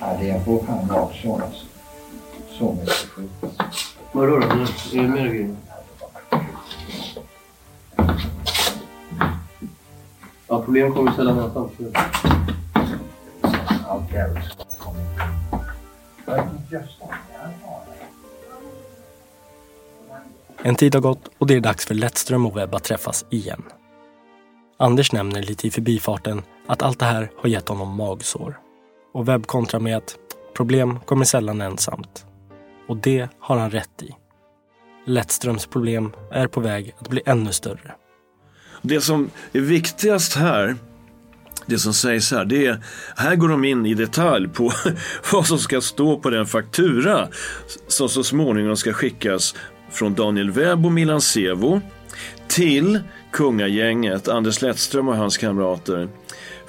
Ja, 0.00 0.16
det 0.20 0.30
är 0.30 0.44
på 0.44 0.64
fan 0.66 0.86
magsår 0.86 1.42
alltså. 1.42 1.66
Så 2.58 2.72
mycket 2.72 2.94
skit. 2.94 3.30
Vadå 4.12 4.38
då? 4.38 4.46
Är 4.46 5.02
det 5.02 5.08
mer 5.08 5.28
grejer? 5.28 5.56
Ja, 10.48 10.62
problem 10.64 10.94
kommer 10.94 11.12
sällan 11.12 11.50
så- 11.54 11.70
Allt 13.88 14.12
jävligt 14.12 14.44
det? 14.58 14.64
En 20.62 20.74
tid 20.74 20.94
har 20.94 21.02
gått 21.02 21.28
och 21.38 21.46
det 21.46 21.54
är 21.54 21.60
dags 21.60 21.86
för 21.86 21.94
Lettström 21.94 22.46
och 22.46 22.56
Webb 22.56 22.74
att 22.74 22.84
träffas 22.84 23.24
igen. 23.30 23.62
Anders 24.76 25.12
nämner 25.12 25.42
lite 25.42 25.66
i 25.66 25.70
förbifarten 25.70 26.42
att 26.66 26.82
allt 26.82 26.98
det 26.98 27.04
här 27.04 27.30
har 27.36 27.48
gett 27.48 27.68
honom 27.68 27.96
magsår. 27.96 28.58
Och 29.12 29.28
Webb 29.28 29.46
kontrar 29.46 29.80
med 29.80 29.96
att 29.96 30.16
problem 30.54 31.00
kommer 31.00 31.24
sällan 31.24 31.60
ensamt. 31.60 32.26
Och 32.88 32.96
det 32.96 33.28
har 33.38 33.56
han 33.58 33.70
rätt 33.70 34.02
i. 34.02 34.14
Lettströms 35.06 35.66
problem 35.66 36.12
är 36.30 36.46
på 36.46 36.60
väg 36.60 36.94
att 36.98 37.08
bli 37.08 37.22
ännu 37.26 37.52
större. 37.52 37.94
Det 38.82 39.00
som 39.00 39.30
är 39.52 39.60
viktigast 39.60 40.36
här, 40.36 40.76
det 41.66 41.78
som 41.78 41.94
sägs 41.94 42.30
här, 42.30 42.44
det 42.44 42.66
är, 42.66 42.84
här 43.16 43.36
går 43.36 43.48
de 43.48 43.64
in 43.64 43.86
i 43.86 43.94
detalj 43.94 44.48
på 44.48 44.72
vad 45.32 45.46
som 45.46 45.58
ska 45.58 45.80
stå 45.80 46.18
på 46.18 46.30
den 46.30 46.46
faktura 46.46 47.28
som 47.88 48.08
så 48.08 48.24
småningom 48.24 48.76
ska 48.76 48.92
skickas 48.92 49.54
från 49.90 50.14
Daniel 50.14 50.50
Webb 50.50 50.86
och 50.86 50.92
Milan 50.92 51.20
Sevo 51.20 51.80
till 52.48 53.00
kungagänget, 53.32 54.28
Anders 54.28 54.62
Lettström 54.62 55.08
och 55.08 55.16
hans 55.16 55.38
kamrater 55.38 56.08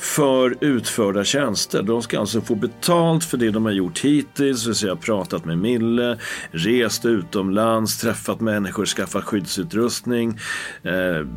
för 0.02 0.56
utförda 0.62 1.24
tjänster. 1.24 1.84
De 1.84 2.02
ska 2.02 2.20
alltså 2.20 2.42
få 2.42 2.56
betalt 2.56 3.24
för 3.24 3.38
det 3.38 3.52
de 3.52 3.66
har 3.66 3.72
gjort 3.72 4.00
hittills, 4.00 4.64
det 4.64 4.70
vill 4.70 4.76
säga 4.76 4.96
pratat 4.96 5.46
med 5.46 5.58
Mille, 5.58 6.18
rest 6.52 7.06
utomlands, 7.06 7.98
träffat 7.98 8.42
människor, 8.42 8.86
skaffat 8.86 9.24
skyddsutrustning. 9.24 10.40
Eh, 10.84 11.28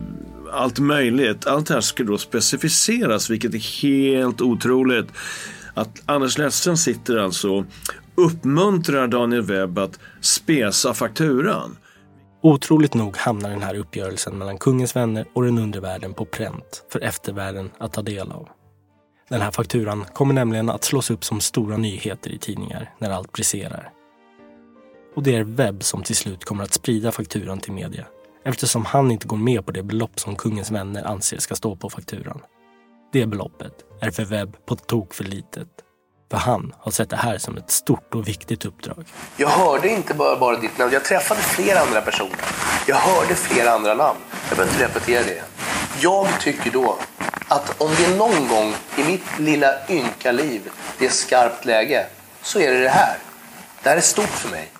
allt 0.52 0.78
möjligt. 0.78 1.46
Allt 1.46 1.66
det 1.66 1.74
här 1.74 1.80
ska 1.80 2.04
då 2.04 2.18
specificeras, 2.18 3.30
vilket 3.30 3.54
är 3.54 3.82
helt 3.82 4.40
otroligt. 4.40 5.08
Att 5.74 6.02
Anders 6.06 6.38
Lettström 6.38 6.76
sitter 6.76 7.16
alltså 7.16 7.50
och 7.50 7.64
uppmuntrar 8.14 9.08
Daniel 9.08 9.42
Webb 9.42 9.78
att 9.78 9.98
spesa 10.20 10.94
fakturan. 10.94 11.76
Otroligt 12.46 12.94
nog 12.94 13.16
hamnar 13.16 13.50
den 13.50 13.62
här 13.62 13.74
uppgörelsen 13.74 14.38
mellan 14.38 14.58
kungens 14.58 14.96
vänner 14.96 15.26
och 15.32 15.42
den 15.42 15.58
undre 15.58 15.80
världen 15.80 16.14
på 16.14 16.24
pränt 16.24 16.84
för 16.88 17.00
eftervärlden 17.00 17.70
att 17.78 17.92
ta 17.92 18.02
del 18.02 18.32
av. 18.32 18.48
Den 19.28 19.40
här 19.40 19.50
fakturan 19.50 20.04
kommer 20.12 20.34
nämligen 20.34 20.70
att 20.70 20.84
slås 20.84 21.10
upp 21.10 21.24
som 21.24 21.40
stora 21.40 21.76
nyheter 21.76 22.30
i 22.30 22.38
tidningar 22.38 22.94
när 22.98 23.10
allt 23.10 23.32
briserar. 23.32 23.90
Och 25.16 25.22
det 25.22 25.36
är 25.36 25.44
Webb 25.44 25.82
som 25.82 26.02
till 26.02 26.16
slut 26.16 26.44
kommer 26.44 26.64
att 26.64 26.74
sprida 26.74 27.12
fakturan 27.12 27.58
till 27.58 27.72
media 27.72 28.06
eftersom 28.44 28.84
han 28.84 29.10
inte 29.10 29.26
går 29.26 29.36
med 29.36 29.66
på 29.66 29.72
det 29.72 29.82
belopp 29.82 30.20
som 30.20 30.36
kungens 30.36 30.70
vänner 30.70 31.04
anser 31.04 31.38
ska 31.38 31.54
stå 31.54 31.76
på 31.76 31.90
fakturan. 31.90 32.40
Det 33.12 33.26
beloppet 33.26 33.84
är 34.00 34.10
för 34.10 34.24
Webb 34.24 34.56
på 34.66 34.76
tok 34.76 35.14
för 35.14 35.24
litet. 35.24 35.83
För 36.30 36.38
han 36.38 36.74
har 36.78 36.92
sett 36.92 37.10
det 37.10 37.16
här 37.16 37.38
som 37.38 37.56
ett 37.56 37.70
stort 37.70 38.14
och 38.14 38.28
viktigt 38.28 38.64
uppdrag. 38.64 39.04
Jag 39.36 39.48
hörde 39.48 39.88
inte 39.88 40.14
bara, 40.14 40.36
bara 40.36 40.56
ditt 40.56 40.78
namn, 40.78 40.92
jag 40.92 41.04
träffade 41.04 41.40
flera 41.40 41.80
andra 41.80 42.00
personer. 42.00 42.36
Jag 42.86 42.96
hörde 42.96 43.34
flera 43.34 43.70
andra 43.70 43.94
namn. 43.94 44.18
Jag 44.48 44.56
behöver 44.56 44.72
inte 44.72 44.84
repetera 44.84 45.22
det. 45.22 45.42
Jag 46.00 46.28
tycker 46.40 46.70
då 46.70 46.98
att 47.48 47.82
om 47.82 47.90
det 47.96 48.04
är 48.04 48.16
någon 48.16 48.48
gång 48.48 48.74
i 48.96 49.04
mitt 49.04 49.38
lilla 49.38 49.88
ynka 49.88 50.32
liv 50.32 50.70
det 50.98 51.06
är 51.06 51.10
skarpt 51.10 51.64
läge, 51.64 52.06
så 52.42 52.60
är 52.60 52.72
det 52.72 52.80
det 52.80 52.88
här. 52.88 53.16
Det 53.82 53.88
här 53.88 53.96
är 53.96 54.00
stort 54.00 54.28
för 54.28 54.50
mig. 54.50 54.73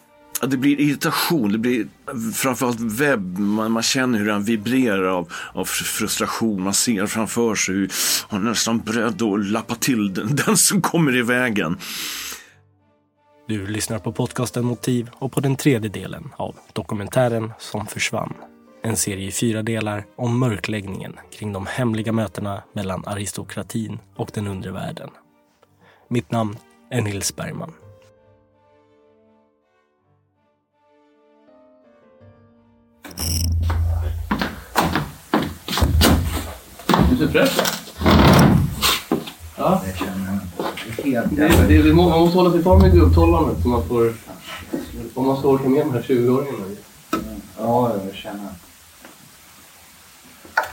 Ja, 0.45 0.49
det 0.49 0.57
blir 0.57 0.81
irritation, 0.81 1.53
det 1.53 1.59
blir 1.59 1.87
framförallt 2.35 2.81
webb. 2.81 3.39
Man, 3.39 3.73
man 3.73 3.83
känner 3.83 4.19
hur 4.19 4.27
den 4.27 4.45
vibrerar 4.45 5.05
av, 5.05 5.33
av 5.53 5.65
frustration. 5.65 6.63
Man 6.63 6.75
ser 6.75 7.07
framför 7.07 7.55
sig 7.55 7.75
hur 7.75 7.91
han 8.29 8.41
är 8.41 8.51
nästan 8.51 8.79
beredd 8.79 9.23
att 9.23 9.47
lappa 9.47 9.75
till 9.75 10.15
den, 10.15 10.37
den 10.47 10.57
som 10.57 10.83
kommer 10.83 11.17
i 11.17 11.23
vägen. 11.23 11.79
Du 13.49 13.67
lyssnar 13.67 13.99
på 13.99 14.13
podcasten 14.13 14.65
Motiv 14.65 15.11
och 15.15 15.33
på 15.33 15.41
den 15.41 15.57
tredje 15.57 15.91
delen 15.91 16.31
av 16.37 16.57
dokumentären 16.73 17.53
som 17.59 17.87
försvann. 17.87 18.35
En 18.83 18.97
serie 18.97 19.29
i 19.29 19.33
fyra 19.33 19.63
delar 19.63 20.05
om 20.17 20.39
mörkläggningen 20.39 21.17
kring 21.33 21.53
de 21.53 21.67
hemliga 21.67 22.13
mötena 22.13 22.63
mellan 22.73 23.05
aristokratin 23.07 23.99
och 24.17 24.31
den 24.35 24.47
undre 24.47 24.73
världen. 24.73 25.11
Mitt 26.09 26.31
namn 26.31 26.57
är 26.91 27.01
Nils 27.01 27.37
Bergman. 27.37 27.73
Du 37.11 37.17
ser 37.17 37.29
fräsch 37.29 37.59
ut. 37.59 37.95
Ja. 39.57 39.83
Det 39.87 39.99
känner 39.99 40.27
jag 40.27 40.35
inte. 40.35 40.47
Det 40.97 41.11
helt 41.11 41.37
Det, 41.37 41.43
jävla... 41.43 41.69
det, 41.69 41.83
det, 41.83 41.95
man 41.95 42.21
måste 42.21 42.39
hålla 42.39 42.53
sig 42.53 42.63
kvar 42.63 42.79
med 42.79 42.93
gubbtolvandet 42.93 43.63
så 43.63 43.69
man 43.69 43.89
får... 43.89 44.15
Om 45.15 45.27
man 45.27 45.37
ska 45.37 45.49
orka 45.49 45.69
med 45.69 45.81
de 45.81 45.93
här 45.93 46.03
20-åringarna. 46.03 46.77
Ja, 47.59 47.93
jag 48.07 48.15
känner. 48.15 48.49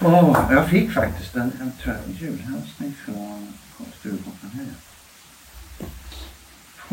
Åh, 0.02 0.38
jag 0.52 0.68
fick 0.68 0.92
faktiskt 0.92 1.36
en, 1.36 1.52
en 1.62 1.72
jag, 1.84 2.18
julhälsning 2.20 2.94
från 3.06 3.54
Sturecompagniet. 4.00 4.78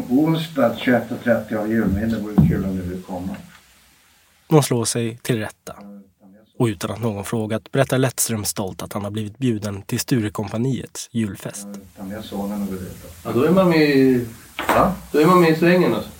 Onsdag 0.08 0.74
21.30 0.74 1.56
av 1.56 1.70
julmiddag. 1.70 2.16
Det 2.16 2.22
vore 2.22 2.48
kul 2.48 2.64
om 2.64 2.76
du 2.76 2.82
vill 2.82 3.02
komma. 3.02 3.36
De 4.48 4.62
slår 4.62 4.84
sig 4.84 5.18
till 5.22 5.38
rätta. 5.38 5.74
Och 6.58 6.66
utan 6.66 6.90
att 6.90 7.00
någon 7.00 7.24
frågat 7.24 7.72
berättar 7.72 7.98
Lettström 7.98 8.44
stolt 8.44 8.82
att 8.82 8.92
han 8.92 9.04
har 9.04 9.10
blivit 9.10 9.38
bjuden 9.38 9.82
till 9.82 10.00
Sturecompagniets 10.00 11.08
julfest. 11.12 11.66
Och. 11.66 11.76
Ja, 13.24 13.32
då 13.32 13.42
är 13.42 13.50
man 13.50 13.68
med 13.68 13.82
i... 13.90 14.26
Va? 14.68 14.92
Då 15.12 15.18
är 15.18 15.26
man 15.26 15.40
med 15.40 15.50
i 15.50 15.56
svängen 15.56 15.94
alltså. 15.94 16.10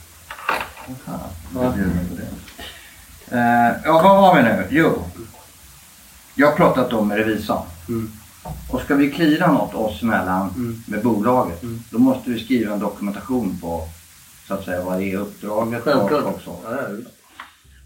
Mig 1.50 2.08
på 2.08 2.14
det. 2.16 3.36
Eh, 3.36 3.76
ja, 3.84 3.92
vad 4.02 4.16
har 4.20 4.36
vi 4.36 4.42
nu? 4.42 4.66
Jo. 4.70 5.04
Jag 6.34 6.46
har 6.50 6.56
pratat 6.56 6.92
om 6.92 7.08
med 7.08 7.18
revisorn. 7.18 7.66
Mm. 7.88 8.10
Och 8.70 8.80
ska 8.80 8.94
vi 8.94 9.10
klira 9.10 9.52
något 9.52 9.74
oss 9.74 10.02
emellan 10.02 10.48
Mm. 10.56 10.82
med 10.86 11.02
bolaget. 11.02 11.62
Mm. 11.62 11.82
Då 11.90 11.98
måste 11.98 12.30
vi 12.30 12.44
skriva 12.44 12.72
en 12.74 12.80
dokumentation 12.80 13.58
på 13.60 13.88
så 14.48 14.54
att 14.54 14.64
säga 14.64 14.82
vad 14.84 14.98
det 14.98 15.12
är 15.12 15.16
uppdraget 15.16 15.78
och, 15.86 15.92
Självklart. 15.92 16.34
och 16.34 16.40
så. 16.44 16.56
Ja, 16.64 16.70
ja, 16.82 16.88
visst. 16.88 17.08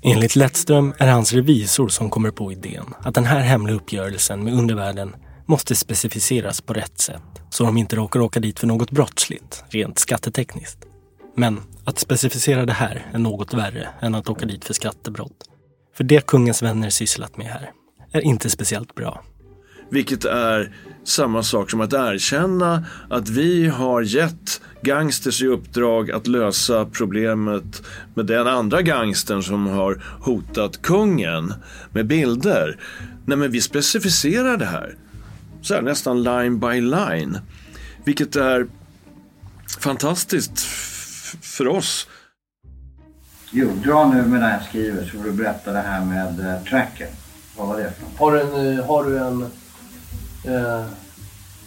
Enligt 0.05 0.37
Lettström 0.37 0.95
är 0.99 1.07
det 1.07 1.13
hans 1.13 1.33
revisor 1.33 1.89
som 1.89 2.11
kommer 2.11 2.31
på 2.31 2.53
idén 2.53 2.95
att 2.99 3.15
den 3.15 3.25
här 3.25 3.41
hemliga 3.41 3.77
uppgörelsen 3.77 4.45
med 4.45 4.55
undervärlden 4.55 5.15
måste 5.47 5.75
specificeras 5.75 6.61
på 6.61 6.73
rätt 6.73 7.01
sätt 7.01 7.23
så 7.51 7.65
de 7.65 7.77
inte 7.77 7.97
råkar 7.97 8.21
åka 8.21 8.41
dit 8.41 8.59
för 8.59 8.67
något 8.67 8.91
brottsligt, 8.91 9.65
rent 9.69 9.99
skattetekniskt. 9.99 10.79
Men 11.37 11.61
att 11.85 11.99
specificera 11.99 12.67
det 12.67 12.73
här 12.73 13.07
är 13.13 13.19
något 13.19 13.55
värre 13.55 13.89
än 14.01 14.15
att 14.15 14.29
åka 14.29 14.47
dit 14.47 14.65
för 14.65 14.75
skattebrott. 14.75 15.49
För 15.97 16.05
det 16.05 16.27
kungens 16.27 16.63
vänner 16.63 16.91
sysslat 16.91 17.37
med 17.37 17.47
här 17.47 17.71
är 18.13 18.21
inte 18.21 18.51
speciellt 18.51 18.95
bra. 18.95 19.23
Vilket 19.91 20.25
är 20.25 20.75
samma 21.05 21.43
sak 21.43 21.71
som 21.71 21.81
att 21.81 21.93
erkänna 21.93 22.87
att 23.11 23.29
vi 23.29 23.69
har 23.69 24.03
gett 24.03 24.61
gangsters 24.83 25.43
i 25.43 25.47
uppdrag 25.47 26.11
att 26.11 26.27
lösa 26.27 26.85
problemet 26.87 27.83
med 28.15 28.27
den 28.27 28.47
andra 28.47 28.83
gangstern 28.83 29.43
som 29.43 29.67
har 29.67 30.03
hotat 30.21 30.83
kungen 30.83 31.55
med 31.93 32.07
bilder. 32.07 32.79
Nej 33.27 33.39
men 33.39 33.51
vi 33.51 33.61
specificerar 33.61 34.57
det 34.57 34.67
här. 34.67 34.97
Så 35.63 35.75
här, 35.75 35.83
nästan 35.83 36.23
line 36.23 36.59
by 36.61 36.81
line. 36.81 37.39
Vilket 38.05 38.37
är 38.37 38.67
fantastiskt 39.81 40.53
f- 40.57 41.37
för 41.43 41.69
oss. 41.69 42.09
Jo, 43.51 43.69
dra 43.85 44.09
nu 44.09 44.23
med 44.23 44.41
det 44.41 44.51
jag 44.51 44.63
skriver 44.69 45.05
så 45.05 45.17
får 45.19 45.25
du 45.25 45.33
berätta 45.33 45.73
det 45.73 45.79
här 45.81 46.05
med 46.05 46.41
uh, 46.41 46.65
tracken. 46.65 47.09
Vad 47.57 47.69
var 47.69 47.79
det 47.79 47.93
för 47.93 48.03
något? 48.03 48.19
Har 48.19 48.33
du 48.33 48.41
en, 48.41 48.79
eh, 48.79 48.87
har 48.87 49.05
du 49.05 49.19
en 49.19 49.43
eh, 50.45 50.85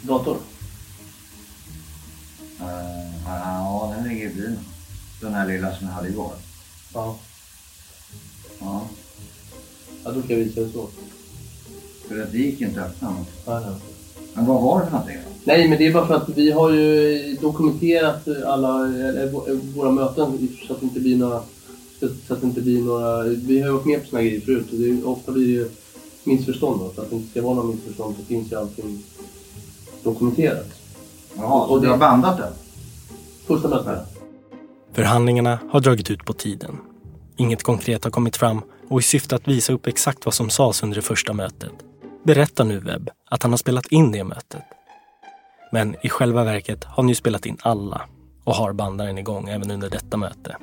dator? 0.01 0.37
Eh, 2.59 3.25
ja, 3.25 3.93
den 3.95 4.07
ligger 4.07 4.29
i 4.29 4.33
bilen. 4.33 4.59
Den 5.21 5.33
här 5.33 5.47
lilla 5.47 5.75
som 5.75 5.87
jag 5.87 5.93
hade 5.93 6.09
igår. 6.09 6.33
Ja. 6.93 7.17
Ja, 8.59 8.87
ja 10.03 10.11
då 10.11 10.21
kan 10.21 10.37
jag 10.37 10.45
visa 10.45 10.61
hur 10.61 10.71
så. 10.71 10.87
för 12.07 12.21
att 12.21 12.31
det 12.31 12.37
gick 12.37 12.61
inte 12.61 12.81
att 12.81 12.87
öppna 12.87 13.09
något. 13.09 13.27
Ja, 13.45 13.61
ja. 13.61 13.75
Men 14.33 14.45
vad 14.45 14.61
var 14.61 14.79
det 14.79 14.85
för 14.85 14.91
någonting? 14.91 15.17
Nej, 15.43 15.67
men 15.69 15.77
det 15.77 15.87
är 15.87 15.93
bara 15.93 16.07
för 16.07 16.15
att 16.15 16.29
vi 16.29 16.51
har 16.51 16.71
ju 16.71 17.37
dokumenterat 17.41 18.27
alla 18.45 18.77
våra 19.75 19.91
möten 19.91 20.49
så 20.67 20.73
att 20.73 20.79
det 20.79 20.85
inte 20.85 20.99
blir 20.99 21.17
några... 21.17 21.41
Så 22.27 22.33
att 22.33 22.43
inte 22.43 22.61
blir 22.61 22.81
några 22.81 23.23
vi 23.23 23.59
har 23.59 23.67
ju 23.67 23.73
varit 23.73 23.85
med 23.85 24.01
på 24.01 24.09
såna 24.09 24.21
grejer 24.21 24.41
förut 24.41 24.71
och 24.71 24.77
det 24.77 24.89
är, 24.89 25.07
ofta 25.07 25.31
blir 25.31 25.47
det 25.47 25.53
ju 25.53 25.69
missförstånd. 26.23 26.79
Då. 26.79 26.89
För 26.89 27.01
att 27.01 27.09
det 27.09 27.15
inte 27.15 27.31
ska 27.31 27.41
vara 27.41 27.53
några 27.53 27.67
missförstånd 27.67 28.15
så 28.19 28.25
finns 28.25 28.51
ju 28.51 28.55
allting 28.55 29.03
dokumenterat. 30.03 30.74
Jaha, 31.37 31.65
Och 31.65 31.81
du 31.81 31.89
har 31.89 31.97
bandat 31.97 32.37
den? 32.37 32.53
Första 33.47 33.67
mötet. 33.67 34.07
Förhandlingarna 34.93 35.59
har 35.71 35.79
dragit 35.79 36.11
ut 36.11 36.25
på 36.25 36.33
tiden. 36.33 36.77
Inget 37.37 37.63
konkret 37.63 38.03
har 38.03 38.11
kommit 38.11 38.37
fram 38.37 38.61
och 38.89 38.99
i 38.99 39.03
syfte 39.03 39.35
att 39.35 39.47
visa 39.47 39.73
upp 39.73 39.87
exakt 39.87 40.25
vad 40.25 40.33
som 40.33 40.49
sades 40.49 40.83
under 40.83 40.95
det 40.95 41.01
första 41.01 41.33
mötet 41.33 41.73
berättar 42.25 42.63
nu 42.63 42.79
Webb 42.79 43.09
att 43.29 43.43
han 43.43 43.51
har 43.51 43.57
spelat 43.57 43.87
in 43.87 44.11
det 44.11 44.23
mötet. 44.23 44.63
Men 45.71 45.95
i 46.01 46.09
själva 46.09 46.43
verket 46.43 46.83
har 46.83 46.95
han 46.95 47.09
ju 47.09 47.15
spelat 47.15 47.45
in 47.45 47.57
alla 47.61 48.01
och 48.43 48.55
har 48.55 48.73
bandaren 48.73 49.17
igång 49.17 49.49
även 49.49 49.71
under 49.71 49.89
detta 49.89 50.17
möte. 50.17 50.55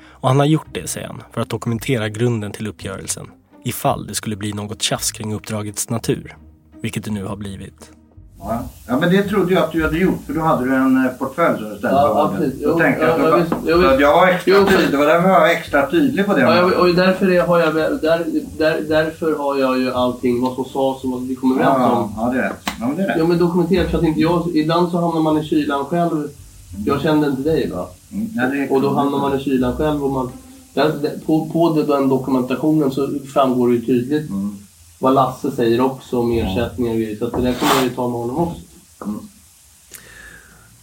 Och 0.00 0.28
han 0.28 0.38
har 0.38 0.46
gjort 0.46 0.68
det, 0.72 0.88
säger 0.88 1.06
han, 1.06 1.22
för 1.32 1.40
att 1.40 1.50
dokumentera 1.50 2.08
grunden 2.08 2.52
till 2.52 2.66
uppgörelsen 2.66 3.30
ifall 3.64 4.06
det 4.06 4.14
skulle 4.14 4.36
bli 4.36 4.52
något 4.52 4.82
tjafs 4.82 5.12
kring 5.12 5.34
uppdragets 5.34 5.90
natur, 5.90 6.36
vilket 6.80 7.04
det 7.04 7.10
nu 7.10 7.24
har 7.24 7.36
blivit. 7.36 7.92
Ja. 8.40 8.62
ja, 8.88 8.98
men 9.00 9.10
det 9.10 9.22
trodde 9.22 9.54
jag 9.54 9.62
att 9.64 9.72
du 9.72 9.82
hade 9.84 9.98
gjort 9.98 10.18
för 10.26 10.32
då 10.32 10.40
hade 10.40 10.64
du 10.64 10.74
en 10.74 10.96
eh, 11.04 11.10
portfölj 11.18 11.58
som 11.58 11.68
du 11.70 11.78
ställde 11.78 11.96
Ja, 11.96 12.32
på 12.38 12.44
ja. 12.44 12.68
Då 12.72 12.78
tänkte 12.78 13.04
jag 13.04 13.10
att 13.10 13.18
ja, 13.18 13.24
du 13.24 13.24
ja, 13.24 13.30
bara- 13.30 13.40
visst. 13.40 13.82
För 13.82 13.94
att 13.94 14.00
jag 14.00 14.12
var 14.16 14.26
extra 14.26 14.52
Jo, 14.56 14.64
för- 14.66 14.72
tydlig. 14.72 14.90
Det 14.90 14.96
var 14.96 15.06
därför 15.06 15.28
jag 15.28 15.40
var 15.40 15.46
extra 15.48 15.86
tydlig 15.90 16.26
på 16.26 16.34
det. 16.34 16.40
Ja, 16.40 16.54
jag, 16.56 16.72
och 16.80 16.94
därför 16.94 17.30
är- 17.30 17.42
har 17.42 17.58
jag, 17.60 17.74
där, 17.74 18.24
där, 18.58 18.80
därför 18.88 19.38
har 19.38 19.56
jag 19.58 19.78
ju 19.78 19.92
allting, 19.92 20.40
vad 20.40 20.54
som 20.54 20.64
sades 20.64 21.04
och 21.04 21.10
vad 21.10 21.22
vi 21.26 21.34
kom 21.34 21.52
överens 21.52 21.76
ja, 21.80 21.90
om. 21.90 22.12
ja, 22.16 22.30
det 22.32 22.38
är 22.38 22.42
rätt. 22.42 22.60
Ja, 22.80 22.86
men 22.86 22.96
det 22.96 23.02
är 23.02 23.06
rätt. 23.08 23.16
Ja 23.18 23.24
men 23.26 23.38
dokumenterat 23.38 23.90
så 23.90 23.96
att 23.96 24.02
inte 24.04 24.20
jag... 24.20 24.56
Ibland 24.56 24.90
så 24.90 24.98
hamnar 25.00 25.20
man 25.20 25.38
i 25.38 25.44
kylan 25.44 25.84
själv. 25.84 26.28
Jag 26.86 27.00
kände 27.00 27.26
inte 27.26 27.42
dig 27.42 27.70
va? 27.74 27.86
Mm, 28.12 28.28
ja, 28.68 28.74
Och 28.74 28.82
då 28.82 28.94
hamnar 28.94 29.18
man 29.18 29.40
i 29.40 29.42
kylan 29.44 29.76
själv 29.76 30.04
och 30.04 30.10
man... 30.10 30.30
Där, 30.74 30.92
på, 31.26 31.48
på 31.52 31.82
den 31.88 32.08
dokumentationen 32.08 32.90
så 32.90 33.08
framgår 33.34 33.68
det 33.68 33.74
ju 33.74 33.80
tydligt 33.80 34.30
Mm. 34.30 34.56
Vad 34.98 35.14
Lasse 35.14 35.50
säger 35.50 35.80
också 35.80 36.18
om 36.18 36.32
ersättningar 36.32 36.92
och 36.92 36.98
grejer. 36.98 37.16
Så 37.16 37.26
att 37.26 37.32
det 37.32 37.42
där 37.42 37.54
kommer 37.54 37.74
jag 37.74 37.84
ju 37.84 37.90
ta 37.90 38.08
med 38.08 38.18
honom 38.18 38.38
också. 38.38 38.60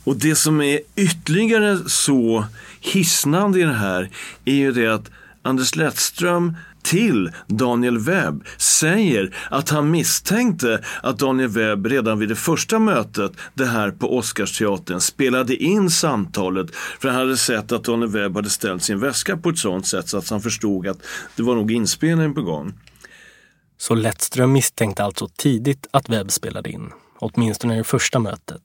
Och 0.03 0.15
det 0.15 0.35
som 0.35 0.61
är 0.61 0.79
ytterligare 0.95 1.89
så 1.89 2.45
hisnande 2.79 3.59
i 3.59 3.63
det 3.63 3.73
här 3.73 4.09
är 4.45 4.53
ju 4.53 4.71
det 4.71 4.87
att 4.87 5.09
Anders 5.41 5.75
Lettström 5.75 6.53
till 6.85 7.31
Daniel 7.47 7.97
Webb 7.97 8.43
säger 8.57 9.35
att 9.51 9.69
han 9.69 9.91
misstänkte 9.91 10.81
att 11.03 11.19
Daniel 11.19 11.49
Webb 11.49 11.85
redan 11.85 12.19
vid 12.19 12.29
det 12.29 12.35
första 12.35 12.79
mötet, 12.79 13.31
det 13.53 13.65
här 13.65 13.91
på 13.91 14.17
Oscarsteatern, 14.17 14.99
spelade 14.99 15.55
in 15.55 15.89
samtalet 15.89 16.75
för 16.75 17.09
han 17.09 17.17
hade 17.17 17.37
sett 17.37 17.71
att 17.71 17.83
Daniel 17.83 18.11
Webb 18.11 18.35
hade 18.35 18.49
ställt 18.49 18.83
sin 18.83 18.99
väska 18.99 19.37
på 19.37 19.49
ett 19.49 19.57
sånt 19.57 19.87
sätt 19.87 20.09
så 20.09 20.17
att 20.17 20.29
han 20.29 20.41
förstod 20.41 20.87
att 20.87 20.97
det 21.35 21.43
var 21.43 21.55
nog 21.55 21.71
inspelning 21.71 22.33
på 22.33 22.41
gång. 22.41 22.73
Så 23.77 23.95
Lettström 23.95 24.51
misstänkte 24.51 25.03
alltså 25.03 25.27
tidigt 25.27 25.87
att 25.91 26.09
Webb 26.09 26.31
spelade 26.31 26.69
in, 26.69 26.91
åtminstone 27.19 27.73
i 27.73 27.77
det 27.77 27.83
första 27.83 28.19
mötet. 28.19 28.61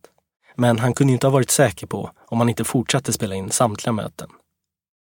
Men 0.55 0.79
han 0.79 0.95
kunde 0.95 1.11
ju 1.11 1.15
inte 1.15 1.27
ha 1.27 1.33
varit 1.33 1.51
säker 1.51 1.87
på 1.87 2.11
om 2.27 2.39
han 2.39 2.49
inte 2.49 2.65
fortsatte 2.65 3.12
spela 3.12 3.35
in 3.35 3.51
samtliga 3.51 3.93
möten. 3.93 4.29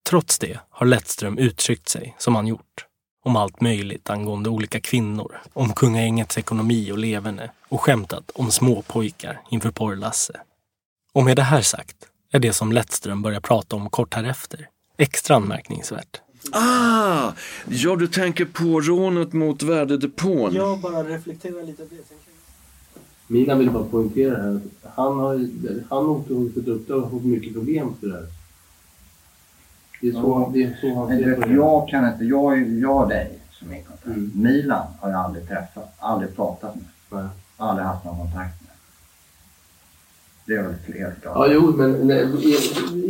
Trots 0.08 0.38
det 0.38 0.60
har 0.70 0.86
Lettström 0.86 1.38
uttryckt 1.38 1.88
sig 1.88 2.14
som 2.18 2.34
han 2.34 2.46
gjort. 2.46 2.84
Om 3.24 3.36
allt 3.36 3.60
möjligt 3.60 4.10
angående 4.10 4.50
olika 4.50 4.80
kvinnor, 4.80 5.40
om 5.52 5.72
kungagängets 5.72 6.38
ekonomi 6.38 6.92
och 6.92 6.98
leverne 6.98 7.50
och 7.68 7.80
skämtat 7.80 8.30
om 8.34 8.50
småpojkar 8.50 9.40
inför 9.50 9.70
porr-Lasse. 9.70 10.40
Och 11.12 11.24
med 11.24 11.36
det 11.36 11.42
här 11.42 11.62
sagt 11.62 11.96
är 12.32 12.38
det 12.38 12.52
som 12.52 12.72
Lettström 12.72 13.22
börjar 13.22 13.40
prata 13.40 13.76
om 13.76 13.90
kort 13.90 14.14
härefter 14.14 14.68
extra 14.98 15.36
anmärkningsvärt. 15.36 16.20
Ah! 16.52 17.32
Ja, 17.68 17.96
du 17.96 18.06
tänker 18.08 18.44
på 18.44 18.80
rånet 18.80 19.32
mot 19.32 19.62
värdedepån. 19.62 20.54
Jag 20.54 20.80
bara 20.80 21.02
reflekterar 21.04 21.62
lite 21.62 21.82
över 21.82 21.96
det. 21.96 22.02
Milan 23.26 23.58
vill 23.58 23.70
bara 23.70 23.84
poängtera 23.84 24.42
här 24.42 24.54
att 24.82 24.92
han 24.94 25.18
har 25.18 25.34
han 25.90 26.06
har 26.06 26.20
ett 26.60 26.68
uppdrag 26.68 27.04
och 27.04 27.10
fått 27.10 27.24
mycket 27.24 27.52
problem 27.54 27.94
för 28.00 28.06
det 28.06 28.12
här. 28.14 28.26
Det 30.00 30.08
är 30.08 30.12
så, 30.12 30.18
Ja. 30.18 30.50
det 30.54 30.62
är 30.62 30.78
så 30.80 30.94
han 30.94 31.08
ser 31.18 31.34
på 31.34 31.40
det. 31.48 31.54
jag 31.54 31.88
kan 31.88 32.12
inte, 32.12 32.24
jag, 32.24 32.58
är- 32.58 32.80
jag 32.82 33.08
dig 33.08 33.38
som 33.50 33.70
är 33.70 33.76
i 33.76 33.82
kontakt. 33.82 34.06
Mm. 34.06 34.30
Milan 34.34 34.86
har 35.00 35.10
jag 35.10 35.20
aldrig 35.20 35.48
träffat, 35.48 35.94
aldrig 35.98 36.36
pratat 36.36 36.74
med, 36.74 36.84
Nej. 37.10 37.28
aldrig 37.56 37.86
haft 37.86 38.04
någon 38.04 38.16
kontakt 38.18 38.60
med. 38.62 38.67
Det 40.48 40.54
är 40.54 40.62
väl 40.62 40.74
klart. 41.22 41.34
Ja, 41.34 41.46
jo, 41.50 41.72
men 41.76 41.92
nej, 42.06 42.26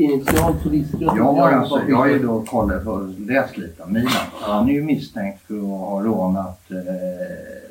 initialt 0.05 0.63
så 0.63 0.69
visste 0.69 0.97
jag 1.01 1.19
Jag 1.19 1.33
har, 1.33 1.53
alltså, 1.53 1.83
jag 1.89 1.97
har 1.97 2.07
ju 2.07 2.19
då 2.19 2.43
kollat 2.45 2.87
och 2.87 3.09
läst 3.09 3.57
lite 3.57 3.83
om 3.83 3.93
Milan. 3.93 4.13
Han 4.33 4.69
är 4.69 4.73
ju 4.73 4.83
misstänkt 4.83 5.43
för 5.47 5.55
att 5.55 5.63
ha 5.81 6.03
rånat, 6.03 6.71
eh, 6.71 6.77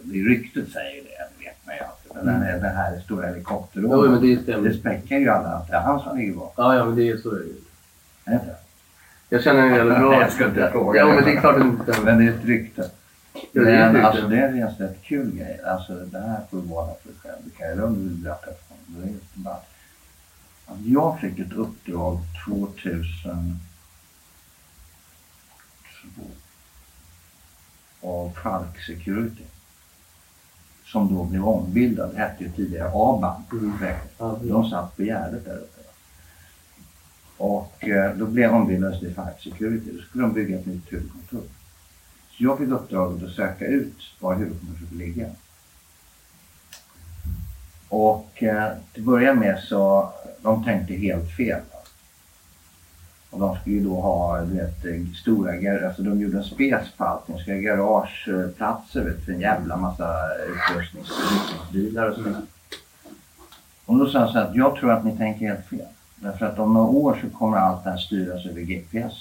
det 0.03 0.19
ryktet 0.29 0.69
säger 0.69 1.03
det, 1.03 1.45
vet 1.45 1.55
man 1.65 1.75
ju 1.75 1.81
alltid. 1.81 2.11
Men 2.15 2.25
den, 2.25 2.41
här- 2.41 2.59
den 2.59 2.75
här 2.75 2.99
stora 2.99 3.27
helikopterrånet. 3.27 4.21
Det 4.45 4.53
det 4.69 4.73
späckar 4.73 5.17
ju 5.17 5.29
alla 5.29 5.47
att 5.49 5.67
det 5.67 5.73
är 5.75 5.81
han 5.81 5.99
som 5.99 6.17
ligger 6.17 6.33
bakom. 6.33 6.65
Ja, 6.65 6.75
ja, 6.75 6.85
men 6.85 6.95
det 6.95 7.09
är 7.09 7.17
så. 7.17 7.29
är 7.29 7.35
det 7.39 7.43
ju. 7.45 7.51
Är 8.25 8.31
det 8.31 8.33
inte? 8.33 8.55
Jag 9.29 9.43
känner 9.43 9.61
en 9.67 9.73
jävla 9.75 9.99
bra... 9.99 10.09
Nej, 10.09 10.19
jag 10.19 10.31
ska 10.31 10.45
inte 10.45 10.69
fråga. 10.71 10.99
Ja, 10.99 11.05
men 11.15 11.23
det 11.23 11.31
är 11.31 11.39
klart 11.39 11.61
inte. 11.61 11.95
Men 12.03 12.17
det 12.17 12.23
är 12.25 12.29
ett 12.29 12.45
rykte. 12.45 12.89
Men 13.51 13.95
alltså 13.95 14.27
det 14.27 14.37
är 14.37 14.47
en 14.47 14.69
rätt 14.77 15.01
kul 15.03 15.35
grej. 15.35 15.59
Alltså 15.65 15.93
det 15.93 16.19
här 16.19 16.39
får 16.51 16.57
du 16.57 16.67
vara 16.67 16.85
för 16.85 17.07
dig 17.09 17.17
själv. 17.23 17.35
Det 17.45 17.57
kan 17.57 17.67
jag 17.69 17.77
lugnt 17.77 18.23
berätta 18.23 18.45
för 18.45 18.66
Att 20.65 20.85
jag 20.85 21.19
fick 21.19 21.39
ett 21.39 21.53
uppdrag 21.53 22.19
2002 22.45 23.57
av 28.01 28.31
Falk 28.43 28.81
Security. 28.85 29.43
Som 30.85 31.15
då 31.15 31.23
blev 31.23 31.47
ombildad. 31.47 32.15
Hette 32.15 32.43
ju 32.43 32.51
tidigare 32.51 32.91
ABAN. 32.93 33.43
Mm. 33.51 34.47
De 34.47 34.69
satt 34.69 34.95
på 34.95 35.03
Gärdet 35.03 35.45
där 35.45 35.57
uppe. 35.57 35.81
Och 37.37 37.87
eh, 37.87 38.17
då 38.17 38.25
blev 38.25 38.53
ombildades 38.53 38.99
till 38.99 39.13
Falk 39.13 39.41
Security. 39.41 39.91
Då 39.91 40.01
skulle 40.01 40.23
de 40.23 40.33
bygga 40.33 40.59
ett 40.59 40.65
nytt 40.65 40.93
huvudkontor. 40.93 41.43
Så 42.29 42.43
jag 42.43 42.57
fick 42.57 42.69
uppdraget 42.69 43.23
att 43.23 43.35
söka 43.35 43.65
ut 43.65 43.97
var 44.19 44.35
huvudkontoret 44.35 44.85
skulle 44.85 45.05
ligga. 45.05 45.29
Och 47.89 48.43
eh, 48.43 48.71
till 48.93 49.01
att 49.01 49.05
börja 49.05 49.33
med 49.33 49.59
så, 49.59 50.13
de 50.41 50.63
tänkte 50.63 50.93
helt 50.93 51.31
fel. 51.31 51.61
Och 53.29 53.39
de 53.39 53.55
skulle 53.55 53.75
ju 53.75 53.83
då 53.83 54.01
ha 54.01 54.41
du 54.41 54.53
vet, 54.55 54.85
eh, 54.85 55.13
stora 55.21 55.55
garage, 55.55 55.83
alltså 55.85 56.01
de 56.01 56.21
gjorde 56.21 56.37
en 56.37 56.43
spec 56.43 56.91
på 56.97 57.03
allting. 57.03 57.35
De 57.35 57.41
skulle 57.41 57.57
ha 57.57 57.75
garageplatser 57.75 59.03
vet, 59.03 59.25
för 59.25 59.31
en 59.31 59.39
jävla 59.39 59.77
massa 59.77 60.15
utrustningsbilar 60.47 62.09
och 62.09 62.15
sådär. 62.15 62.41
Och 63.85 63.97
då 63.97 64.09
sa 64.09 64.19
han 64.19 64.27
så 64.27 64.33
här 64.33 64.45
att 64.45 64.55
jag 64.55 64.75
tror 64.75 64.91
att 64.91 65.05
ni 65.05 65.17
tänker 65.17 65.47
helt 65.47 65.65
fel. 65.65 65.87
Därför 66.15 66.45
att 66.45 66.59
om 66.59 66.73
några 66.73 66.89
år 66.89 67.19
så 67.21 67.37
kommer 67.37 67.57
allt 67.57 67.83
det 67.83 67.89
här 67.89 67.97
styras 67.97 68.45
över 68.45 68.61
GPS. 68.61 69.13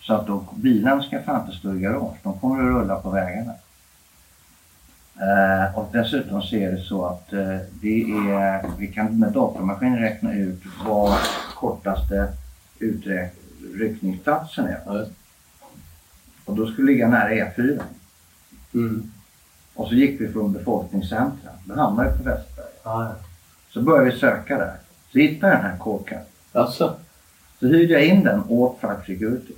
Så 0.00 0.14
att 0.14 0.26
då, 0.26 0.44
bilarna 0.54 1.02
ska 1.02 1.22
fan 1.22 1.40
inte 1.40 1.58
stå 1.58 1.74
i 1.74 1.80
garage. 1.80 2.16
De 2.22 2.38
kommer 2.38 2.62
att 2.62 2.82
rulla 2.82 2.96
på 2.96 3.10
vägarna. 3.10 3.52
Eh, 5.20 5.78
och 5.78 5.88
dessutom 5.92 6.42
så 6.42 6.56
är 6.56 6.72
det 6.72 6.82
så 6.82 7.06
att 7.06 7.32
eh, 7.32 7.58
det 7.80 8.02
är, 8.02 8.78
vi 8.78 8.86
kan 8.86 9.18
med 9.18 9.32
datormaskin 9.32 9.98
räkna 9.98 10.34
ut 10.34 10.62
vad 10.86 11.18
kortaste 11.54 12.28
utryckningsplatsen 12.78 14.66
är. 14.66 14.98
Just. 14.98 15.10
Och 16.44 16.56
då 16.56 16.66
skulle 16.66 16.92
ligga 16.92 17.08
nära 17.08 17.30
E4. 17.30 17.82
Mm. 18.74 19.10
Och 19.74 19.88
så 19.88 19.94
gick 19.94 20.20
vi 20.20 20.28
från 20.32 20.52
befolkningscentra. 20.52 21.50
Då 21.64 21.74
hamnade 21.74 22.10
vi 22.10 22.18
på 22.18 22.24
Västberg. 22.24 22.66
Ah, 22.82 23.02
ja. 23.04 23.14
Så 23.70 23.82
började 23.82 24.10
vi 24.10 24.18
söka 24.18 24.58
där. 24.58 24.76
Så 25.12 25.18
hittade 25.18 25.52
jag 25.52 25.62
den 25.62 25.70
här 25.70 25.78
kåkan. 25.78 26.20
Alltså, 26.52 26.96
Så 27.60 27.66
hyrde 27.66 27.92
jag 27.92 28.04
in 28.04 28.24
den 28.24 28.42
åt 28.48 28.80
Five 28.80 29.00
Security. 29.06 29.52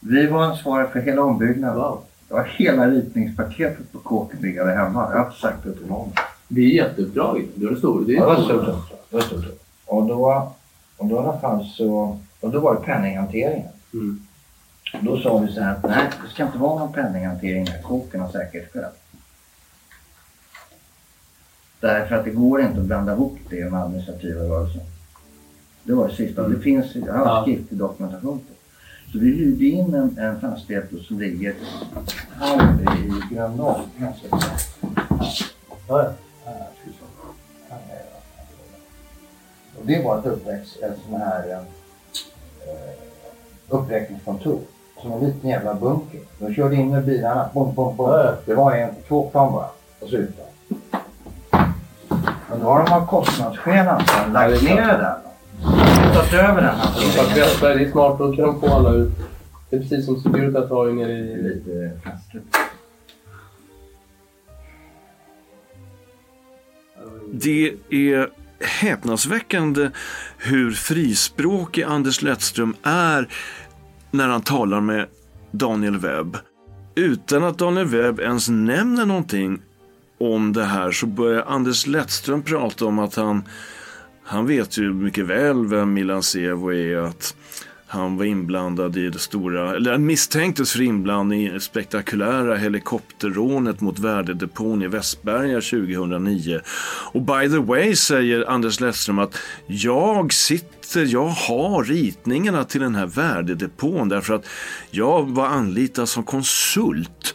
Vi 0.00 0.26
var 0.26 0.44
ansvariga 0.44 0.88
för 0.88 1.00
hela 1.00 1.22
ombyggnaden. 1.22 1.76
wow. 1.76 2.04
Det 2.32 2.36
var 2.36 2.44
hela 2.44 2.90
ritningspaketet 2.90 3.92
på 3.92 3.98
kåken 3.98 4.40
liggande 4.40 4.72
hemma. 4.72 5.08
Jag 5.10 5.18
har 5.18 5.26
inte 5.26 5.40
sagt 5.40 5.64
det 5.64 5.72
till 5.72 5.86
någon. 5.86 6.12
Det 6.48 6.60
är 6.60 6.68
jätteuppdrag. 6.68 7.48
Det 7.54 7.66
är 7.66 7.74
stor. 7.74 8.04
Det 8.06 8.12
är 8.12 8.16
Ja, 8.16 8.22
det 8.22 8.54
var 8.54 8.64
stort. 8.64 8.90
Det 9.10 9.16
var 9.16 9.22
stort. 9.22 9.44
Och 9.86 10.06
då, 10.06 10.52
och 10.96 11.06
då 11.06 11.14
i 11.14 11.18
alla 11.18 11.38
fall 11.38 11.64
så, 11.64 12.18
och 12.40 12.50
då 12.50 12.60
var 12.60 12.74
det 12.74 12.80
penninghanteringen. 12.80 13.68
Mm. 13.92 14.20
Då 15.00 15.18
sa 15.18 15.38
vi 15.38 15.52
så 15.52 15.60
här 15.60 15.72
att 15.72 15.82
nej, 15.82 16.10
det 16.24 16.30
ska 16.30 16.42
inte 16.46 16.58
vara 16.58 16.78
någon 16.78 16.92
penninghantering 16.92 17.62
i 17.62 17.82
kåken 17.82 18.22
av 18.22 18.28
säkerhetsskäl. 18.28 18.84
Därför 21.80 22.14
att 22.14 22.24
det 22.24 22.30
går 22.30 22.60
inte 22.60 22.80
att 22.80 22.86
blanda 22.86 23.12
ihop 23.12 23.38
det 23.50 23.70
med 23.70 23.82
administrativa 23.82 24.40
rörelsen. 24.40 24.82
Det 25.84 25.92
var 25.92 26.08
det 26.08 26.14
sista. 26.14 26.48
Det 26.48 26.60
finns, 26.60 26.94
jag 26.94 27.14
har 27.14 27.42
skriftlig 27.42 27.78
dokumentation 27.78 28.38
på. 28.38 28.51
Så 29.12 29.18
vi 29.18 29.26
hyrde 29.26 29.64
in 29.64 29.94
en, 29.94 30.18
en 30.18 30.40
fastighet 30.40 30.90
då 30.90 30.98
som 30.98 31.20
ligger 31.20 31.54
här 32.40 32.96
i 32.96 33.34
Gröndal. 33.34 33.80
Och 39.78 39.86
det 39.86 40.04
var 40.04 40.18
ett 40.18 40.26
uppväxt, 40.26 40.82
ett 40.82 40.98
sån 41.08 41.20
här 41.20 41.50
eh, 41.50 41.60
uppräkningskontor. 43.68 44.60
Som 45.02 45.12
en 45.12 45.20
liten 45.20 45.50
jävla 45.50 45.74
bunker. 45.74 46.20
De 46.38 46.54
körde 46.54 46.74
in 46.74 46.90
med 46.90 47.04
bilarna. 47.04 47.50
Bom, 47.54 47.74
bom, 47.74 47.96
bom. 47.96 48.26
Det 48.44 48.54
var 48.54 48.76
en, 48.76 48.94
två 49.08 49.30
plan 49.30 49.52
bara. 49.52 49.68
Och 50.00 50.08
så 50.08 50.16
ut 50.16 50.36
där. 50.36 50.46
Men 52.50 52.60
då 52.60 52.66
har 52.66 52.84
de 52.84 52.92
av 52.92 53.06
kostnadsskäl 53.06 53.88
alltså 53.88 54.14
lagt 54.32 54.62
ner 54.62 54.76
det 54.76 54.82
där. 54.82 55.31
Tagit 56.14 56.32
över 56.32 56.62
den 56.62 56.76
Fast 57.10 57.34
det 57.34 57.40
är 57.40 57.90
smart. 57.90 58.18
Då 58.18 58.32
kan 58.32 58.44
de 58.44 58.60
få 58.60 58.66
alla 58.66 58.92
ut. 58.92 59.10
Det 59.70 59.76
är 59.76 59.80
precis 59.80 60.04
som 60.04 60.20
Securitas 60.20 60.70
har 60.70 60.86
ju 60.86 60.92
nere 60.92 61.12
Det 61.12 61.32
är 61.32 61.38
i... 61.38 61.42
lite 61.42 62.00
festligt. 62.04 62.56
Det 67.32 67.74
är 67.90 68.30
häpnadsväckande 68.80 69.90
hur 70.38 70.70
frispråkig 70.70 71.82
Anders 71.82 72.22
Lettström 72.22 72.74
är 72.82 73.28
när 74.10 74.28
han 74.28 74.42
talar 74.42 74.80
med 74.80 75.06
Daniel 75.50 75.98
Webb. 75.98 76.36
Utan 76.94 77.44
att 77.44 77.58
Daniel 77.58 77.86
Webb 77.86 78.20
ens 78.20 78.48
nämner 78.48 79.06
någonting 79.06 79.62
om 80.20 80.52
det 80.52 80.64
här 80.64 80.90
så 80.90 81.06
börjar 81.06 81.44
Anders 81.48 81.86
Lettström 81.86 82.42
prata 82.42 82.86
om 82.86 82.98
att 82.98 83.14
han, 83.14 83.48
han 84.32 84.46
vet 84.46 84.78
ju 84.78 84.92
mycket 84.92 85.26
väl 85.26 85.66
vem 85.66 85.92
Milan 85.92 86.22
Sevo 86.22 86.72
är. 86.72 86.96
Att 86.96 87.36
han 87.86 88.16
var 88.16 88.24
inblandad 88.24 88.96
i 88.96 89.08
det 89.10 89.18
stora, 89.18 89.76
eller 89.76 89.98
misstänktes 89.98 90.72
för 90.72 90.82
inblandning 90.82 91.46
i 91.46 91.50
det 91.50 91.60
spektakulära 91.60 92.56
helikopterrånet 92.56 93.80
mot 93.80 93.98
värdedepån 93.98 94.82
i 94.82 94.88
Västberga 94.88 95.60
2009. 95.60 96.60
Och 97.12 97.22
by 97.22 97.50
the 97.50 97.58
way 97.58 97.96
säger 97.96 98.50
Anders 98.50 98.80
Lettström 98.80 99.18
att 99.18 99.38
jag 99.66 100.32
sitter, 100.32 101.04
jag 101.06 101.28
har 101.28 101.84
ritningarna 101.84 102.64
till 102.64 102.80
den 102.80 102.94
här 102.94 103.06
värdedepån 103.06 104.08
därför 104.08 104.34
att 104.34 104.46
jag 104.90 105.30
var 105.30 105.46
anlitad 105.46 106.08
som 106.08 106.22
konsult 106.22 107.34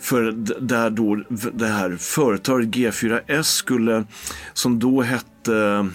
för 0.00 0.32
där 0.60 0.90
då 0.90 1.22
det 1.52 1.66
här 1.66 1.96
företaget 1.96 2.68
G4S 2.68 3.42
skulle, 3.42 4.04
som 4.52 4.78
då 4.78 5.02
hette 5.02 5.88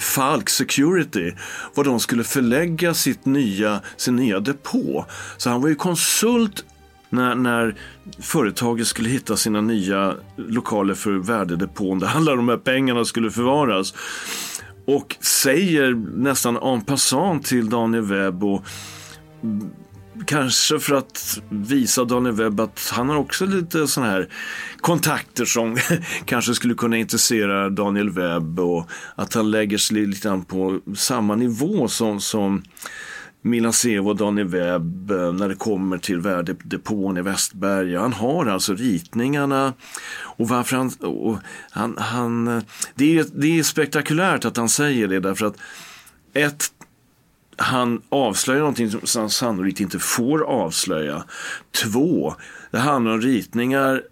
Falk 0.00 0.48
Security, 0.48 1.32
var 1.74 1.84
de 1.84 2.00
skulle 2.00 2.24
förlägga 2.24 2.94
sitt 2.94 3.24
nya, 3.24 3.80
sin 3.96 4.16
nya 4.16 4.40
depå. 4.40 5.06
Så 5.36 5.50
han 5.50 5.60
var 5.60 5.68
ju 5.68 5.74
konsult 5.74 6.64
när, 7.10 7.34
när 7.34 7.74
företaget 8.20 8.86
skulle 8.86 9.08
hitta 9.08 9.36
sina 9.36 9.60
nya 9.60 10.14
lokaler 10.36 10.94
för 10.94 11.12
värdedepån 11.12 11.98
där 11.98 12.08
alla 12.16 12.36
de 12.36 12.48
här 12.48 12.56
pengarna 12.56 13.04
skulle 13.04 13.30
förvaras. 13.30 13.94
Och 14.86 15.16
säger 15.20 15.94
nästan 16.16 16.56
en 16.56 16.80
passant 16.80 17.46
till 17.46 17.70
Daniel 17.70 18.04
Webb 18.04 18.44
och 18.44 18.64
Kanske 20.26 20.78
för 20.78 20.94
att 20.94 21.40
visa 21.48 22.04
Daniel 22.04 22.34
Webb 22.34 22.60
att 22.60 22.90
han 22.92 23.08
har 23.08 23.16
också 23.16 23.46
lite 23.46 23.86
sådana 23.86 24.12
här 24.12 24.28
kontakter 24.80 25.44
som 25.44 25.76
kanske 26.24 26.54
skulle 26.54 26.74
kunna 26.74 26.96
intressera 26.96 27.70
Daniel 27.70 28.10
Webb 28.10 28.60
och 28.60 28.90
att 29.14 29.34
han 29.34 29.50
lägger 29.50 29.78
sig 29.78 30.06
lite 30.06 30.28
grann 30.28 30.44
på 30.44 30.80
samma 30.96 31.34
nivå 31.34 31.88
som, 31.88 32.20
som 32.20 32.62
Milan 33.42 33.72
Sevo 33.72 34.10
och 34.10 34.16
Daniel 34.16 34.48
Webb 34.48 35.10
eh, 35.10 35.32
när 35.32 35.48
det 35.48 35.54
kommer 35.54 35.98
till 35.98 36.20
värdedepån 36.20 37.18
i 37.18 37.22
Västberga. 37.22 38.00
Han 38.00 38.12
har 38.12 38.46
alltså 38.46 38.74
ritningarna 38.74 39.72
och 40.22 40.48
varför 40.48 40.76
han, 40.76 40.90
och 41.00 41.38
han, 41.70 41.96
han 41.98 42.48
eh, 42.48 42.62
det, 42.94 43.18
är, 43.18 43.26
det 43.34 43.58
är 43.58 43.62
spektakulärt 43.62 44.44
att 44.44 44.56
han 44.56 44.68
säger 44.68 45.08
det 45.08 45.20
därför 45.20 45.46
att 45.46 45.56
ett 46.32 46.72
han 47.62 48.02
avslöjar 48.08 48.60
någonting 48.60 48.90
som 48.90 49.20
han 49.20 49.30
sannolikt 49.30 49.80
inte 49.80 49.98
får 49.98 50.42
avslöja. 50.42 51.24
Två, 51.84 52.34
det 52.70 52.78
handlar 52.78 53.12
om 53.12 53.20
ritningar 53.20 54.02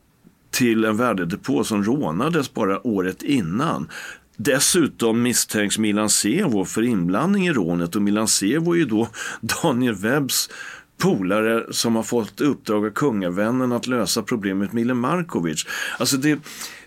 till 0.50 0.84
en 0.84 0.96
värdedepå 0.96 1.64
som 1.64 1.84
rånades 1.84 2.54
bara 2.54 2.86
året 2.86 3.22
innan. 3.22 3.88
Dessutom 4.36 5.22
misstänks 5.22 5.78
Milan 5.78 6.10
Sevo 6.10 6.64
för 6.64 6.82
inblandning 6.82 7.46
i 7.46 7.52
rånet 7.52 7.96
och 7.96 8.02
Milan 8.02 8.28
Sevo 8.28 8.72
är 8.72 8.78
ju 8.78 8.84
då 8.84 9.08
Daniel 9.40 9.94
Webbs 9.94 10.50
polare 10.98 11.64
som 11.70 11.96
har 11.96 12.02
fått 12.02 12.40
uppdrag 12.40 12.86
av 12.86 12.90
kungavännen 12.90 13.72
att 13.72 13.86
lösa 13.86 14.22
problemet 14.22 14.72
med 14.72 14.74
Mile 14.74 14.94
Markovic. 14.94 15.66
Alltså 15.98 16.16
det, 16.16 16.38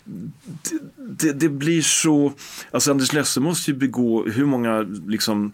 det, 0.03 0.79
det, 0.97 1.33
det 1.33 1.49
blir 1.49 1.81
så... 1.81 2.33
Alltså 2.71 2.91
Anders 2.91 3.13
Lesse 3.13 3.39
måste 3.39 3.71
ju 3.71 3.77
begå 3.77 4.25
hur 4.25 4.45
många 4.45 4.81
liksom, 5.07 5.53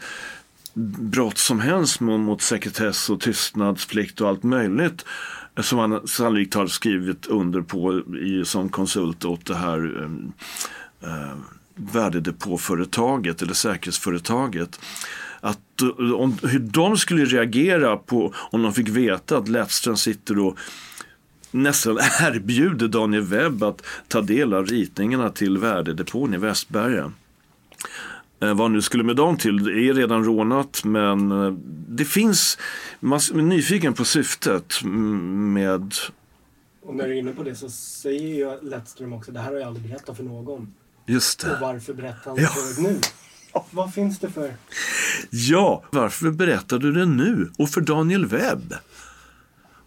brott 0.78 1.38
som 1.38 1.60
helst 1.60 2.00
mot, 2.00 2.20
mot 2.20 2.42
sekretess 2.42 3.10
och 3.10 3.22
tystnadsplikt 3.22 4.22
och 4.22 4.28
allt 4.28 4.44
möjligt 4.44 5.06
eh, 5.58 5.64
som 5.64 5.80
han 5.80 6.08
sannolikt 6.08 6.54
har 6.54 6.68
skrivit 6.68 7.26
under 7.26 7.62
på 7.62 8.02
i, 8.18 8.46
som 8.46 8.70
konsult 8.70 9.26
åt 9.26 9.46
det 9.46 9.56
här 9.56 10.04
ehm, 10.04 10.32
eh, 11.04 11.38
värdedepåföretaget 11.76 13.42
eller 13.42 13.54
säkerhetsföretaget. 13.54 14.80
Att, 15.40 15.82
eh, 15.82 16.12
om, 16.14 16.38
hur 16.44 16.60
de 16.60 16.98
skulle 16.98 17.26
reagera 17.26 17.98
på 17.98 18.34
om 18.36 18.62
de 18.62 18.74
fick 18.74 18.90
veta 18.90 19.38
att 19.38 19.48
Lettström 19.48 19.98
sitter 19.98 20.40
och 20.40 20.60
nästan 21.52 21.98
erbjuder 22.22 22.88
Daniel 22.88 23.24
Webb 23.24 23.64
att 23.64 23.86
ta 24.08 24.22
del 24.22 24.54
av 24.54 24.66
ritningarna 24.66 25.30
till 25.30 25.58
värdedepån 25.58 26.34
i 26.34 26.38
Västberga. 26.38 27.12
Eh, 28.42 28.54
vad 28.54 28.72
nu 28.72 28.82
skulle 28.82 29.04
med 29.04 29.16
dem 29.16 29.38
till, 29.38 29.64
det 29.64 29.72
är 29.90 29.94
redan 29.94 30.24
rånat 30.24 30.82
men 30.84 31.32
eh, 31.32 31.52
det 31.88 32.06
finns, 32.06 32.58
man 33.00 33.20
är 33.34 33.34
nyfiken 33.42 33.94
på 33.94 34.06
syftet 34.06 34.84
med 34.84 35.94
Och 36.82 36.96
när 36.96 37.08
du 37.08 37.14
är 37.16 37.20
inne 37.20 37.32
på 37.32 37.44
det 37.44 37.56
så 37.56 37.70
säger 37.70 38.36
ju 38.36 38.70
Lettström 38.70 39.14
också 39.14 39.32
det 39.32 39.40
här 39.40 39.52
har 39.52 39.60
jag 39.60 39.68
aldrig 39.68 39.90
berättat 39.90 40.18
för 40.18 40.24
någon. 40.24 40.74
Just 41.06 41.44
Och 41.44 41.50
det. 41.50 41.58
varför 41.62 41.94
berättar 41.94 42.32
han 42.32 42.40
Ja. 42.42 42.50
det 42.78 42.82
nu? 42.82 43.00
Vad 43.72 43.94
finns 43.94 44.20
det 44.20 44.30
för... 44.30 44.54
Ja, 45.30 45.84
varför 45.92 46.32
berättar 46.32 46.78
du 46.80 46.92
det 46.92 47.06
nu? 47.06 47.52
Och 47.58 47.70
för 47.70 47.82
Daniel 47.82 48.26
Webb? 48.26 48.74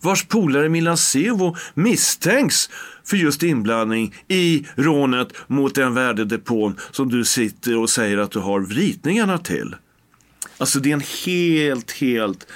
Vars 0.01 0.25
polare 0.27 0.69
Milan 0.69 0.97
Sevo 0.97 1.57
misstänks 1.75 2.71
för 3.11 3.17
just 3.17 3.43
inblandning 3.43 4.15
i 4.29 4.67
rånet 4.75 5.29
mot 5.47 5.75
den 5.75 5.95
värdedepån 5.95 6.77
som 6.91 7.09
du 7.09 7.25
sitter 7.25 7.79
och 7.79 7.91
säger 7.91 8.19
att 8.19 8.31
du 8.31 8.39
har 8.39 8.61
ritningarna 8.61 9.39
till. 9.39 9.77
Alltså 10.59 10.79
det 10.79 10.91
är 10.91 10.95
en 10.95 11.03
helt, 11.27 11.91
helt 11.91 12.47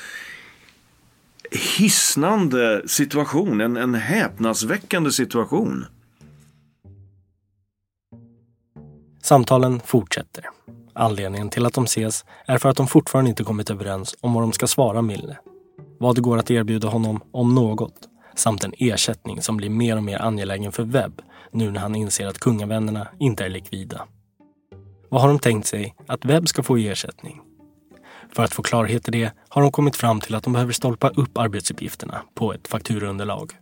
hisnande 1.51 2.83
situation. 2.87 3.61
En, 3.61 3.77
en 3.77 3.95
häpnadsväckande 3.95 5.13
situation. 5.13 5.87
Samtalen 9.23 9.81
fortsätter. 9.87 10.45
Anledningen 10.93 11.51
till 11.51 11.67
att 11.67 11.75
de 11.75 11.85
ses 11.85 12.25
är 12.47 12.59
för 12.59 12.69
att 12.69 12.77
de 12.77 12.89
fortfarande 12.89 13.29
inte 13.29 13.45
kommit 13.45 13.71
överens 13.71 14.15
om 14.21 14.35
vad 14.35 14.43
de 14.43 14.53
ska 14.53 14.67
svara 14.67 15.03
Mille. 15.03 15.39
Vad 15.99 16.15
det 16.15 16.21
går 16.21 16.39
att 16.39 16.51
erbjuda 16.51 16.89
honom, 16.89 17.21
om 17.33 17.55
något, 17.55 18.09
samt 18.35 18.65
en 18.65 18.73
ersättning 18.79 19.43
som 19.43 19.57
blir 19.57 19.71
mer 19.71 19.97
och 19.97 20.03
mer 20.03 20.23
angelägen 20.23 20.73
för 20.73 20.83
Webb 20.83 21.23
nu 21.53 21.71
när 21.71 21.81
han 21.81 21.95
inser 21.95 22.27
att 22.27 22.39
kungavännerna 22.39 23.09
inte 23.19 23.45
är 23.45 23.49
likvida. 23.49 24.07
Vad 25.09 25.21
har 25.21 25.29
de 25.29 25.39
tänkt 25.39 25.67
sig 25.67 25.95
att 26.07 26.25
Webb 26.25 26.49
ska 26.49 26.63
få 26.63 26.79
i 26.79 26.89
ersättning? 26.89 27.41
För 28.33 28.45
att 28.45 28.55
få 28.55 28.63
klarhet 28.63 29.09
i 29.09 29.11
det 29.11 29.33
har 29.49 29.63
de 29.63 29.73
kommit 29.73 29.97
fram 29.97 30.21
till 30.21 30.35
att 30.35 30.45
de 30.45 30.53
behöver 30.53 30.73
stolpa 30.73 31.09
upp 31.09 31.39
arbetsuppgifterna 31.39 32.23
på 32.35 32.53
ett 32.53 32.69
fakturunderlag. 32.69 33.53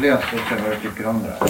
Läs 0.00 0.24
och 0.24 0.30
se 0.30 0.62
vad 0.62 0.70
du 0.70 0.88
tycker 0.88 1.06
om 1.06 1.22
det 1.22 1.36
här. 1.40 1.48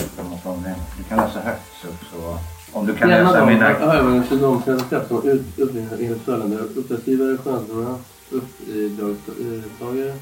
Du 0.99 1.05
kan 1.05 1.17
läsa 1.17 1.41
högt 1.41 1.63
så, 1.83 1.89
så 2.11 2.39
om 2.73 2.87
du 2.87 2.95
kan 2.95 3.09
läsa 3.09 3.47
mina... 3.47 3.69
Övergången 3.69 4.25
de 4.29 4.63
senaste 4.63 4.89
krafterna 4.89 5.33
ut 5.33 5.59
enligt 5.59 6.23
följande. 6.23 6.57
Uppdragsgivare, 6.57 7.37
journalistrådarna, 7.37 7.99
uppdragstagare. 8.31 10.15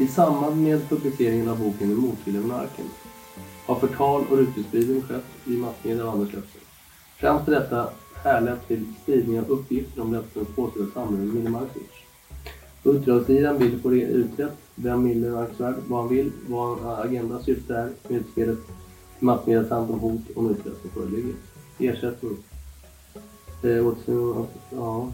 I 0.00 0.06
samband 0.06 0.62
med 0.62 0.88
publiceringen 0.88 1.48
av 1.48 1.58
boken 1.58 1.90
I 1.90 1.94
motvilja 1.94 2.40
monarken 2.40 2.84
har 3.66 3.74
förtal 3.74 4.24
och 4.30 4.38
ryktesspridning 4.38 5.02
skett 5.02 5.24
i 5.46 5.50
massmedia 5.50 6.04
och 6.04 6.12
andra 6.12 6.26
kretsar. 6.26 6.60
Främst 7.16 7.48
är 7.48 7.52
detta 7.52 7.90
härlett 8.14 8.68
till 8.68 8.84
spridning 9.02 9.38
av 9.40 9.50
uppgifter 9.50 10.02
om 10.02 10.12
Lettströms 10.12 10.48
påstådda 10.48 10.90
samröre 10.94 11.24
med 11.24 11.34
Mille 11.34 11.50
Markovic. 11.50 11.88
Uppdragssidan 12.82 13.58
vill 13.58 13.80
få 13.80 13.88
det 13.88 14.00
utrett 14.00 14.56
vem 14.74 15.04
Mille 15.04 15.30
Markovic 15.30 15.84
vad 15.88 16.00
han 16.00 16.08
vill, 16.08 16.32
vad 16.48 16.78
hans 16.78 16.98
agenda 16.98 17.42
syfte 17.42 17.74
är 17.76 17.90
med 18.08 18.20
utspelet 18.20 18.58
i 19.20 19.24
massmedia 19.24 19.68
samt 19.68 19.90
om 19.90 20.00
hot 20.00 20.22
om 20.34 20.50
utpressning 20.50 20.92
föreligger. 20.94 21.34
Ersättning. 21.78 22.36
Eh, 23.62 23.92
ja. 24.70 25.12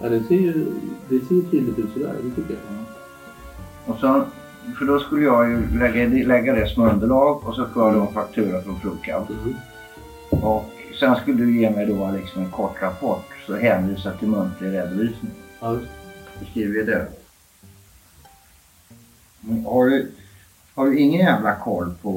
Ja, 0.00 0.08
det 0.08 0.24
ser 0.24 0.34
ju 0.34 0.66
det 1.08 1.18
ser 1.18 1.50
tydligt 1.50 1.78
ut 1.78 1.92
sådär, 1.92 2.14
det 2.22 2.42
tycker 2.42 2.54
jag. 2.54 2.84
Och 3.86 4.00
så, 4.00 4.24
för 4.78 4.84
då 4.84 5.00
skulle 5.00 5.24
jag 5.24 5.50
ju 5.50 5.78
lägga, 5.78 6.26
lägga 6.26 6.54
det 6.54 6.68
som 6.68 6.82
underlag 6.82 7.48
och 7.48 7.54
så 7.54 7.66
får 7.66 7.82
jag 7.84 7.94
då 7.94 8.00
en 8.00 8.14
faktura 8.14 8.62
från 8.62 8.80
Frukab. 8.80 9.26
Mm. 9.30 9.54
Och 10.44 10.70
sen 11.00 11.16
skulle 11.16 11.44
du 11.44 11.60
ge 11.60 11.70
mig 11.70 11.86
då 11.86 12.10
liksom 12.10 12.42
en 12.42 12.50
kort 12.50 12.82
rapport 12.82 13.24
så 13.46 13.56
hänvisa 13.56 14.12
till 14.12 14.28
muntlig 14.28 14.72
redovisning. 14.72 15.32
Ja. 15.60 15.78
Då 16.40 16.46
skriver 16.50 16.72
vi 16.72 16.82
det. 16.82 17.06
Men 19.40 19.64
Har 19.64 19.86
du, 19.86 20.10
har 20.74 20.86
du 20.86 20.98
ingen 20.98 21.20
jävla 21.20 21.54
koll 21.54 21.94
på 22.02 22.12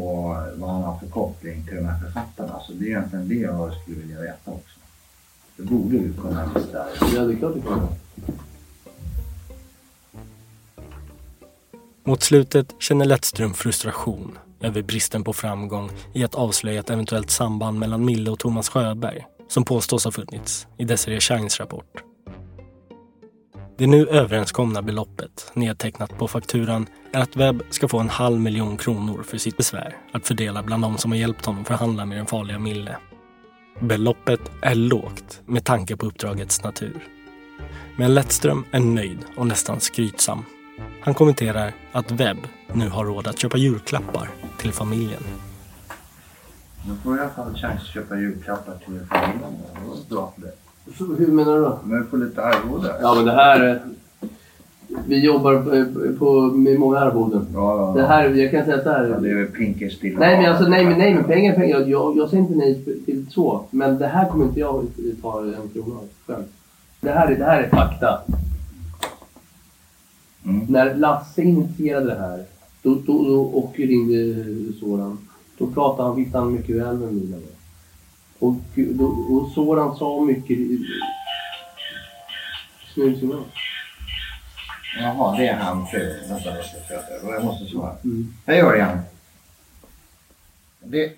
vad 0.55 0.69
han 0.69 0.83
har 0.83 0.97
för 0.99 1.07
koppling 1.07 1.65
till 1.65 1.75
de 1.75 1.85
här 1.85 1.99
författarna? 1.99 2.59
Så 2.59 2.73
det 2.73 2.85
är 2.85 2.87
egentligen 2.87 3.29
det 3.29 3.35
jag 3.35 3.73
skulle 3.73 3.97
vilja 3.97 4.21
veta 4.21 4.51
också. 4.51 4.68
Det 5.59 5.65
borde 5.65 5.97
du 5.97 6.13
kunna 6.13 6.51
lista. 6.55 6.85
ja, 7.15 7.21
det 7.21 7.33
är 7.33 7.37
klart 7.37 7.53
det 7.55 7.61
kan. 7.61 7.87
Mot 12.03 12.23
slutet 12.23 12.75
känner 12.79 13.05
Lettström 13.05 13.53
frustration 13.53 14.37
över 14.61 14.81
bristen 14.81 15.23
på 15.23 15.33
framgång 15.33 15.91
i 16.13 16.23
att 16.23 16.35
avslöja 16.35 16.79
ett 16.79 16.89
eventuellt 16.89 17.29
samband 17.29 17.79
mellan 17.79 18.05
Mille 18.05 18.31
och 18.31 18.39
Thomas 18.39 18.69
Sjöberg 18.69 19.25
som 19.47 19.65
påstås 19.65 20.03
ha 20.03 20.11
funnits 20.11 20.67
i 20.77 20.83
Desiree 20.83 21.19
Shines 21.19 21.59
rapport. 21.59 22.03
Det 23.77 23.87
nu 23.87 24.07
överenskomna 24.07 24.81
beloppet, 24.81 25.51
nedtecknat 25.53 26.17
på 26.17 26.27
fakturan, 26.27 26.87
är 27.13 27.19
att 27.19 27.35
Webb 27.35 27.63
ska 27.69 27.87
få 27.87 27.99
en 27.99 28.09
halv 28.09 28.39
miljon 28.39 28.77
kronor 28.77 29.23
för 29.23 29.37
sitt 29.37 29.57
besvär 29.57 29.97
att 30.11 30.27
fördela 30.27 30.63
bland 30.63 30.83
de 30.83 30.97
som 30.97 31.11
har 31.11 31.17
hjälpt 31.17 31.45
honom 31.45 31.65
förhandla 31.65 32.05
med 32.05 32.17
den 32.17 32.25
farliga 32.25 32.59
Mille. 32.59 32.97
Beloppet 33.81 34.51
är 34.61 34.75
lågt 34.75 35.41
med 35.45 35.63
tanke 35.63 35.97
på 35.97 36.05
uppdragets 36.05 36.63
natur. 36.63 37.07
Men 37.97 38.13
Lettström 38.13 38.65
är 38.71 38.79
nöjd 38.79 39.17
och 39.37 39.47
nästan 39.47 39.79
skrytsam. 39.79 40.45
Han 41.01 41.13
kommenterar 41.13 41.73
att 41.91 42.11
Webb 42.11 42.37
nu 42.73 42.89
har 42.89 43.05
råd 43.05 43.27
att 43.27 43.39
köpa 43.39 43.57
julklappar 43.57 44.29
till 44.57 44.71
familjen. 44.71 45.23
Då 46.87 46.95
får 47.03 47.11
du 47.11 47.17
i 47.17 47.21
alla 47.21 47.29
fall 47.29 47.53
chans 47.53 47.81
att 47.81 47.87
köpa 47.87 48.17
julklappar 48.17 48.77
till 48.85 48.99
familjen. 49.09 49.53
Det 49.73 49.89
var 49.89 49.97
bra 50.09 50.33
för. 50.41 50.51
Så, 50.97 51.15
hur 51.15 51.27
menar 51.27 51.55
du 51.55 51.61
då? 51.61 51.79
Men 51.83 52.01
du 52.01 52.05
får 52.09 52.17
lite 52.17 52.43
arvode. 52.43 52.99
Ja, 53.01 53.13
men 53.15 53.25
det 53.25 53.31
här... 53.31 53.81
eh, 54.91 54.97
Vi 55.07 55.19
jobbar 55.25 55.55
på, 55.61 56.13
på, 56.19 56.41
med 56.41 56.79
många 56.79 56.99
arvoden. 56.99 57.47
Ja, 57.53 57.77
ja, 57.95 58.01
Det 58.01 58.07
här, 58.07 58.29
jag 58.29 58.51
kan 58.51 58.65
säga 58.65 58.83
så 58.83 58.89
här. 58.89 59.07
Ja, 59.09 59.19
det 59.19 59.29
är 59.31 59.35
väl 59.35 59.45
Pinkers 59.47 59.93
stilla. 59.97 60.19
Nej 60.19 60.37
men 60.41 60.51
alltså 60.51 60.69
nej 60.69 60.85
men, 60.85 60.97
nej, 60.97 61.13
men 61.13 61.23
pengar, 61.23 61.55
pengar. 61.55 61.79
Jag, 61.79 62.17
jag 62.17 62.29
säger 62.29 62.43
inte 62.43 62.55
nej 62.55 62.83
till 63.05 63.25
så. 63.29 63.63
Men 63.71 63.97
det 63.97 64.07
här 64.07 64.29
kommer 64.29 64.45
inte 64.45 64.59
jag 64.59 64.85
ta 65.21 65.39
en 65.41 65.69
krona 65.73 65.95
av 65.95 66.07
själv. 66.27 66.43
Det 67.01 67.11
här, 67.11 67.27
är- 67.31 67.37
det 67.37 67.45
här 67.45 67.61
är 67.63 67.69
fakta. 67.69 68.21
Mm. 70.45 70.65
När 70.69 70.95
Lasse 70.95 71.41
initierade 71.41 72.05
det 72.05 72.19
här 72.19 72.43
då, 72.83 72.97
då, 73.05 73.23
då, 73.27 73.41
och 73.41 73.73
ringde 73.77 74.35
Soran. 74.79 75.17
Då 75.57 75.67
pratade 75.67 76.07
han, 76.07 76.15
visste 76.17 76.37
han 76.37 76.53
mycket 76.53 76.75
väl 76.75 76.97
med 76.97 77.13
Mila. 77.13 77.37
Och, 78.39 78.55
då, 78.75 79.05
och 79.05 79.51
Soran 79.51 79.95
sa 79.95 80.21
mycket... 80.21 80.57
Snusignal. 82.93 83.39
Jaha, 84.97 85.37
det 85.37 85.47
är 85.47 85.55
han 85.55 85.87
fru. 85.87 86.19
Vänta, 86.29 86.55
jag 86.55 86.65
ska 86.65 86.77
föda. 86.87 87.33
Jag 87.33 87.43
måste 87.43 87.65
svara. 87.65 87.95
Mm. 88.03 88.33
Hej 88.45 88.61
Örjan. 88.61 88.99
Det, 90.83 91.11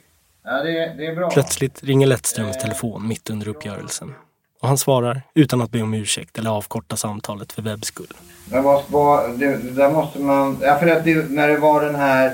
ja, 0.44 0.52
det, 0.52 0.94
det 0.98 1.06
är 1.06 1.16
bra. 1.16 1.30
Plötsligt 1.30 1.84
ringer 1.84 2.08
Lettströms 2.08 2.58
telefon 2.58 3.08
mitt 3.08 3.30
under 3.30 3.48
uppgörelsen. 3.48 4.14
Och 4.62 4.68
han 4.68 4.78
svarar 4.78 5.22
utan 5.34 5.62
att 5.62 5.72
be 5.72 5.82
om 5.82 5.94
ursäkt 5.94 6.38
eller 6.38 6.50
avkorta 6.50 6.96
samtalet 6.96 7.52
för 7.52 7.62
Webbs 7.62 7.88
skull. 7.88 8.14
Det 8.46 8.62
måste 8.62 8.92
det 9.36 9.58
där 9.76 9.92
måste 9.92 10.20
man... 10.20 10.58
Ja, 10.62 10.80
för 10.80 10.88
att 10.88 11.04
det, 11.04 11.30
när 11.30 11.48
det 11.48 11.58
var 11.58 11.86
den 11.86 11.96
här 11.96 12.26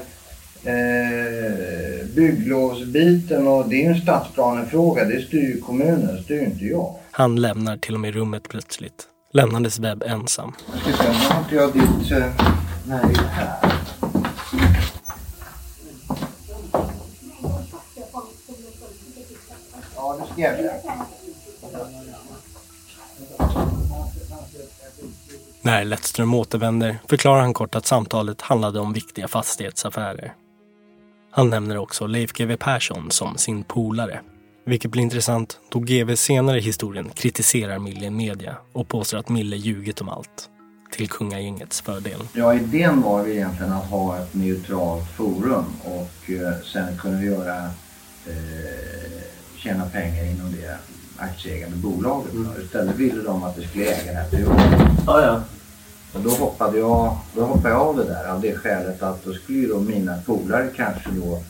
eh, 0.63 2.05
bygglovsbiten 2.15 3.47
och 3.47 3.69
det 3.69 3.75
är 3.75 3.83
ju 3.83 3.95
en 3.95 4.01
stadsplanefråga. 4.01 5.05
Det 5.05 5.21
styr 5.21 5.41
ju 5.41 5.61
kommunen, 5.61 6.15
det 6.15 6.23
styr 6.23 6.41
inte 6.41 6.65
jag. 6.65 6.95
Han 7.11 7.41
lämnar 7.41 7.77
till 7.77 7.93
och 7.93 7.99
med 7.99 8.13
rummet 8.13 8.49
plötsligt. 8.49 9.07
Lämnades 9.37 9.79
Webb 9.79 10.03
ensam. 10.03 10.53
Nu 10.85 10.91
har 10.91 11.39
inte 11.39 11.55
jag 11.55 11.73
ditt... 11.73 12.11
Här. 13.29 13.59
Ja, 19.95 20.27
skrev. 20.33 20.69
När 25.61 25.85
Lettström 25.85 26.33
återvänder 26.33 26.97
förklarar 27.09 27.41
han 27.41 27.53
kort 27.53 27.75
att 27.75 27.85
samtalet 27.85 28.41
handlade 28.41 28.79
om 28.79 28.93
viktiga 28.93 29.27
fastighetsaffärer. 29.27 30.33
Han 31.31 31.49
nämner 31.49 31.77
också 31.77 32.07
Leif 32.07 32.33
GW 32.33 32.57
Persson 32.57 33.11
som 33.11 33.37
sin 33.37 33.63
polare. 33.63 34.21
Vilket 34.67 34.91
blir 34.91 35.03
intressant 35.03 35.59
då 35.69 35.79
GW 35.79 36.15
senare 36.15 36.57
i 36.57 36.61
historien 36.61 37.09
kritiserar 37.13 37.79
Mille 37.79 38.05
i 38.05 38.09
media 38.09 38.57
och 38.73 38.87
påstår 38.87 39.17
att 39.17 39.29
Mille 39.29 39.55
ljugit 39.55 40.01
om 40.01 40.09
allt. 40.09 40.49
Till 40.91 41.09
kungagängets 41.09 41.81
fördel. 41.81 42.19
Ja, 42.33 42.53
idén 42.53 43.01
var 43.01 43.25
ju 43.25 43.33
egentligen 43.33 43.71
att 43.73 43.89
ha 43.89 44.17
ett 44.17 44.33
neutralt 44.33 45.11
forum 45.11 45.65
och 45.83 46.31
eh, 46.31 46.53
sen 46.73 46.97
kunna 46.97 47.23
göra 47.23 47.63
eh, 48.25 49.21
tjäna 49.57 49.85
pengar 49.85 50.25
inom 50.25 50.51
det 50.51 50.77
aktieägande 51.17 51.77
bolaget. 51.77 52.33
Istället 52.63 52.95
ville 52.95 53.21
de 53.21 53.43
att 53.43 53.55
det 53.55 53.67
skulle 53.67 53.85
äga 53.85 54.11
det 54.11 54.17
här 54.17 54.29
privat. 54.29 54.61
Ja, 55.07 55.21
ja. 55.21 55.41
Och 56.13 56.21
då 56.21 56.29
hoppade 56.29 56.77
jag, 56.77 57.17
då 57.35 57.41
hoppade 57.41 57.69
jag 57.69 57.81
av 57.81 57.95
det 57.95 58.03
där 58.03 58.27
av 58.27 58.41
det 58.41 58.55
skälet 58.55 59.03
att 59.03 59.23
då 59.23 59.33
skulle 59.33 59.57
ju 59.57 59.67
då 59.67 59.79
mina 59.79 60.17
polare 60.25 60.67
kanske 60.75 61.09
då 61.09 61.43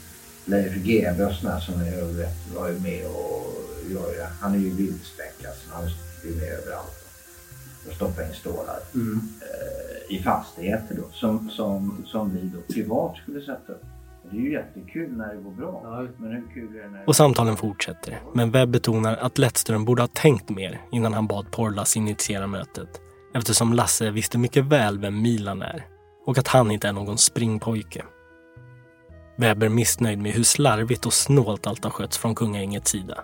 Leif 0.47 0.73
GW 0.75 1.23
och 1.25 1.33
sådana 1.33 1.59
som 1.61 1.81
är, 1.81 1.91
över- 1.93 2.29
var 2.55 2.67
ju 2.69 2.79
med 2.79 3.05
och 3.05 3.53
gör 3.91 4.17
det. 4.17 4.27
Han 4.41 4.53
är 4.53 4.57
ju 4.59 4.69
vildspäckad 4.69 5.53
så 5.55 5.73
han 5.75 5.83
är 5.83 6.27
ju 6.27 6.35
med 6.35 6.49
överallt. 6.49 6.93
Och 7.87 7.93
stoppa 7.93 8.23
in 8.27 8.33
stålar 8.33 8.79
Mm. 8.95 9.19
eh, 9.41 10.15
i 10.17 10.23
fastigheter 10.23 10.95
då 10.95 11.03
som, 11.13 11.49
som, 11.49 12.03
som 12.05 12.35
vi 12.35 12.41
då 12.55 12.73
privat 12.73 13.17
skulle 13.17 13.39
sätta 13.41 13.71
upp. 13.73 13.83
Det 14.31 14.37
är 14.37 14.41
ju 14.41 14.51
jättekul 14.51 15.17
när 15.17 15.33
det 15.35 15.41
går 15.41 15.51
bra. 15.51 15.81
Ja. 15.83 16.07
Men 16.17 16.31
hur 16.31 16.43
kul 16.53 16.75
är 16.75 16.83
det 16.83 16.89
när 16.89 16.99
det 16.99 17.05
Och 17.05 17.15
samtalen 17.15 17.57
fortsätter. 17.57 18.19
Men 18.33 18.51
Webb 18.51 18.69
betonar 18.69 19.15
att 19.17 19.37
Lettström 19.37 19.85
borde 19.85 20.01
ha 20.01 20.07
tänkt 20.07 20.49
mer 20.49 20.81
innan 20.91 21.13
han 21.13 21.27
bad 21.27 21.51
Porlas 21.51 21.97
initiera 21.97 22.47
mötet. 22.47 22.89
Eftersom 23.35 23.73
Lasse 23.73 24.11
visste 24.11 24.37
mycket 24.37 24.65
väl 24.65 24.99
vem 24.99 25.21
Milan 25.21 25.61
är 25.61 25.85
och 26.25 26.37
att 26.37 26.47
han 26.47 26.71
inte 26.71 26.87
är 26.87 26.93
någon 26.93 27.17
springpojke. 27.17 28.03
Webb 29.39 29.63
är 29.63 29.69
missnöjd 29.69 30.19
med 30.19 30.31
hur 30.31 30.43
slarvigt 30.43 31.05
och 31.05 31.13
snålt 31.13 31.67
allt 31.67 31.83
har 31.83 31.91
skötts 31.91 32.17
från 32.17 32.35
kungaängets 32.35 32.91
sida. 32.91 33.23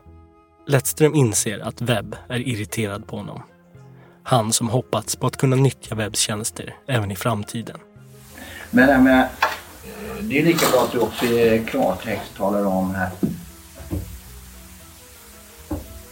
Lettström 0.67 1.15
inser 1.15 1.60
att 1.60 1.82
Webb 1.82 2.15
är 2.30 2.47
irriterad 2.47 3.08
på 3.08 3.17
honom. 3.17 3.43
Han 4.23 4.54
som 4.54 4.69
hoppats 4.69 5.15
på 5.15 5.28
att 5.28 5.38
kunna 5.38 5.56
nyttja 5.56 5.95
Webbs 5.95 6.19
tjänster 6.19 6.76
även 6.88 7.12
i 7.12 7.15
framtiden. 7.15 7.78
Men 8.71 9.04
men 9.04 9.28
det 10.21 10.39
är 10.39 10.43
lika 10.43 10.65
bra 10.71 10.84
att 10.84 10.91
du 10.91 10.99
också 10.99 11.26
i 11.26 11.65
klartext 11.67 12.36
talar 12.38 12.65
om 12.65 12.95
här. 12.95 13.10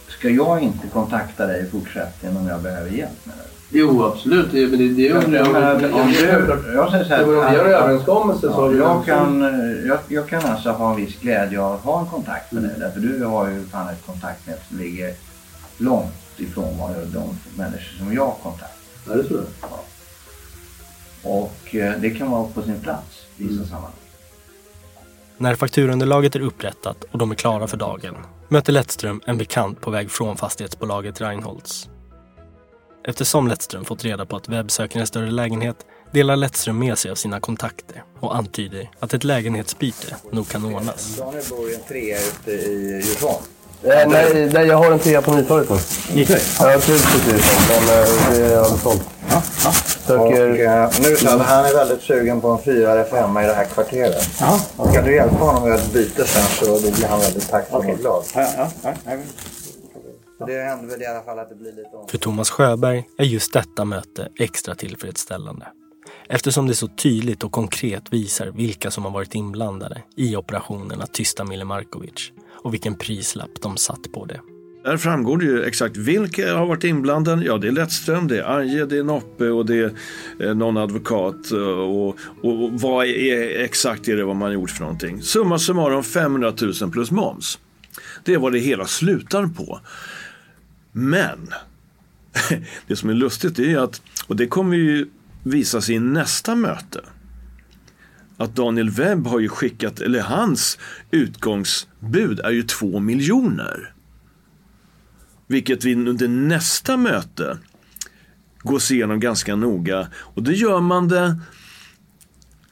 Ska 0.08 0.28
jag 0.28 0.62
inte 0.62 0.88
kontakta 0.88 1.46
dig 1.46 1.62
i 1.62 1.70
fortsättningen 1.70 2.36
om 2.36 2.48
jag 2.48 2.62
behöver 2.62 2.90
hjälp 2.90 3.26
med 3.26 3.36
det? 3.36 3.51
Jo, 3.74 4.04
absolut. 4.04 4.52
Det, 4.52 4.66
men 4.66 4.78
det, 4.78 4.88
det 4.88 5.08
är 5.08 5.14
Jag 5.14 5.28
menar, 5.28 5.74
om 5.92 6.12
du, 6.12 6.72
jag 6.74 6.90
säger 6.90 7.04
så 7.04 7.14
här, 7.14 7.24
om 7.24 7.30
vi 7.30 7.36
har 7.36 7.64
en 7.64 7.74
överenskommelse 7.74 8.40
så 8.40 8.52
har 8.52 8.72
Ja, 8.72 8.78
jag, 8.78 9.04
kan, 9.04 9.42
eh, 9.42 9.86
jag, 9.86 9.98
jag 10.08 10.28
kan 10.28 10.44
alltså 10.44 10.70
ha 10.70 10.90
en 10.90 10.96
viss 10.96 11.20
glädje 11.20 11.60
av 11.60 11.72
att 11.72 11.80
ha 11.80 12.00
en 12.00 12.06
kontakt 12.06 12.52
med 12.52 12.62
dig. 12.62 12.72
Därför 12.78 13.00
du 13.00 13.24
har 13.24 13.48
ju 13.48 13.66
fan 13.66 13.88
ett 13.88 14.06
kontaktnät 14.06 14.60
som 14.68 14.78
ligger 14.78 15.14
långt 15.78 16.12
ifrån 16.36 16.78
vad 16.78 16.90
de 16.90 17.38
människor 17.62 17.98
som 17.98 18.14
jag 18.14 18.34
kontaktar. 18.42 18.68
Ja, 19.08 19.14
det 19.14 19.24
tror 19.24 19.40
jag. 19.60 19.70
Och 21.22 21.74
eh, 21.74 21.92
det 22.00 22.10
kan 22.10 22.30
vara 22.30 22.44
på 22.54 22.62
sin 22.62 22.80
plats 22.80 23.26
i 23.36 23.46
vissa 23.48 23.64
sammanhang. 23.64 23.92
När 25.38 25.54
fakturunderlaget 25.54 26.36
är 26.36 26.40
upprättat 26.40 27.04
och 27.10 27.18
de 27.18 27.30
är 27.30 27.34
klara 27.34 27.66
för 27.66 27.76
dagen 27.76 28.14
möter 28.52 28.72
Lettström 28.72 29.20
en 29.26 29.38
bekant 29.38 29.80
på 29.80 29.90
väg 29.90 30.10
från 30.10 30.36
fastighetsbolaget 30.36 31.20
Reinholds. 31.20 31.88
Eftersom 33.04 33.48
Lettström 33.48 33.84
fått 33.84 34.04
reda 34.04 34.26
på 34.26 34.36
att 34.36 34.48
Webb 34.48 34.70
söker 34.70 35.00
en 35.00 35.06
större 35.06 35.30
lägenhet 35.30 35.76
delar 36.10 36.36
Lettström 36.36 36.78
med 36.78 36.98
sig 36.98 37.10
av 37.10 37.14
sina 37.14 37.40
kontakter 37.40 38.02
och 38.20 38.36
antyder 38.36 38.90
att 39.00 39.14
ett 39.14 39.24
lägenhetsbyte 39.24 40.16
nog 40.30 40.48
kan 40.48 40.74
ordnas. 40.74 41.16
Daniel 41.16 41.44
bor 41.50 41.70
i 41.70 41.74
en 41.74 41.80
trea 41.88 42.18
ute 42.18 42.50
i 42.50 43.02
Djursholm. 43.06 43.42
Eh, 43.84 44.08
nej, 44.08 44.50
nej, 44.52 44.66
jag 44.66 44.76
har 44.76 44.92
en 44.92 44.98
trea 44.98 45.22
på 45.22 45.32
Nytorget 45.34 45.70
nu. 45.70 45.76
Ja, 46.60 46.70
jag 46.70 46.82
trivs 46.82 47.04
precis 47.04 47.28
i 47.28 47.30
Djursholm, 47.30 47.84
men 47.86 47.98
eh, 47.98 48.30
det 48.30 48.54
är 48.54 48.58
alldeles 48.58 48.82
sålt. 48.82 49.02
Och, 49.32 50.06
Söker... 50.06 50.48
eh, 50.48 50.90
nu 51.00 51.08
det 51.10 51.16
så 51.16 51.28
att 51.28 51.42
han 51.42 51.64
är 51.64 51.74
väldigt 51.74 52.02
sugen 52.02 52.40
på 52.40 52.48
en 52.48 52.62
fyra 52.62 52.92
eller 52.92 53.04
femma 53.04 53.44
i 53.44 53.46
det 53.46 53.54
här 53.54 53.64
kvarteret. 53.64 54.28
Och 54.76 54.94
kan 54.94 55.04
du 55.04 55.14
hjälpa 55.14 55.36
honom 55.36 55.68
med 55.68 55.78
ett 55.78 55.92
byte 55.92 56.26
sen 56.26 56.42
så 56.42 56.64
då 56.64 56.90
blir 56.90 57.06
han 57.06 57.20
väldigt 57.20 57.50
tacksam 57.50 57.86
och 57.90 57.98
glad. 57.98 58.24
Så 58.24 58.40
det 60.46 60.62
händer 60.62 60.88
väl 60.88 61.02
i 61.02 61.06
alla 61.06 61.22
fall 61.22 61.38
att 61.38 61.48
det 61.48 61.54
blir 61.54 61.72
lite 61.72 61.88
om. 61.92 62.08
För 62.08 62.18
Thomas 62.18 62.50
Sjöberg 62.50 63.04
är 63.18 63.24
just 63.24 63.52
detta 63.52 63.84
möte 63.84 64.28
extra 64.38 64.74
tillfredsställande. 64.74 65.66
Eftersom 66.28 66.66
det 66.66 66.74
så 66.74 66.88
tydligt 66.88 67.44
och 67.44 67.52
konkret 67.52 68.12
visar 68.12 68.46
vilka 68.46 68.90
som 68.90 69.04
har 69.04 69.10
varit 69.10 69.34
inblandade 69.34 70.02
i 70.16 70.36
operationen 70.36 71.00
att 71.02 71.14
tysta 71.14 71.44
Mille 71.44 71.64
Markovic 71.64 72.32
och 72.48 72.72
vilken 72.74 72.94
prislapp 72.94 73.50
de 73.62 73.76
satt 73.76 74.12
på 74.12 74.24
det. 74.24 74.40
Där 74.84 74.96
framgår 74.96 75.38
det 75.38 75.44
ju 75.44 75.64
exakt 75.64 75.96
vilka 75.96 76.54
har 76.56 76.66
varit 76.66 76.84
inblandade. 76.84 77.44
Ja, 77.44 77.58
det 77.58 77.68
är 77.68 77.72
Lettström, 77.72 78.28
det 78.28 78.38
är 78.38 78.42
Arje, 78.42 78.86
det 78.86 78.98
är 78.98 79.02
Noppe 79.02 79.48
och 79.48 79.66
det 79.66 79.76
är 79.76 79.94
eh, 80.40 80.54
någon 80.54 80.76
advokat. 80.76 81.52
eh, 81.52 81.58
Och, 81.58 82.08
och, 82.42 82.62
och 82.64 82.80
vad 82.80 83.06
är 83.06 83.60
exakt 83.64 84.08
är 84.08 84.16
det 84.16 84.24
vad 84.24 84.36
man 84.36 84.46
har 84.48 84.54
gjort 84.54 84.70
för 84.70 84.80
någonting? 84.80 85.22
Summa 85.22 85.58
summarum 85.58 86.02
500 86.02 86.52
000 86.82 86.90
plus 86.90 87.10
moms. 87.10 87.58
Det 88.24 88.34
är 88.34 88.38
vad 88.38 88.52
det 88.52 88.58
hela 88.58 88.86
slutar 88.86 89.46
på. 89.46 89.80
Men 90.92 91.48
det 92.86 92.96
som 92.96 93.10
är 93.10 93.14
lustigt 93.14 93.58
är 93.58 93.78
att, 93.78 94.02
och 94.26 94.36
det 94.36 94.46
kommer 94.46 94.76
ju 94.76 95.08
visa 95.42 95.80
sig 95.80 95.94
i 95.94 95.98
nästa 95.98 96.54
möte, 96.54 97.00
att 98.36 98.56
Daniel 98.56 98.90
Webb 98.90 99.26
har 99.26 99.40
ju 99.40 99.48
skickat, 99.48 100.00
eller 100.00 100.20
hans 100.20 100.78
utgångsbud 101.10 102.40
är 102.40 102.50
ju 102.50 102.62
två 102.62 103.00
miljoner. 103.00 103.92
Vilket 105.46 105.84
vi 105.84 105.94
under 105.94 106.28
nästa 106.28 106.96
möte 106.96 107.58
går 108.58 108.92
igenom 108.92 109.20
ganska 109.20 109.56
noga. 109.56 110.08
Och 110.14 110.42
då 110.42 110.52
gör 110.52 110.80
man 110.80 111.08
det, 111.08 111.40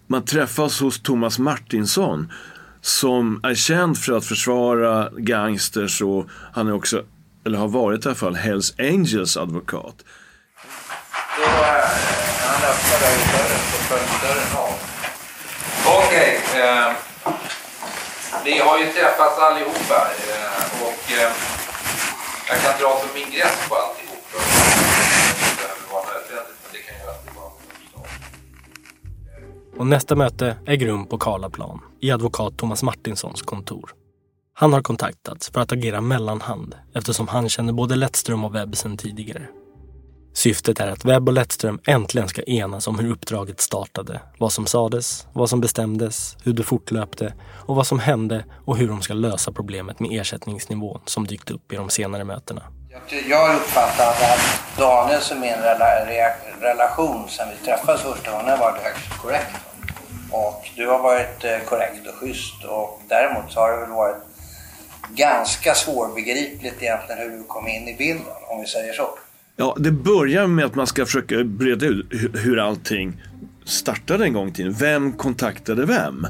man 0.06 0.24
träffas 0.24 0.80
hos 0.80 1.00
Thomas 1.00 1.38
Martinsson 1.38 2.32
som 2.80 3.40
är 3.42 3.54
känd 3.54 3.98
för 3.98 4.12
att 4.12 4.24
försvara 4.24 5.10
gangsters 5.16 6.02
och 6.02 6.28
han 6.52 6.68
är 6.68 6.72
också, 6.72 7.04
eller 7.44 7.58
har 7.58 7.68
varit 7.68 8.04
i 8.04 8.08
alla 8.08 8.14
fall, 8.16 8.34
Hells 8.34 8.74
Angels 8.78 9.36
advokat. 9.36 9.96
Då, 11.38 11.44
han 12.46 12.62
öppnar 12.70 13.00
dörren 13.00 13.60
så 13.70 13.78
föll 13.88 14.28
dörren 14.28 14.56
av. 14.56 14.72
Okej. 15.86 16.40
eh, 16.54 16.92
vi 18.44 18.58
har 18.58 18.78
ju 18.78 18.86
träffats 18.86 19.38
allihopa 19.38 20.08
eh, 20.28 20.82
och 20.82 21.12
eh, 21.12 21.32
jag 22.48 22.60
kan 22.62 22.80
dra 22.80 23.00
som 23.00 23.16
ingress 23.16 23.68
på 23.68 23.74
alltihop. 23.74 24.24
Det 24.32 25.56
behöver 25.56 25.92
vara 25.92 26.02
nödvändigt 26.02 26.58
men 26.62 26.72
det 26.72 26.78
kan 26.78 26.96
ju 26.96 27.10
alltid 27.10 27.32
vara 27.34 27.50
Och 29.78 29.86
nästa 29.86 30.16
möte 30.16 30.56
äger 30.66 30.86
rum 30.86 31.06
på 31.06 31.18
Karlaplan 31.18 31.80
i 32.00 32.10
advokat 32.10 32.58
Thomas 32.58 32.82
Martinssons 32.82 33.42
kontor. 33.42 33.90
Han 34.60 34.72
har 34.72 34.82
kontaktats 34.82 35.50
för 35.50 35.60
att 35.60 35.72
agera 35.72 36.00
mellanhand 36.00 36.74
eftersom 36.94 37.28
han 37.28 37.48
känner 37.48 37.72
både 37.72 37.96
Lettström 37.96 38.44
och 38.44 38.54
Webb 38.54 38.76
sedan 38.76 38.96
tidigare. 38.96 39.42
Syftet 40.34 40.80
är 40.80 40.88
att 40.88 41.04
Webb 41.04 41.28
och 41.28 41.34
Lettström 41.34 41.80
äntligen 41.86 42.28
ska 42.28 42.42
enas 42.42 42.86
om 42.86 42.98
hur 42.98 43.10
uppdraget 43.12 43.60
startade, 43.60 44.20
vad 44.38 44.52
som 44.52 44.66
sades, 44.66 45.26
vad 45.32 45.50
som 45.50 45.60
bestämdes, 45.60 46.36
hur 46.44 46.52
det 46.52 46.62
fortlöpte 46.62 47.34
och 47.66 47.76
vad 47.76 47.86
som 47.86 47.98
hände 47.98 48.44
och 48.64 48.76
hur 48.76 48.88
de 48.88 49.02
ska 49.02 49.14
lösa 49.14 49.52
problemet 49.52 50.00
med 50.00 50.20
ersättningsnivån 50.20 51.00
som 51.06 51.26
dykt 51.26 51.50
upp 51.50 51.72
i 51.72 51.76
de 51.76 51.90
senare 51.90 52.24
mötena. 52.24 52.62
Jag- 52.90 53.22
Jag 53.28 53.56
uppfattar 53.56 54.08
att 54.08 54.60
Daniels 54.78 55.30
och 55.30 55.36
min 55.36 55.50
rela- 55.52 56.36
relation 56.60 57.28
sen 57.28 57.48
vi 57.50 57.66
träffades 57.66 58.00
första 58.00 58.30
gången 58.30 58.58
var 58.58 58.78
högst 58.82 59.18
korrekt. 59.22 59.56
Och 60.32 60.64
du 60.76 60.86
har 60.88 60.98
varit 61.02 61.44
eh, 61.44 61.58
korrekt 61.68 62.06
och 62.08 62.14
schysst 62.14 62.64
och 62.64 63.00
däremot 63.08 63.52
så 63.52 63.60
har 63.60 63.70
det 63.72 63.80
väl 63.80 63.90
varit 63.90 64.16
ganska 65.14 65.74
svårbegripligt 65.74 66.82
egentligen 66.82 67.20
hur 67.20 67.30
du 67.30 67.44
kom 67.44 67.68
in 67.68 67.88
i 67.88 67.96
bilden, 67.98 68.26
om 68.48 68.60
vi 68.60 68.66
säger 68.66 68.92
så. 68.92 69.08
Ja, 69.56 69.76
det 69.78 69.90
börjar 69.90 70.46
med 70.46 70.64
att 70.64 70.74
man 70.74 70.86
ska 70.86 71.06
försöka 71.06 71.44
breda 71.44 71.86
ut 71.86 72.06
hur 72.34 72.58
allting 72.58 73.22
startade 73.64 74.24
en 74.24 74.32
gång 74.32 74.48
i 74.48 74.52
tiden. 74.52 74.72
Vem 74.72 75.12
kontaktade 75.12 75.86
vem? 75.86 76.26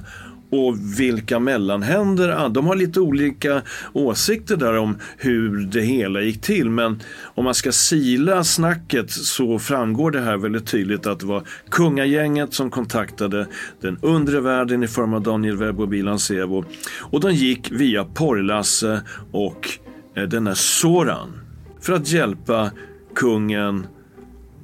Och 0.50 1.00
vilka 1.00 1.38
mellanhänder, 1.38 2.28
ah, 2.28 2.48
de 2.48 2.66
har 2.66 2.76
lite 2.76 3.00
olika 3.00 3.62
åsikter 3.92 4.56
där 4.56 4.78
om 4.78 4.98
hur 5.16 5.66
det 5.66 5.80
hela 5.80 6.20
gick 6.20 6.40
till. 6.40 6.70
Men 6.70 7.02
om 7.22 7.44
man 7.44 7.54
ska 7.54 7.72
sila 7.72 8.44
snacket 8.44 9.10
så 9.10 9.58
framgår 9.58 10.10
det 10.10 10.20
här 10.20 10.36
väldigt 10.36 10.66
tydligt 10.66 11.06
att 11.06 11.20
det 11.20 11.26
var 11.26 11.42
kungagänget 11.70 12.54
som 12.54 12.70
kontaktade 12.70 13.46
den 13.80 13.98
undre 14.02 14.40
världen 14.40 14.82
i 14.82 14.88
form 14.88 15.14
av 15.14 15.22
Daniel 15.22 15.56
Webb 15.56 15.80
och 15.80 15.88
Bilan 15.88 16.18
Sebo. 16.18 16.64
Och 17.00 17.20
de 17.20 17.34
gick 17.34 17.72
via 17.72 18.04
Porrlasse 18.04 19.02
och 19.32 19.68
eh, 20.14 20.22
den 20.22 20.46
här 20.46 20.54
Soran 20.54 21.40
för 21.80 21.92
att 21.92 22.08
hjälpa 22.08 22.70
kungen 23.14 23.86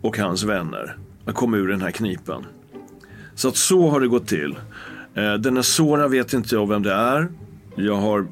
och 0.01 0.18
hans 0.18 0.42
vänner 0.42 0.96
att 1.25 1.35
komma 1.35 1.57
ur 1.57 1.68
den 1.68 1.83
här 1.83 1.90
knipan. 1.90 2.44
Så 3.35 3.49
att 3.49 3.57
så 3.57 3.88
har 3.88 4.01
det 4.01 4.09
gått 4.09 4.27
till. 4.27 4.55
Eh, 5.16 5.35
Denna 5.35 5.62
Sora 5.62 6.09
vet 6.09 6.33
inte 6.33 6.55
jag 6.55 6.68
vem 6.68 6.83
det 6.83 6.92
är. 6.92 7.29
Jag 7.74 7.96
har 7.96 8.26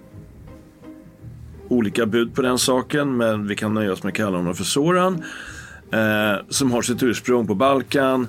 olika 1.68 2.06
bud 2.06 2.34
på 2.34 2.42
den 2.42 2.58
saken 2.58 3.16
men 3.16 3.46
vi 3.46 3.56
kan 3.56 3.74
nöja 3.74 3.92
oss 3.92 4.02
med 4.02 4.10
att 4.10 4.16
kalla 4.16 4.36
honom 4.36 4.54
för 4.54 4.64
Soran. 4.64 5.22
Eh, 5.90 6.36
som 6.48 6.72
har 6.72 6.82
sitt 6.82 7.02
ursprung 7.02 7.46
på 7.46 7.54
Balkan 7.54 8.28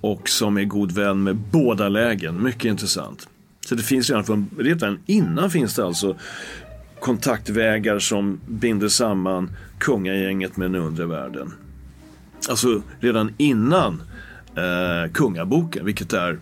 och 0.00 0.28
som 0.28 0.58
är 0.58 0.64
god 0.64 0.92
vän 0.92 1.22
med 1.22 1.36
båda 1.36 1.88
lägen. 1.88 2.42
Mycket 2.42 2.64
intressant. 2.64 3.28
Så 3.66 3.74
det 3.74 3.82
finns 3.82 4.10
redan, 4.10 4.24
från, 4.24 4.50
redan 4.58 4.98
innan 5.06 5.50
finns 5.50 5.74
det 5.74 5.84
alltså 5.84 6.16
kontaktvägar 7.00 7.98
som 7.98 8.40
binder 8.46 8.88
samman 8.88 9.50
kungagänget 9.78 10.56
med 10.56 10.70
den 10.70 10.82
undre 10.82 11.06
världen. 11.06 11.52
Alltså 12.48 12.82
redan 13.00 13.34
innan 13.36 14.02
eh, 14.56 15.12
kungaboken, 15.12 15.84
vilket 15.84 16.12
är 16.12 16.38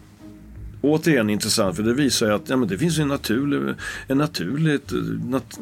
återigen 0.87 1.31
intressant 1.31 1.77
för 1.77 1.83
det 1.83 1.94
visar 1.94 2.27
ju 2.27 2.35
att 2.35 2.49
ja, 2.49 2.57
men 2.57 2.68
det 2.68 2.79
finns 2.79 2.99
en 2.99 3.09
naturlig, 3.09 3.75
en 4.09 4.18
naturligt, 4.18 4.90
nat, 5.25 5.59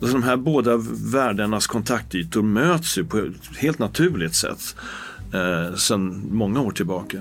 alltså 0.00 0.16
de 0.16 0.22
här 0.22 0.36
båda 0.36 0.76
världarnas 1.12 1.66
kontaktytor 1.66 2.42
möts 2.42 2.98
ju 2.98 3.04
på 3.04 3.18
ett 3.18 3.56
helt 3.58 3.78
naturligt 3.78 4.34
sätt 4.34 4.76
eh, 5.34 5.76
sedan 5.76 6.28
många 6.30 6.60
år 6.60 6.70
tillbaka. 6.70 7.16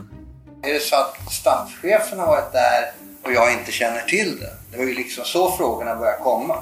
Är 0.64 0.74
det 0.74 0.80
så 0.80 0.96
att 0.96 1.34
statschefen 1.34 2.20
har 2.20 2.28
varit 2.28 2.52
där 2.52 2.84
och 3.24 3.34
jag 3.34 3.54
inte 3.60 3.72
känner 3.72 4.02
till 4.02 4.38
det? 4.40 4.54
Det 4.72 4.78
var 4.78 4.86
ju 4.86 4.96
liksom 4.96 5.24
så 5.26 5.52
frågorna 5.52 5.96
började 5.96 6.24
komma. 6.24 6.56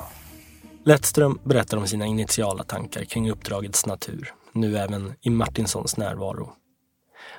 Lettström 0.86 1.40
berättar 1.44 1.78
om 1.78 1.88
sina 1.88 2.06
initiala 2.06 2.64
tankar 2.64 3.04
kring 3.04 3.32
uppdragets 3.32 3.86
natur, 3.86 4.34
nu 4.52 4.78
även 4.78 5.14
i 5.22 5.30
Martinssons 5.30 5.98
närvaro. 5.98 6.54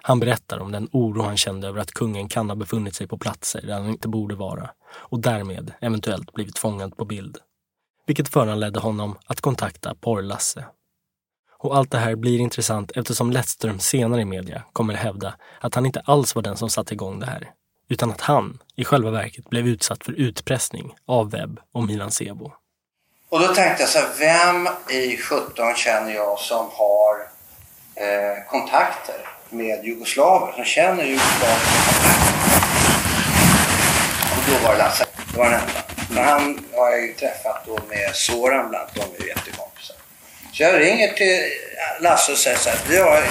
Han 0.02 0.20
berättar 0.20 0.58
om 0.58 0.72
den 0.72 0.88
oro 0.92 1.22
han 1.22 1.36
kände 1.36 1.68
över 1.68 1.80
att 1.80 1.90
kungen 1.90 2.28
kan 2.28 2.48
ha 2.48 2.56
befunnit 2.56 2.94
sig 2.94 3.06
på 3.06 3.18
platser 3.18 3.62
där 3.66 3.74
han 3.74 3.88
inte 3.88 4.08
borde 4.08 4.34
vara 4.34 4.70
och 4.94 5.20
därmed 5.20 5.72
eventuellt 5.80 6.32
blivit 6.32 6.58
fångad 6.58 6.96
på 6.96 7.04
bild. 7.04 7.38
Vilket 8.06 8.28
föranledde 8.28 8.80
honom 8.80 9.18
att 9.26 9.40
kontakta 9.40 9.94
Porr-Lasse. 9.94 10.64
Och 11.58 11.76
allt 11.76 11.90
det 11.90 11.98
här 11.98 12.14
blir 12.14 12.38
intressant 12.38 12.92
eftersom 12.94 13.30
Lettström 13.30 13.78
senare 13.78 14.20
i 14.20 14.24
media 14.24 14.62
kommer 14.72 14.94
hävda 14.94 15.34
att 15.60 15.74
han 15.74 15.86
inte 15.86 16.00
alls 16.00 16.34
var 16.34 16.42
den 16.42 16.56
som 16.56 16.70
satte 16.70 16.94
igång 16.94 17.20
det 17.20 17.26
här, 17.26 17.50
utan 17.88 18.10
att 18.10 18.20
han 18.20 18.58
i 18.76 18.84
själva 18.84 19.10
verket 19.10 19.50
blev 19.50 19.66
utsatt 19.66 20.04
för 20.04 20.12
utpressning 20.12 20.94
av 21.06 21.30
Webb 21.30 21.60
och 21.72 21.82
Milan 21.82 22.10
Sebo. 22.10 22.52
Och 23.28 23.40
då 23.40 23.46
tänkte 23.46 23.82
jag 23.82 23.88
så 23.88 23.98
här, 23.98 24.08
vem 24.18 24.68
i 24.90 25.16
17 25.16 25.74
känner 25.76 26.14
jag 26.14 26.38
som 26.38 26.66
har 26.72 27.20
eh, 27.94 28.50
kontakter 28.50 29.33
med 29.54 29.84
jugoslaver, 29.84 30.52
som 30.52 30.64
känner 30.64 31.04
jugoslaver 31.04 31.60
Och 34.36 34.42
då 34.48 34.66
var 34.66 34.72
det 34.72 34.78
Lasse, 34.78 35.04
det 35.32 35.38
var 35.38 35.44
den 35.44 35.60
enda. 35.60 35.82
Men 36.10 36.24
han 36.24 36.64
har 36.76 36.90
jag 36.90 37.02
ju 37.02 37.12
träffat 37.12 37.62
då 37.66 37.78
med 37.88 38.14
Soran 38.14 38.68
bland 38.68 38.74
annat, 38.74 38.94
de 38.94 39.00
är 39.00 39.22
ju 39.22 39.28
jättekompisar. 39.28 39.96
Så 40.52 40.62
jag 40.62 40.80
ringer 40.80 41.12
till 41.12 41.40
Lasse 42.00 42.32
och 42.32 42.38
säger 42.38 42.56
så 42.56 42.70
här, 42.70 42.78
vi 42.88 42.98
har 42.98 43.22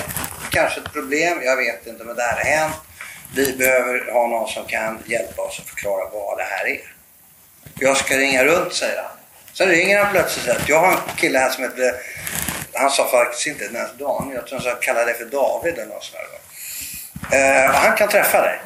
kanske 0.49 0.79
ett 0.79 0.93
problem, 0.93 1.41
jag 1.43 1.57
vet 1.57 1.87
inte 1.87 2.03
men 2.03 2.15
det 2.15 2.21
här 2.21 2.33
har 2.33 2.43
hänt. 2.43 2.75
Vi 3.35 3.53
behöver 3.57 4.11
ha 4.11 4.27
någon 4.27 4.49
som 4.49 4.65
kan 4.65 4.99
hjälpa 5.05 5.41
oss 5.41 5.59
att 5.59 5.69
förklara 5.69 6.09
vad 6.13 6.37
det 6.37 6.43
här 6.43 6.67
är. 6.67 6.93
Jag 7.79 7.97
ska 7.97 8.17
ringa 8.17 8.43
runt, 8.43 8.73
säger 8.73 9.01
han. 9.01 9.11
Sen 9.53 9.69
ringer 9.69 10.03
han 10.03 10.11
plötsligt 10.11 10.37
och 10.37 10.43
säger 10.43 10.59
att 10.59 10.69
jag 10.69 10.79
har 10.79 10.91
en 10.91 11.15
kille 11.17 11.39
här 11.39 11.49
som 11.49 11.63
heter, 11.63 11.93
han 12.73 12.91
sa 12.91 13.07
faktiskt 13.07 13.47
inte 13.47 13.63
ens 13.63 13.91
Daniel, 13.99 14.35
jag 14.35 14.47
tror 14.47 14.59
han 14.59 14.71
sa 14.71 14.75
kalla 14.81 15.05
dig 15.05 15.13
för 15.13 15.25
David 15.25 15.73
eller 15.73 15.85
något 15.85 16.03
sånt 16.03 16.17
där. 16.17 17.65
Eh, 17.65 17.71
han 17.71 17.97
kan 17.97 18.09
träffa 18.09 18.41
dig. 18.41 18.59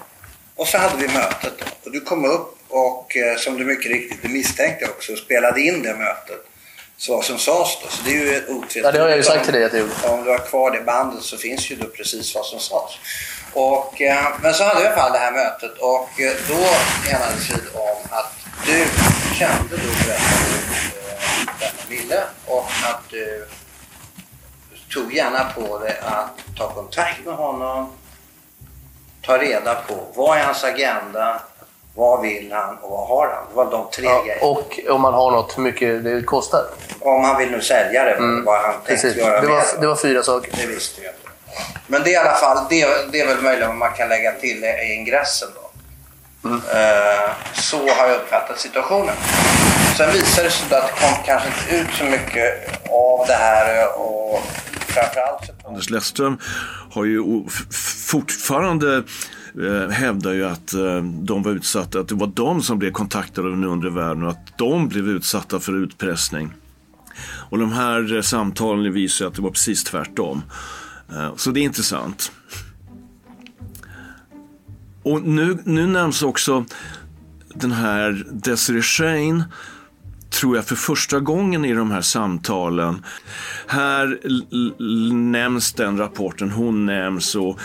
Och 0.55 0.67
så 0.67 0.77
hade 0.77 0.97
vi 0.97 1.07
mötet 1.07 1.53
då. 1.59 1.65
Och 1.83 1.91
du 1.91 2.01
kom 2.01 2.25
upp 2.25 2.57
och 2.69 3.17
eh, 3.17 3.37
som 3.37 3.57
du 3.57 3.65
mycket 3.65 3.91
riktigt 3.91 4.21
du 4.21 4.29
misstänkte 4.29 4.85
också 4.85 5.15
spelade 5.15 5.61
in 5.61 5.83
det 5.83 5.95
mötet. 5.95 6.45
Så 6.97 7.15
vad 7.15 7.25
som 7.25 7.37
sades 7.37 7.77
då. 7.83 7.89
Så 7.89 8.03
det 8.05 8.11
är 8.11 8.15
ju 8.15 8.45
otvetydigt. 8.47 8.85
Ja, 8.85 8.91
det 8.91 8.99
har 8.99 9.07
jag 9.07 9.17
ju 9.17 9.23
sagt 9.23 9.43
till 9.43 9.53
dig 9.53 9.63
att 9.63 9.73
jag 9.73 9.81
gjorde. 9.81 9.93
Om 10.03 10.23
du 10.23 10.29
har 10.29 10.37
kvar 10.37 10.71
det 10.71 10.81
bandet 10.81 11.23
så 11.23 11.37
finns 11.37 11.71
ju 11.71 11.75
då 11.75 11.85
precis 11.85 12.35
vad 12.35 12.45
som 12.45 12.59
sades. 12.59 12.93
Och, 13.53 14.01
eh, 14.01 14.27
men 14.41 14.53
så 14.53 14.63
hade 14.63 14.79
vi 14.79 14.83
i 14.83 14.87
alla 14.87 14.95
fall 14.95 15.11
det 15.11 15.17
här 15.17 15.31
mötet 15.31 15.77
och 15.77 16.19
eh, 16.19 16.33
då 16.47 16.59
enades 17.11 17.49
vi 17.49 17.79
om 17.79 17.97
att 18.09 18.33
du 18.65 18.85
kände 19.39 19.77
då 19.77 20.11
eh, 20.11 20.19
denna 21.59 21.83
Ville 21.89 22.23
och 22.45 22.69
att 22.83 23.09
du 23.09 23.47
tog 24.93 25.13
gärna 25.13 25.43
på 25.55 25.79
dig 25.79 25.97
att 26.05 26.57
ta 26.57 26.69
kontakt 26.69 27.25
med 27.25 27.35
honom, 27.35 27.89
ta 29.25 29.37
reda 29.37 29.75
på 29.75 29.93
vad 30.15 30.37
är 30.37 30.43
hans 30.43 30.63
agenda, 30.63 31.41
vad 31.95 32.21
vill 32.21 32.51
han 32.51 32.77
och 32.77 32.89
vad 32.89 33.07
har 33.07 33.27
han? 33.27 33.43
Det 33.49 33.55
var 33.55 33.71
de 33.71 33.87
tre 33.91 34.05
Ja, 34.05 34.23
grejerna. 34.23 34.45
och 34.45 34.79
om 34.89 35.01
man 35.01 35.13
har 35.13 35.31
något, 35.31 35.57
hur 35.57 35.63
mycket 35.63 36.03
det 36.03 36.21
kostar. 36.21 36.63
Om 36.99 37.23
han 37.23 37.37
vill 37.37 37.51
nu 37.51 37.61
sälja 37.61 38.03
det, 38.03 38.11
Mm, 38.15 38.45
vad 38.45 38.61
han 38.61 38.73
Precis. 38.85 39.15
göra 39.15 39.41
Det 39.41 39.47
med 39.47 39.49
var, 39.55 39.59
det. 39.75 39.81
det 39.81 39.87
var 39.87 39.95
fyra 39.95 40.23
saker. 40.23 40.51
Det 40.57 40.65
visste 40.65 41.01
jag. 41.01 41.13
Men 41.87 42.03
det 42.03 42.09
är 42.09 42.13
i 42.13 42.15
alla 42.15 42.35
fall, 42.35 42.57
det, 42.69 43.11
det 43.11 43.19
är 43.21 43.27
väl 43.27 43.41
möjligt 43.41 43.69
om 43.69 43.77
man 43.79 43.93
kan 43.93 44.09
lägga 44.09 44.31
till 44.31 44.63
i 44.63 44.93
ingressen 44.93 45.47
då. 45.55 45.69
Mm. 46.49 46.61
Eh, 46.73 47.29
så 47.53 47.77
har 47.77 48.07
jag 48.07 48.15
uppfattat 48.15 48.59
situationen. 48.59 49.15
Sen 49.97 50.11
visade 50.11 50.47
det 50.47 50.51
sig 50.51 50.77
att 50.77 50.87
det 50.87 50.93
kom 50.99 51.23
kanske 51.25 51.47
inte 51.47 51.75
ut 51.75 51.95
så 51.97 52.03
mycket 52.03 52.53
av 52.91 53.27
det 53.27 53.33
här 53.33 53.97
och 53.99 54.39
framförallt 55.03 55.65
Anders 55.65 55.89
Lettström 55.89 56.37
har 56.91 57.05
ju 57.05 57.43
fortfarande 58.09 59.03
eh, 59.63 59.89
hävdar 59.89 60.33
ju 60.33 60.45
att 60.45 60.73
eh, 60.73 61.03
de 61.03 61.43
var 61.43 61.51
utsatta, 61.51 61.99
att 61.99 62.07
det 62.07 62.15
var 62.15 62.27
de 62.27 62.61
som 62.61 62.79
blev 62.79 62.91
kontaktade 62.91 63.47
av 63.47 63.53
den 63.53 63.63
undre 63.63 63.89
världen 63.89 64.23
och 64.23 64.29
att 64.29 64.57
de 64.57 64.87
blev 64.87 65.09
utsatta 65.09 65.59
för 65.59 65.83
utpressning. 65.83 66.53
Och 67.49 67.57
de 67.57 67.71
här 67.71 68.15
eh, 68.15 68.21
samtalen 68.21 68.93
visar 68.93 69.27
att 69.27 69.35
det 69.35 69.41
var 69.41 69.51
precis 69.51 69.83
tvärtom. 69.83 70.43
Eh, 71.09 71.35
så 71.35 71.51
det 71.51 71.59
är 71.59 71.63
intressant. 71.63 72.31
Och 75.03 75.21
nu, 75.21 75.57
nu 75.63 75.87
nämns 75.87 76.23
också 76.23 76.65
den 77.49 77.71
här 77.71 78.25
Desiree 78.31 78.81
Shane 78.81 79.45
tror 80.29 80.55
jag 80.55 80.65
för 80.65 80.75
första 80.75 81.19
gången 81.19 81.65
i 81.65 81.73
de 81.73 81.91
här 81.91 82.01
samtalen. 82.01 83.05
Här 83.67 84.19
nämns 85.13 85.73
den 85.73 85.97
rapporten, 85.97 86.51
hon 86.51 86.85
nämns 86.85 87.35
och 87.35 87.59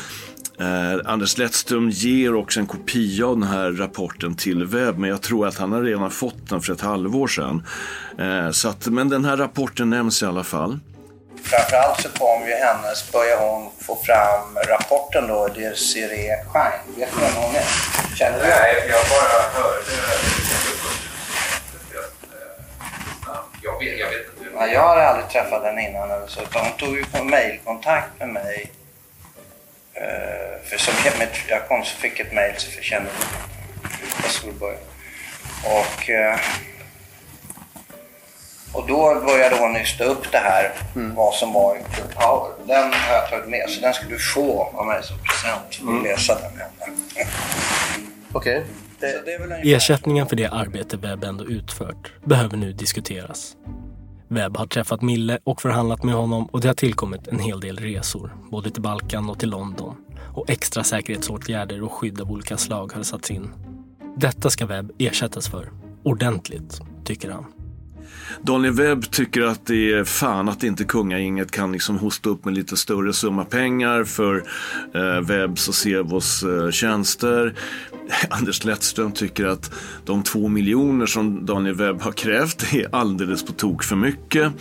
eh, 0.61 1.01
Anders 1.05 1.38
Lettström 1.38 1.90
ger 1.90 2.35
också 2.35 2.61
en 2.61 2.66
kopia 2.66 3.27
av 3.27 3.38
den 3.38 3.48
här 3.48 3.70
rapporten 3.70 4.35
till 4.35 4.64
webb 4.64 4.98
men 4.98 5.11
jag 5.11 5.22
tror 5.22 5.46
att 5.46 5.59
han 5.59 5.72
har 5.72 5.83
redan 5.83 6.11
fått 6.11 6.51
den 6.51 6.61
för 6.61 6.72
ett 6.72 6.81
halvår 6.81 7.27
sedan. 7.27 7.66
Eh, 8.18 8.51
så 8.51 8.68
att, 8.68 8.87
men 8.87 9.09
den 9.09 9.25
här 9.25 9.37
rapporten 9.37 9.90
nämns 9.90 10.22
i 10.22 10.27
alla 10.27 10.44
fall. 10.44 10.79
Framförallt 11.42 12.01
så 12.01 12.09
kom 12.09 12.46
ju 12.46 12.55
hennes, 12.55 13.12
började 13.12 13.42
hon 13.42 13.70
få 13.81 13.96
fram 13.96 14.59
rapporten 14.68 15.29
då, 15.29 15.48
Desiree 15.48 16.44
Schein. 16.48 16.98
Vet 16.98 17.09
du 17.14 17.20
vem 17.20 17.35
hon 17.35 17.55
är? 17.55 17.66
Känner 18.16 18.38
du 18.38 18.44
Nej, 18.44 18.88
jag 18.88 19.05
bara 19.11 19.62
hörde 19.62 19.92
jag 23.85 24.11
vet, 24.11 24.27
inte. 24.38 24.51
Ja, 24.55 24.66
jag 24.66 24.81
har 24.81 24.97
aldrig 24.97 25.29
träffat 25.29 25.64
henne 25.64 25.88
innan 25.88 26.11
eller 26.11 26.27
så, 26.27 26.42
utan 26.42 26.64
hon 26.64 26.73
tog 26.73 26.97
ju 26.97 27.05
på 27.05 27.25
mejlkontakt 27.25 28.18
med 28.18 28.29
mig. 28.29 28.71
Eh, 29.95 30.62
för 30.64 30.79
som, 30.79 30.95
jag 31.49 31.68
kom 31.68 31.85
så 31.85 31.97
fick 31.97 32.21
ett 32.21 32.33
mejl 32.33 32.55
så 32.57 32.81
kände 32.81 33.11
jag 34.23 34.31
skulle 34.31 34.53
börja. 34.53 34.79
Och, 35.64 36.11
eh, 36.11 36.38
och 38.73 38.87
då 38.87 39.21
började 39.27 39.57
hon 39.57 39.73
nysta 39.73 40.05
upp 40.05 40.33
det 40.33 40.38
här, 40.38 40.73
vad 40.95 41.35
som 41.35 41.53
var 41.53 41.77
i 41.77 41.95
True 41.95 42.09
Power. 42.14 42.53
Den 42.66 42.92
har 42.92 43.14
jag 43.14 43.31
tagit 43.31 43.49
med, 43.49 43.71
så 43.71 43.81
den 43.81 43.95
ska 43.95 44.05
du 44.07 44.18
få 44.18 44.73
av 44.75 44.87
mig 44.87 45.03
som 45.03 45.16
present. 45.18 45.81
Du 45.81 46.09
läsa 46.09 46.35
den 46.35 46.59
hemma. 46.59 46.99
Okej. 48.33 48.64
Så 48.64 48.91
ungefär- 49.06 49.74
Ersättningen 49.76 50.26
för 50.26 50.36
det 50.36 50.46
arbete 50.46 50.96
Webb 50.96 51.24
ändå 51.24 51.44
utfört 51.44 52.12
behöver 52.24 52.56
nu 52.56 52.72
diskuteras. 52.72 53.56
Webb 54.28 54.56
har 54.56 54.66
träffat 54.66 55.02
Mille 55.02 55.38
och 55.44 55.62
förhandlat 55.62 56.02
med 56.04 56.14
honom 56.14 56.46
och 56.46 56.60
det 56.60 56.68
har 56.68 56.74
tillkommit 56.74 57.28
en 57.28 57.38
hel 57.38 57.60
del 57.60 57.76
resor, 57.76 58.36
både 58.50 58.70
till 58.70 58.82
Balkan 58.82 59.30
och 59.30 59.38
till 59.38 59.50
London. 59.50 59.96
Och 60.34 60.50
extra 60.50 60.84
säkerhetsåtgärder 60.84 61.82
och 61.82 61.92
skydd 61.92 62.20
av 62.20 62.30
olika 62.32 62.56
slag 62.56 62.92
har 62.92 63.02
satts 63.02 63.30
in. 63.30 63.48
Detta 64.16 64.50
ska 64.50 64.66
Webb 64.66 64.92
ersättas 64.98 65.48
för. 65.48 65.70
Ordentligt, 66.02 66.80
tycker 67.04 67.30
han. 67.30 67.44
Daniel 68.42 68.74
Webb 68.74 69.10
tycker 69.10 69.42
att 69.42 69.66
det 69.66 69.92
är 69.92 70.04
fan 70.04 70.48
att 70.48 70.62
inte 70.62 70.84
kungagänget 70.84 71.50
kan 71.50 71.72
liksom 71.72 71.98
hosta 71.98 72.30
upp 72.30 72.44
med 72.44 72.54
lite 72.54 72.76
större 72.76 73.12
summa 73.12 73.44
pengar 73.44 74.04
för 74.04 74.44
eh, 74.94 75.20
Webbs 75.20 75.68
och 75.68 75.74
Sevos 75.74 76.42
eh, 76.42 76.70
tjänster. 76.70 77.54
Anders 78.30 78.64
Lettström 78.64 79.12
tycker 79.12 79.46
att 79.46 79.70
de 80.04 80.22
två 80.22 80.48
miljoner 80.48 81.06
som 81.06 81.46
Daniel 81.46 81.74
Webb 81.74 82.00
har 82.00 82.12
krävt 82.12 82.74
är 82.74 82.94
alldeles 82.94 83.44
på 83.44 83.52
tok 83.52 83.82
för 83.82 83.96
mycket. 83.96 84.52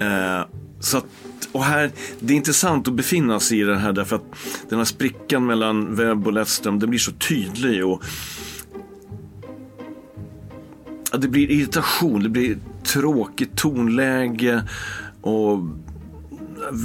Eh, 0.00 0.40
så 0.80 0.98
att, 0.98 1.06
och 1.52 1.64
här, 1.64 1.90
det 2.20 2.32
är 2.32 2.36
intressant 2.36 2.88
att 2.88 2.94
befinna 2.94 3.40
sig 3.40 3.60
i 3.60 3.62
den 3.62 3.78
här 3.78 3.92
därför 3.92 4.16
att 4.16 4.34
den 4.68 4.78
här 4.78 4.84
sprickan 4.84 5.46
mellan 5.46 5.94
Webb 5.94 6.26
och 6.26 6.32
Lettström 6.32 6.78
den 6.78 6.90
blir 6.90 7.00
så 7.00 7.12
tydlig. 7.12 7.84
och 7.84 8.04
Ja, 11.12 11.18
det 11.18 11.28
blir 11.28 11.50
irritation, 11.50 12.22
det 12.22 12.28
blir 12.28 12.58
tråkigt 12.84 13.56
tonläge 13.56 14.62
och 15.20 15.58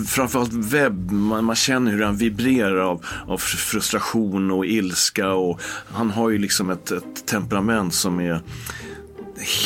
framförallt 0.07 0.53
webb, 0.53 1.11
man, 1.11 1.45
man 1.45 1.55
känner 1.55 1.91
hur 1.91 2.03
han 2.03 2.17
vibrerar 2.17 2.77
av, 2.77 3.05
av 3.27 3.37
frustration 3.37 4.51
och 4.51 4.65
ilska 4.65 5.31
och 5.31 5.61
han 5.87 6.09
har 6.09 6.29
ju 6.29 6.37
liksom 6.37 6.69
ett, 6.69 6.91
ett 6.91 7.25
temperament 7.25 7.93
som 7.93 8.19
är 8.19 8.41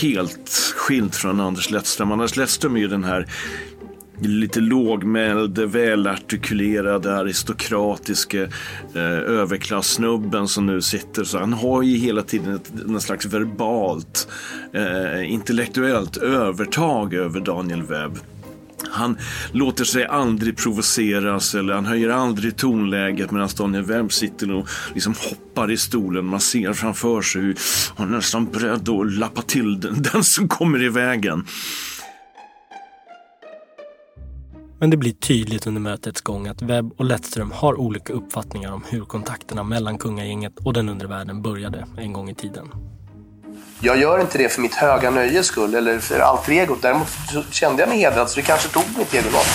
helt 0.02 0.74
skilt 0.76 1.16
från 1.16 1.40
Anders 1.40 1.72
Lettström. 1.72 2.12
Anders 2.12 2.36
Lettström 2.36 2.76
är 2.76 2.80
ju 2.80 2.88
den 2.88 3.04
här 3.04 3.28
lite 4.22 4.60
lågmälde, 4.60 5.66
välartikulerade, 5.66 7.18
aristokratiske 7.18 8.42
eh, 8.94 9.04
överklassnubben 9.12 10.48
som 10.48 10.66
nu 10.66 10.82
sitter. 10.82 11.24
Så 11.24 11.40
han 11.40 11.54
har 11.54 11.82
ju 11.82 11.98
hela 11.98 12.22
tiden 12.22 12.56
ett 12.56 12.72
någon 12.86 13.02
slags 13.02 13.26
verbalt, 13.26 14.28
eh, 14.74 15.32
intellektuellt 15.32 16.18
övertag 16.18 17.14
över 17.14 17.40
Daniel 17.40 17.84
Webb. 17.84 18.20
Han 18.92 19.18
låter 19.52 19.84
sig 19.84 20.06
aldrig 20.06 20.58
provoceras 20.58 21.56
eller 21.56 21.74
han 21.74 21.86
höjer 21.86 22.10
aldrig 22.10 22.58
tonläget 22.58 23.32
medan 23.32 23.50
Daniel 23.58 23.84
Webb 23.84 24.12
sitter 24.12 24.52
och 24.52 24.68
liksom 24.94 25.14
hoppar 25.30 25.72
i 25.72 25.78
stolen. 25.78 26.26
Man 26.26 26.40
ser 26.40 26.74
framför 26.74 27.22
sig 27.22 27.42
hur 27.42 27.58
han 27.96 28.08
är 28.08 28.16
nästan 28.16 28.46
beredd 28.46 28.90
att 28.90 29.12
lappa 29.12 29.42
till 29.42 29.80
den, 29.80 30.02
den 30.14 30.24
som 30.24 30.48
kommer 30.48 30.84
i 30.84 30.90
vägen. 30.90 31.46
Men 34.80 34.90
det 34.90 34.98
blir 34.98 35.12
tydligt 35.12 35.68
under 35.68 35.82
mötets 35.82 36.22
gång 36.22 36.48
att 36.48 36.62
Webb 36.62 36.94
och 36.98 37.06
Lettström 37.06 37.52
har 37.52 37.80
olika 37.80 38.14
uppfattningar 38.14 38.72
om 38.72 38.84
hur 38.90 39.02
kontakterna 39.02 39.64
mellan 39.64 39.98
kungagänget 39.98 40.54
och 40.60 40.74
den 40.74 40.90
undre 40.90 41.08
världen 41.08 41.42
började 41.42 41.88
en 41.98 42.14
gång 42.14 42.30
i 42.30 42.36
tiden. 42.36 42.93
Jag 43.86 43.98
gör 43.98 44.22
inte 44.22 44.38
det 44.38 44.50
för 44.50 44.62
mitt 44.62 44.76
höga 44.76 45.10
nöjes 45.10 45.46
skull 45.46 45.76
eller 45.76 46.00
för 46.00 46.20
allt 46.20 46.50
egot. 46.50 46.82
Däremot 46.82 47.08
kände 47.50 47.82
jag 47.82 47.90
mig 47.90 47.98
hedrad 47.98 48.30
så 48.30 48.36
det 48.36 48.42
kanske 48.42 48.70
tog 48.70 48.84
mitt 48.98 49.14
ego 49.14 49.30
något. 49.30 49.48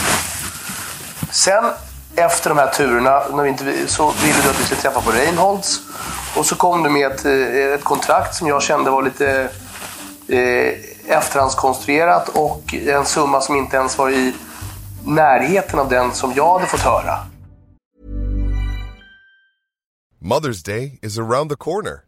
Sen 1.30 1.64
efter 2.16 2.48
de 2.48 2.58
här 2.58 2.66
turerna 2.66 3.22
när 3.28 3.42
vi 3.42 3.48
inte, 3.48 3.86
så 3.86 4.12
ville 4.22 4.42
du 4.42 4.50
att 4.50 4.60
vi 4.60 4.64
skulle 4.64 4.80
träffa 4.80 5.00
på 5.00 5.10
Reinholds. 5.10 5.80
Och 6.36 6.46
så 6.46 6.54
kom 6.54 6.82
du 6.82 6.90
med 6.90 7.12
ett, 7.12 7.24
eh, 7.24 7.74
ett 7.74 7.84
kontrakt 7.84 8.34
som 8.34 8.46
jag 8.46 8.62
kände 8.62 8.90
var 8.90 9.02
lite 9.02 9.50
eh, 10.28 10.74
efterhandskonstruerat 11.16 12.28
och 12.28 12.74
en 12.74 13.04
summa 13.04 13.40
som 13.40 13.56
inte 13.56 13.76
ens 13.76 13.98
var 13.98 14.10
i 14.10 14.34
närheten 15.06 15.78
av 15.78 15.88
den 15.88 16.12
som 16.12 16.32
jag 16.36 16.52
hade 16.52 16.66
fått 16.66 16.80
höra. 16.80 17.18
Mother's 20.20 20.66
Day 20.66 20.98
is 21.02 21.18
around 21.18 21.50
the 21.50 21.56
corner. 21.56 22.07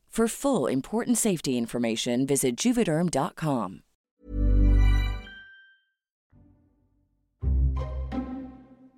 For 0.15 0.27
full 0.27 0.73
important 0.73 1.17
safety 1.19 1.51
information, 1.51 2.25
visit 2.25 2.65
juvederm.com. 2.65 3.79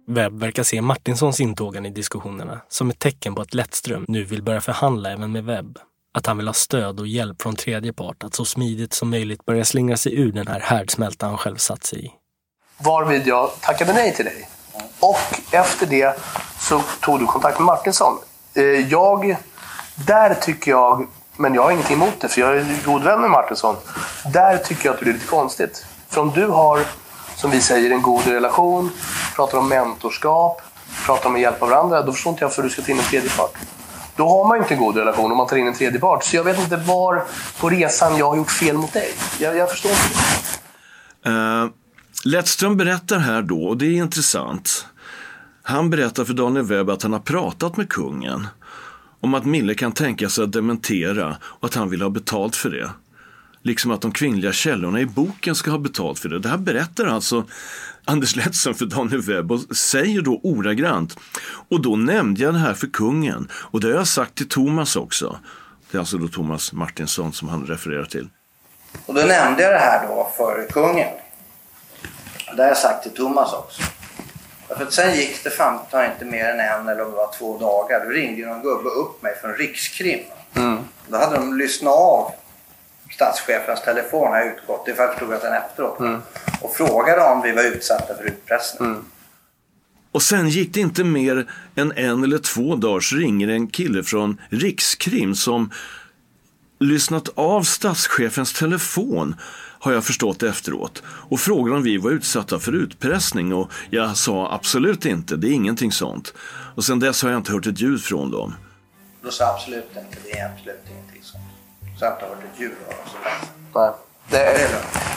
Webb 0.08 0.40
verkar 0.40 0.64
se 0.64 0.82
Martinssons 0.82 1.40
intågande 1.40 1.90
i 1.90 1.92
diskussionerna 1.92 2.62
som 2.70 2.90
ett 2.90 3.00
tecken 3.00 3.36
på 3.36 3.42
att 3.42 3.54
Lettström 3.54 4.06
nu 4.08 4.24
vill 4.24 4.44
börja 4.44 4.62
förhandla 4.62 5.12
även 5.12 5.32
med 5.32 5.44
Webb. 5.44 5.80
Att 6.14 6.26
han 6.26 6.38
vill 6.38 6.48
ha 6.48 6.54
stöd 6.54 7.00
och 7.00 7.08
hjälp 7.08 7.42
från 7.42 7.56
tredje 7.56 7.94
part 7.94 8.24
att 8.24 8.34
så 8.34 8.46
smidigt 8.46 8.94
som 8.94 9.10
möjligt 9.10 9.46
börja 9.46 9.66
slingra 9.66 9.98
sig 9.98 10.20
ur 10.20 10.32
den 10.32 10.48
här 10.48 10.60
härdsmälta 10.60 11.26
han 11.26 11.38
själv 11.38 11.58
satt 11.58 11.84
sig 11.84 12.06
i. 12.06 12.12
Varvid 12.78 13.28
jag 13.28 13.52
tackade 13.62 13.94
nej 13.94 14.16
till 14.16 14.26
dig. 14.26 14.50
Och 15.00 15.54
efter 15.54 15.86
det 15.86 16.16
så 16.60 16.82
tog 17.02 17.20
du 17.20 17.26
kontakt 17.26 17.60
med 17.60 17.66
Martinsson. 17.66 18.18
Eh, 18.56 18.64
Jag, 18.64 19.38
där 19.96 20.34
tycker 20.34 20.72
jag, 20.72 21.08
men 21.38 21.54
jag 21.54 21.64
har 21.64 21.72
ingenting 21.72 21.96
emot 21.96 22.22
det 22.22 22.28
för 22.28 22.42
jag 22.42 22.58
är 22.58 22.86
god 22.86 23.04
vän 23.04 23.22
med 23.22 23.30
Martinsson. 23.30 23.76
Där 24.34 24.58
tycker 24.58 24.86
jag 24.86 24.94
att 24.94 25.00
det 25.00 25.04
blir 25.04 25.14
lite 25.14 25.28
konstigt. 25.28 25.86
För 26.10 26.22
om 26.22 26.32
du 26.36 26.48
har, 26.48 26.80
som 27.36 27.52
vi 27.52 27.62
säger, 27.62 27.92
en 27.92 28.02
god 28.02 28.28
relation, 28.28 28.92
pratar 29.36 29.58
om 29.58 29.70
mentorskap, 29.70 30.62
pratar 31.06 31.30
om 31.30 31.36
att 31.36 31.42
hjälpa 31.42 31.66
varandra, 31.66 32.02
då 32.02 32.12
förstår 32.12 32.32
inte 32.32 32.44
jag 32.44 32.54
för 32.54 32.64
du 32.64 32.70
ska 32.70 32.82
ta 32.82 32.92
in 32.92 33.00
en 33.00 33.04
tredje 33.04 33.30
part. 33.30 33.58
Då 34.16 34.30
har 34.30 34.48
man 34.48 34.58
ju 34.58 34.62
inte 34.62 34.74
en 34.74 34.80
god 34.80 34.98
relation 34.98 35.32
om 35.32 35.38
man 35.38 35.48
tar 35.48 35.58
in 35.58 35.68
en 35.68 35.74
tredje 35.74 36.00
part. 36.00 36.24
Så 36.24 36.36
jag 36.36 36.44
vet 36.44 36.60
inte 36.60 36.76
var 36.76 37.24
på 37.60 37.70
resan 37.70 38.18
jag 38.18 38.30
har 38.30 38.38
gjort 38.38 38.52
fel 38.52 38.78
mot 38.78 38.94
dig. 38.94 39.14
Jag, 39.40 39.58
jag 39.58 39.70
förstår 39.70 39.92
inte. 39.92 41.30
Uh, 41.30 41.70
Lettström 42.26 42.78
berättar 42.78 43.18
här 43.18 43.42
då, 43.42 43.64
och 43.64 43.78
det 43.78 43.86
är 43.86 43.92
intressant. 43.92 44.86
Han 45.64 45.90
berättar 45.90 46.26
för 46.26 46.34
Daniel 46.34 46.66
Webb 46.66 46.90
att 46.90 47.04
han 47.04 47.14
har 47.14 47.20
pratat 47.20 47.78
med 47.78 47.90
kungen 47.90 48.48
om 49.24 49.34
att 49.34 49.46
Mille 49.46 49.76
kan 49.76 49.92
tänka 49.92 50.30
sig 50.30 50.44
att 50.44 50.52
dementera 50.52 51.38
och 51.44 51.68
att 51.68 51.74
han 51.74 51.90
vill 51.90 52.02
ha 52.02 52.10
betalt 52.10 52.56
för 52.56 52.70
det. 52.70 52.90
Liksom 53.62 53.92
att 53.92 54.02
de 54.02 54.12
kvinnliga 54.12 54.52
källorna 54.52 55.00
i 55.00 55.06
boken 55.06 55.56
ska 55.56 55.72
ha 55.72 55.78
betalt 55.78 56.20
för 56.20 56.30
det. 56.30 56.40
Det 56.40 56.50
här 56.50 56.58
berättar 56.58 57.06
alltså 57.06 57.46
Anders 58.06 58.36
Letzen 58.36 58.74
för 58.74 58.86
Daniel 58.86 59.22
Webb 59.22 59.52
och 59.52 59.78
säger 59.78 60.22
då 60.22 60.40
ordagrant. 60.44 61.18
Och 61.70 61.82
då 61.82 61.96
nämnde 61.96 62.42
jag 62.42 62.54
det 62.54 62.60
här 62.60 62.74
för 62.74 62.88
kungen 62.88 63.48
och 63.54 63.82
det 63.82 63.88
har 63.88 63.96
jag 63.96 64.08
sagt 64.08 64.36
till 64.36 64.50
Thomas 64.50 64.96
också. 64.96 65.40
Det 65.92 65.98
är 65.98 66.00
alltså 66.00 66.18
då 66.18 66.28
Thomas 66.28 66.74
Martinsson 66.74 67.34
som 67.34 67.50
han 67.50 67.66
refererar 67.66 68.06
till. 68.06 68.28
Och 69.06 69.14
då 69.14 69.22
nämnde 69.22 69.64
jag 69.64 69.72
det 69.72 69.80
här 69.80 70.08
då 70.08 70.32
för 70.38 70.68
kungen. 70.70 71.10
Det 72.56 72.62
har 72.62 72.70
jag 72.70 72.78
sagt 72.78 73.04
till 73.04 73.14
Thomas 73.16 73.54
också. 73.54 73.82
För 74.78 74.84
att 74.84 74.94
sen 74.94 75.16
gick 75.16 75.44
det 75.44 75.50
fan 75.50 75.80
inte 76.12 76.26
mer 76.26 76.46
än 76.46 76.60
en 76.60 76.90
eller 76.90 77.06
om 77.06 77.12
det 77.12 77.18
var 77.18 77.34
två 77.38 77.58
dagar. 77.58 78.06
Då 78.06 78.10
ringde 78.10 78.42
ju 78.42 78.48
någon 78.48 78.62
gubbe 78.62 78.90
upp 78.90 79.24
mig 79.24 79.36
från 79.42 79.54
Rikskrim. 79.54 80.20
Mm. 80.54 80.78
Då 81.08 81.18
hade 81.18 81.36
de 81.36 81.58
lyssnat 81.58 81.94
av 81.94 82.32
statschefens 83.12 83.82
telefon 83.82 84.28
har 84.28 84.38
jag 84.38 84.48
utgått. 84.48 84.86
Det 84.86 84.92
är 84.92 84.96
för 84.96 85.04
att 85.04 85.10
jag 85.10 85.20
förstod 85.20 85.34
att 85.34 85.42
den 85.42 85.54
efteråt. 85.54 86.00
Mm. 86.00 86.22
Och 86.62 86.76
frågade 86.76 87.22
om 87.22 87.42
vi 87.42 87.52
var 87.52 87.64
utsatta 87.64 88.16
för 88.16 88.24
utpressning. 88.24 88.96
Och 90.12 90.22
sen 90.22 90.50
gick 90.50 90.74
det 90.74 90.80
inte 90.80 91.04
mer 91.04 91.52
än 91.76 91.92
en 91.96 92.24
eller 92.24 92.38
två 92.38 92.76
dagar 92.76 93.00
så 93.00 93.16
ringer 93.16 93.48
en 93.48 93.68
kille 93.68 94.04
från 94.04 94.42
Rikskrim 94.50 95.36
som 95.36 95.72
lyssnat 96.80 97.30
av 97.36 97.64
statschefens 97.64 98.54
telefon 98.54 99.36
har 99.84 99.94
jag 99.94 100.04
förstått 100.04 100.44
efteråt 100.44 101.04
och 101.06 101.40
frågade 101.40 101.78
om 101.78 101.84
vi 101.84 101.98
var 101.98 102.12
utsatta 102.12 102.60
för 102.60 102.72
utpressning 102.72 103.54
och 103.54 103.72
jag 103.90 104.18
sa 104.18 104.54
absolut 104.54 105.06
inte, 105.06 105.36
det 105.36 105.48
är 105.48 105.52
ingenting 105.52 105.92
sånt. 105.92 106.34
Och 106.76 106.84
sen 106.84 107.00
dess 107.00 107.24
har 107.24 107.30
jag 107.30 107.40
inte 107.40 107.52
hört 107.52 107.68
ett 107.68 107.82
ljud 107.82 108.02
från 108.02 108.32
dem. 108.32 108.56
Då 109.24 109.32
sa 109.32 109.54
absolut 109.54 109.90
inte, 109.90 110.18
det 110.24 110.40
är 110.40 110.52
absolut 110.52 110.82
ingenting 110.92 111.24
sånt. 111.24 111.44
Så 112.00 112.06
jag 112.06 112.10
har 112.10 112.16
inte 112.16 112.26
hört 112.26 112.44
ett 112.54 112.60
ljud 112.60 112.72
av 112.88 112.94
dem. 113.74 113.94
Det, 114.30 114.70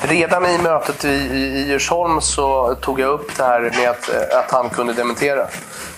redan 0.03 0.47
i 0.47 0.59
mötet 0.59 1.05
i, 1.05 1.09
i, 1.09 1.59
i 1.59 1.69
Djursholm 1.69 2.21
så 2.21 2.75
tog 2.75 3.01
jag 3.01 3.11
upp 3.11 3.37
det 3.37 3.45
här 3.45 3.61
med 3.61 3.91
att, 3.91 4.11
att 4.33 4.51
han 4.51 4.71
kunde 4.71 4.93
dementera. 4.93 5.49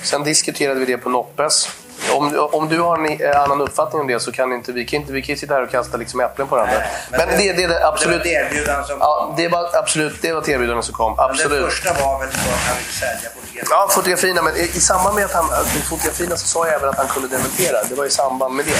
Sen 0.03 0.25
diskuterade 0.25 0.81
vi 0.81 0.87
det 0.87 0.99
på 0.99 1.11
Noppes 1.11 1.69
om, 2.17 2.49
om 2.53 2.69
du 2.69 2.81
har 2.81 2.97
en 2.99 3.21
eh, 3.21 3.41
annan 3.43 3.61
uppfattning 3.61 4.01
om 4.01 4.07
det 4.07 4.21
så 4.21 4.33
kan 4.33 4.53
inte 4.53 4.73
vi 4.73 4.85
kan 4.85 5.01
inte, 5.01 5.13
vi 5.13 5.23
kan 5.23 5.37
sitta 5.37 5.55
här 5.55 5.63
och 5.63 5.71
kasta 5.71 5.97
liksom 5.97 6.21
äpplen 6.21 6.49
på 6.49 6.55
varandra. 6.57 6.77
men 7.11 7.21
men, 7.29 7.39
det- 7.39 7.53
det, 7.53 7.67
det, 7.67 7.87
absolut. 7.87 8.23
det 8.23 8.35
var 8.35 8.41
ett 8.41 8.53
erbjudande 8.53 8.87
som 8.87 8.97
ja, 9.01 9.35
det 9.37 9.49
var 9.49 9.69
absolut 9.77 10.23
det 10.23 10.33
var 10.33 10.41
ett 10.43 10.49
erbjudande 10.49 10.83
som 10.83 10.95
kom. 10.95 11.15
Men 11.17 11.25
Absolut. 11.31 11.65
det 11.65 11.71
första 11.71 11.93
var 12.05 12.19
väl 12.19 12.29
att 12.29 12.35
han 12.37 12.77
ville 12.77 12.89
sälja 12.93 13.31
fotografier? 13.35 13.65
Ja, 13.71 13.89
fotografierna. 13.91 14.43
Men 14.43 14.57
i, 14.57 14.61
i 14.61 14.81
samband 14.81 15.15
med 15.15 15.25
att 15.25 15.33
han 15.33 15.49
tog 15.49 15.83
fotografierna 15.89 16.37
så 16.37 16.47
sa 16.47 16.67
jag 16.67 16.75
även 16.75 16.89
att 16.89 16.97
han 16.97 17.07
kunde 17.09 17.29
dementera. 17.29 17.77
Det 17.89 17.95
var 17.95 18.05
i 18.05 18.11
samband 18.11 18.55
med 18.55 18.65
det. 18.67 18.73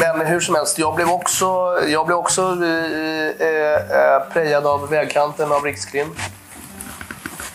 Men 0.00 0.26
hur 0.26 0.40
som 0.40 0.54
helst, 0.54 0.78
jag 0.78 0.94
blev 0.94 1.08
också, 1.10 1.78
jag 1.86 2.06
blev 2.06 2.18
också 2.18 2.42
eh, 2.42 3.46
eh, 3.48 4.20
prejad 4.32 4.66
av 4.66 4.88
vägkanten 4.90 5.52
av 5.52 5.64
Rikskrim. 5.64 6.14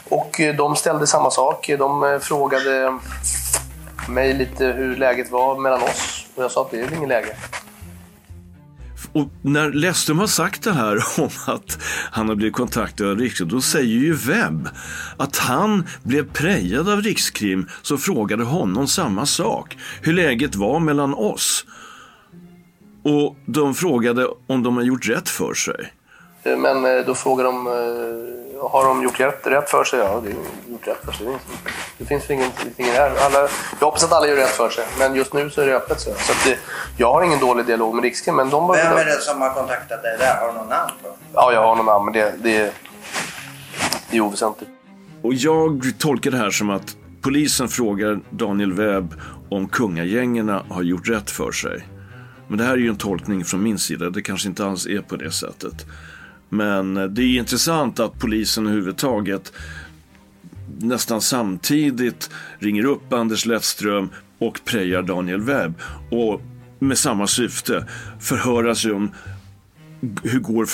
Och 0.10 0.40
eh, 0.40 0.56
de 0.56 0.76
ställde 0.76 1.08
samma 1.08 1.32
sak. 1.32 1.70
De 1.80 2.04
eh, 2.04 2.20
frågade 2.20 3.00
mig 4.10 4.34
lite 4.34 4.66
hur 4.66 4.96
läget 4.96 5.32
var 5.32 5.60
mellan 5.60 5.82
oss. 5.82 6.26
Och 6.36 6.44
jag 6.44 6.52
sa 6.52 6.62
att 6.62 6.72
det 6.72 6.80
är 6.80 6.94
inget 6.94 7.10
läge. 7.10 7.36
Och 9.14 9.28
när 9.42 9.72
Lesterm 9.72 10.20
har 10.20 10.28
sagt 10.28 10.64
det 10.64 10.72
här 10.72 10.96
om 11.20 11.30
att 11.48 11.78
han 12.12 12.30
har 12.30 12.36
blivit 12.36 12.56
kontaktad 12.56 13.10
av 13.10 13.18
Rikskrim, 13.18 13.48
då 13.50 13.62
säger 13.62 13.96
ju 13.96 14.14
Webb 14.14 14.70
att 15.18 15.38
han 15.38 15.88
blev 16.04 16.34
prejad 16.34 16.90
av 16.90 17.02
Rikskrim 17.02 17.70
som 17.82 17.98
frågade 17.98 18.44
honom 18.44 18.88
samma 18.88 19.26
sak. 19.26 19.78
Hur 20.02 20.14
läget 20.14 20.56
var 20.56 20.80
mellan 20.80 21.14
oss. 21.14 21.66
Och 23.04 23.36
de 23.46 23.76
frågade 23.76 24.28
om 24.48 24.64
de 24.64 24.78
har 24.78 24.84
gjort 24.84 25.10
rätt 25.10 25.30
för 25.30 25.54
sig. 25.54 25.94
Eh, 26.44 26.58
Men 26.58 26.86
eh, 26.86 27.06
då 27.06 27.16
frågade 27.16 27.50
de, 27.50 27.68
eh, 27.68 28.39
har 28.62 28.86
de 28.86 29.04
gjort 29.04 29.20
rätt, 29.20 29.48
rätt 29.48 29.70
för 29.70 29.84
sig? 29.84 30.00
Ja, 30.00 30.22
det 30.24 30.30
är 30.30 30.36
gjort 30.72 30.88
rätt 30.88 31.06
för 31.06 31.12
sig. 31.12 31.26
Det, 31.26 31.34
det 31.98 32.06
finns 32.06 32.30
ingen, 32.30 32.52
ingenting 32.62 32.86
här. 32.86 33.12
Alla, 33.20 33.50
jag 33.80 33.86
hoppas 33.86 34.04
att 34.04 34.12
alla 34.12 34.28
gör 34.28 34.36
rätt 34.36 34.50
för 34.50 34.70
sig, 34.70 34.86
men 35.00 35.16
just 35.16 35.34
nu 35.34 35.50
så 35.50 35.62
är 35.62 35.68
det 35.68 35.76
öppet. 35.76 36.00
Så, 36.00 36.14
så 36.14 36.32
att 36.32 36.44
det, 36.46 36.60
jag 36.98 37.14
har 37.14 37.24
ingen 37.24 37.40
dålig 37.40 37.66
dialog 37.66 37.96
med 37.96 38.04
Rikskrim, 38.04 38.36
men 38.36 38.50
de. 38.50 38.68
Vem 38.68 38.98
är 38.98 39.06
det 39.06 39.22
som 39.22 39.42
har 39.42 39.50
kontaktat 39.50 40.04
dig 40.04 40.18
där? 40.20 40.36
Har 40.42 40.48
du 40.48 40.54
någon 40.54 40.68
namn 40.70 40.92
på? 41.04 41.10
Ja, 41.34 41.54
jag 41.54 41.62
har 41.62 41.76
någon 41.76 41.86
namn, 41.86 42.06
men 42.06 42.14
det, 42.14 42.34
det, 42.44 42.74
det 44.10 44.18
är 44.18 44.22
oväsentligt. 44.22 44.72
Och 45.22 45.34
jag 45.34 45.92
tolkar 46.00 46.32
det 46.32 46.38
här 46.38 46.50
som 46.50 46.70
att 46.70 46.96
polisen 47.22 47.70
frågar 47.70 48.20
Daniel 48.30 48.74
Webb 48.74 49.16
om 49.50 49.68
kungagängerna 49.68 50.64
har 50.70 50.84
gjort 50.84 51.10
rätt 51.10 51.32
för 51.32 51.52
sig. 51.52 51.88
Men 52.48 52.58
det 52.58 52.64
här 52.64 52.74
är 52.74 52.78
ju 52.78 52.90
en 52.90 52.98
tolkning 52.98 53.46
från 53.46 53.64
min 53.64 53.80
sida, 53.80 54.10
det 54.10 54.22
kanske 54.22 54.48
inte 54.48 54.66
alls 54.66 54.86
är 54.88 55.02
på 55.02 55.16
det 55.16 55.32
sättet. 55.32 55.86
Men 56.50 56.94
det 56.94 57.22
är 57.22 57.38
intressant 57.38 58.00
att 58.00 58.20
polisen 58.20 58.66
överhuvudtaget 58.66 59.54
nästan 60.78 61.22
samtidigt 61.22 62.30
ringer 62.60 62.86
upp 62.86 63.14
Anders 63.14 63.46
Lettström 63.46 64.10
och 64.40 64.60
prejar 64.66 65.02
Daniel 65.02 65.42
Webb. 65.42 65.74
Och 66.12 66.42
med 66.80 66.98
samma 66.98 67.28
syfte 67.28 67.88
förhöra 68.20 68.76
sig 68.76 68.92
om 68.92 69.12
hur 70.24 70.40
går 70.40 70.68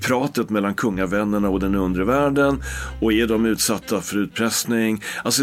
pratet 0.00 0.50
mellan 0.50 0.74
kungavännerna 0.74 1.48
och 1.48 1.60
den 1.60 1.74
undre 1.74 2.04
världen 2.04 2.62
och 3.00 3.12
är 3.12 3.26
de 3.26 3.46
utsatta 3.46 4.00
för 4.00 4.16
utpressning? 4.18 5.02
Alltså, 5.24 5.42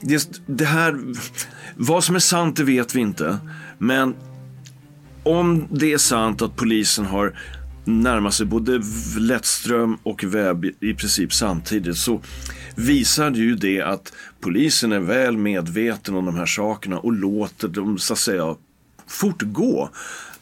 det, 0.00 0.42
det 0.46 0.64
här, 0.64 0.98
vad 1.76 2.04
som 2.04 2.14
är 2.14 2.20
sant 2.20 2.56
det 2.56 2.64
vet 2.64 2.94
vi 2.94 3.00
inte. 3.00 3.38
Men 3.78 4.14
om 5.22 5.66
det 5.70 5.92
är 5.92 5.98
sant 5.98 6.42
att 6.42 6.56
polisen 6.56 7.06
har 7.06 7.34
närma 7.84 8.30
sig 8.30 8.46
både 8.46 8.82
Lettström 9.18 9.98
och 10.02 10.24
Webb 10.24 10.64
i 10.64 10.94
princip 10.94 11.32
samtidigt 11.32 11.96
så 11.96 12.20
visar 12.74 13.30
det 13.30 13.38
ju 13.38 13.54
det 13.54 13.82
att 13.82 14.12
polisen 14.40 14.92
är 14.92 15.00
väl 15.00 15.36
medveten 15.36 16.14
om 16.14 16.24
de 16.24 16.36
här 16.36 16.46
sakerna 16.46 16.98
och 16.98 17.12
låter 17.12 17.68
dem 17.68 17.98
så 17.98 18.12
att 18.12 18.18
säga 18.18 18.56
fortgå. 19.06 19.90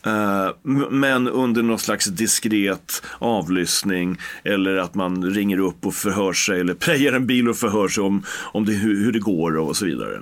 Eh, 0.06 0.48
men 0.90 1.28
under 1.28 1.62
någon 1.62 1.78
slags 1.78 2.06
diskret 2.06 3.02
avlyssning 3.18 4.16
eller 4.44 4.76
att 4.76 4.94
man 4.94 5.24
ringer 5.24 5.58
upp 5.58 5.86
och 5.86 5.94
förhör 5.94 6.32
sig 6.32 6.60
eller 6.60 6.74
prejar 6.74 7.12
en 7.12 7.26
bil 7.26 7.48
och 7.48 7.56
förhör 7.56 7.88
sig 7.88 8.04
om, 8.04 8.22
om 8.52 8.64
det, 8.64 8.72
hur, 8.72 9.12
det 9.12 9.18
går 9.18 9.56
och 9.56 9.76
så 9.76 9.84
vidare. 9.84 10.20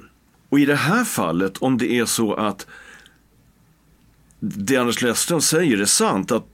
Och 0.48 0.60
i 0.60 0.66
det 0.66 0.76
här 0.76 1.04
fallet, 1.04 1.58
om 1.58 1.78
det 1.78 1.98
är 1.98 2.04
så 2.04 2.34
att 2.34 2.66
det 4.40 4.76
Anders 4.76 5.02
Lettström 5.02 5.40
säger 5.40 5.80
är 5.80 5.84
sant, 5.84 6.32
att 6.32 6.46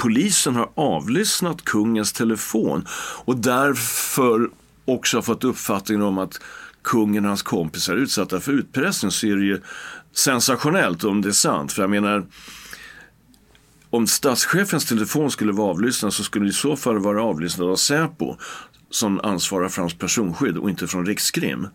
polisen 0.00 0.56
har 0.56 0.70
avlyssnat 0.74 1.64
kungens 1.64 2.12
telefon 2.12 2.86
och 3.24 3.36
därför 3.36 4.50
också 4.84 5.16
har 5.16 5.22
fått 5.22 5.44
uppfattningen 5.44 6.02
om 6.02 6.18
att 6.18 6.40
kungen 6.82 7.24
och 7.24 7.28
hans 7.28 7.42
kompisar 7.42 7.92
är 7.92 7.96
utsatta 7.96 8.40
för 8.40 8.52
utpressning 8.52 9.10
så 9.10 9.26
är 9.26 9.36
det 9.36 9.44
ju 9.44 9.60
sensationellt 10.12 11.04
om 11.04 11.22
det 11.22 11.28
är 11.28 11.32
sant. 11.32 11.72
För 11.72 11.82
jag 11.82 11.90
menar, 11.90 12.26
om 13.90 14.06
statschefens 14.06 14.84
telefon 14.84 15.30
skulle 15.30 15.52
vara 15.52 15.70
avlyssnad 15.70 16.12
så 16.12 16.24
skulle 16.24 16.44
det 16.44 16.50
i 16.50 16.52
så 16.52 16.76
fall 16.76 16.98
vara 16.98 17.22
avlyssnad 17.22 17.68
av 17.68 17.76
Säpo 17.76 18.36
som 18.90 19.20
ansvarar 19.20 19.68
för 19.68 19.82
hans 19.82 19.94
personskydd 19.94 20.56
och 20.56 20.70
inte 20.70 20.86
från 20.86 21.06
Rikskrim. 21.06 21.68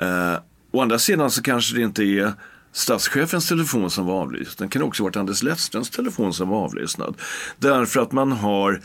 Eh, 0.00 0.34
å 0.70 0.80
andra 0.80 0.98
sidan 0.98 1.30
så 1.30 1.42
kanske 1.42 1.76
det 1.76 1.82
inte 1.82 2.04
är 2.04 2.32
statschefens 2.72 3.48
telefon 3.48 3.90
som 3.90 4.06
var 4.06 4.14
avlyssnad. 4.14 4.68
Det 4.68 4.72
kan 4.72 4.82
också 4.82 5.02
ha 5.02 5.06
varit 5.06 5.16
Anders 5.16 5.42
Lettströms 5.42 5.90
telefon 5.90 6.34
som 6.34 6.48
var 6.48 6.58
avlyssnad. 6.64 7.16
Därför 7.58 8.00
att 8.00 8.12
man 8.12 8.32
har 8.32 8.80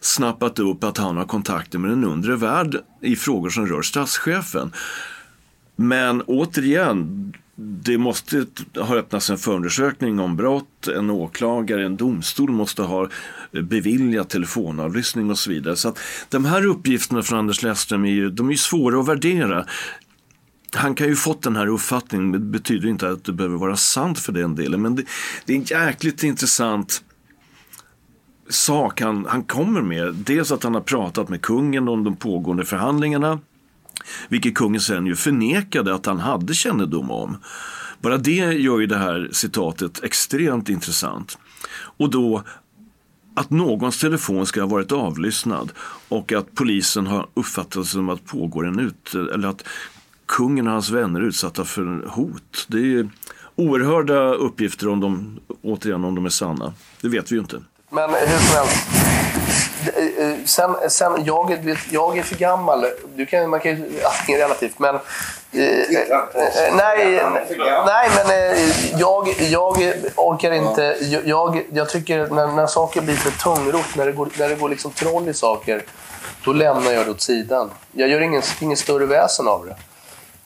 snappat 0.00 0.58
upp 0.58 0.84
att 0.84 0.98
han 0.98 1.16
har 1.16 1.24
kontakter 1.24 1.78
med 1.78 1.90
den 1.90 2.04
undre 2.04 2.36
värld 2.36 2.76
i 3.00 3.16
frågor 3.16 3.50
som 3.50 3.66
rör 3.66 3.82
statschefen. 3.82 4.72
Men 5.76 6.22
återigen, 6.22 7.32
det 7.56 7.98
måste 7.98 8.46
ha 8.76 8.96
öppnats 8.96 9.30
en 9.30 9.38
förundersökning 9.38 10.20
om 10.20 10.36
brott. 10.36 10.88
En 10.88 11.10
åklagare, 11.10 11.86
en 11.86 11.96
domstol 11.96 12.50
måste 12.50 12.82
ha 12.82 13.08
beviljat 13.52 14.30
telefonavlyssning 14.30 15.30
och 15.30 15.38
så 15.38 15.50
vidare. 15.50 15.76
Så 15.76 15.88
att 15.88 15.98
de 16.28 16.44
här 16.44 16.66
uppgifterna 16.66 17.22
från 17.22 17.38
Anders 17.38 17.62
Lettström 17.62 18.04
är 18.04 18.10
ju, 18.10 18.30
de 18.30 18.46
är 18.46 18.52
ju 18.52 18.58
svåra 18.58 19.00
att 19.00 19.08
värdera. 19.08 19.66
Han 20.74 20.94
kan 20.94 21.06
ju 21.06 21.16
fått 21.16 21.42
den 21.42 21.56
här 21.56 21.66
uppfattningen, 21.66 22.30
men 22.30 22.40
det 22.40 22.46
betyder 22.46 22.88
inte 22.88 23.08
att 23.08 23.24
det 23.24 23.32
behöver 23.32 23.56
vara 23.56 23.76
sant 23.76 24.18
för 24.18 24.32
den 24.32 24.54
delen. 24.54 24.82
Men 24.82 24.96
det, 24.96 25.04
det 25.44 25.52
är 25.52 25.56
en 25.56 25.64
jäkligt 25.64 26.22
intressant 26.22 27.02
sak 28.48 29.00
han, 29.00 29.26
han 29.28 29.42
kommer 29.42 29.82
med. 29.82 30.14
Dels 30.14 30.52
att 30.52 30.62
han 30.62 30.74
har 30.74 30.80
pratat 30.80 31.28
med 31.28 31.42
kungen 31.42 31.88
om 31.88 32.04
de 32.04 32.16
pågående 32.16 32.64
förhandlingarna. 32.64 33.38
Vilket 34.28 34.54
kungen 34.54 34.80
sen 34.80 35.06
ju 35.06 35.16
förnekade 35.16 35.94
att 35.94 36.06
han 36.06 36.20
hade 36.20 36.54
kännedom 36.54 37.10
om. 37.10 37.36
Bara 38.00 38.16
det 38.16 38.32
gör 38.32 38.78
ju 38.78 38.86
det 38.86 38.98
här 38.98 39.28
citatet 39.32 40.04
extremt 40.04 40.68
intressant. 40.68 41.38
Och 41.72 42.10
då 42.10 42.42
att 43.34 43.50
någons 43.50 44.00
telefon 44.00 44.46
ska 44.46 44.60
ha 44.60 44.68
varit 44.68 44.92
avlyssnad 44.92 45.72
och 46.08 46.32
att 46.32 46.54
polisen 46.54 47.06
har 47.06 47.26
uppfattat 47.34 47.72
det 47.72 47.84
som 47.84 48.08
att 48.08 48.24
pågår 48.24 48.66
en 48.66 48.78
ut 48.78 49.14
eller 49.14 49.48
att 49.48 49.64
kungen 50.30 50.66
och 50.66 50.72
hans 50.72 50.90
vänner 50.90 51.20
utsatta 51.20 51.64
för 51.64 52.08
hot. 52.08 52.66
Det 52.68 52.78
är 52.78 53.08
oerhörda 53.56 54.34
uppgifter 54.34 54.88
om 54.88 55.00
de, 55.00 55.40
återigen 55.62 56.04
om 56.04 56.14
de 56.14 56.26
är 56.26 56.30
sanna. 56.30 56.72
Det 57.00 57.08
vet 57.08 57.32
vi 57.32 57.34
ju 57.34 57.40
inte. 57.40 57.56
Men 57.90 58.10
hur 58.10 58.38
som 58.38 58.56
helst. 58.56 58.86
Sen, 60.44 60.74
sen 60.88 61.24
jag, 61.24 61.76
jag 61.90 62.18
är 62.18 62.22
för 62.22 62.36
gammal. 62.36 62.84
Du 63.16 63.26
kan, 63.26 63.50
man 63.50 63.60
kan 63.60 63.70
ju, 63.70 64.02
allting 64.04 64.34
är 64.34 64.38
relativt. 64.38 64.78
Men, 64.78 64.94
eh, 64.94 65.00
eh, 65.52 66.74
nej, 66.76 67.22
nej, 67.86 68.10
men 68.16 68.26
eh, 68.26 69.00
jag, 69.00 69.28
jag 69.38 69.94
orkar 70.16 70.52
inte. 70.52 70.96
Jag, 71.00 71.26
jag, 71.26 71.62
jag 71.72 71.88
tycker 71.88 72.28
när, 72.28 72.46
när 72.46 72.66
saker 72.66 73.02
blir 73.02 73.14
för 73.14 73.30
tungrot, 73.30 73.96
när 73.96 74.06
det 74.06 74.12
går, 74.12 74.28
när 74.38 74.48
det 74.48 74.54
går 74.54 74.68
liksom 74.68 74.90
troll 74.90 75.28
i 75.28 75.34
saker, 75.34 75.82
då 76.44 76.52
lämnar 76.52 76.92
jag 76.92 77.06
det 77.06 77.10
åt 77.10 77.20
sidan. 77.20 77.70
Jag 77.92 78.08
gör 78.08 78.20
ingen, 78.20 78.42
ingen 78.60 78.76
större 78.76 79.06
väsen 79.06 79.48
av 79.48 79.66
det. 79.66 79.76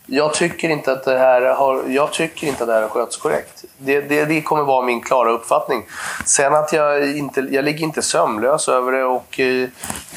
Jag 0.06 0.34
tycker 0.34 0.68
inte 0.68 0.92
att 0.92 1.04
det 1.04 1.18
här 1.18 1.42
har, 1.54 1.82
jag 1.88 2.12
tycker 2.12 2.46
inte 2.46 2.62
att 2.62 2.68
det 2.68 2.74
här 2.74 2.82
har 2.82 2.88
skötts 2.88 3.16
korrekt. 3.16 3.64
Det, 3.78 4.00
det, 4.00 4.24
det 4.24 4.42
kommer 4.42 4.62
vara 4.62 4.86
min 4.86 5.00
klara 5.00 5.30
uppfattning. 5.30 5.86
Sen 6.26 6.54
att 6.54 6.72
jag 6.72 7.16
inte, 7.16 7.40
jag 7.40 7.64
ligger 7.64 7.84
inte 7.84 8.02
sömnlös 8.02 8.68
över 8.68 8.92
det 8.92 9.04
och 9.04 9.40
eh, 9.40 9.68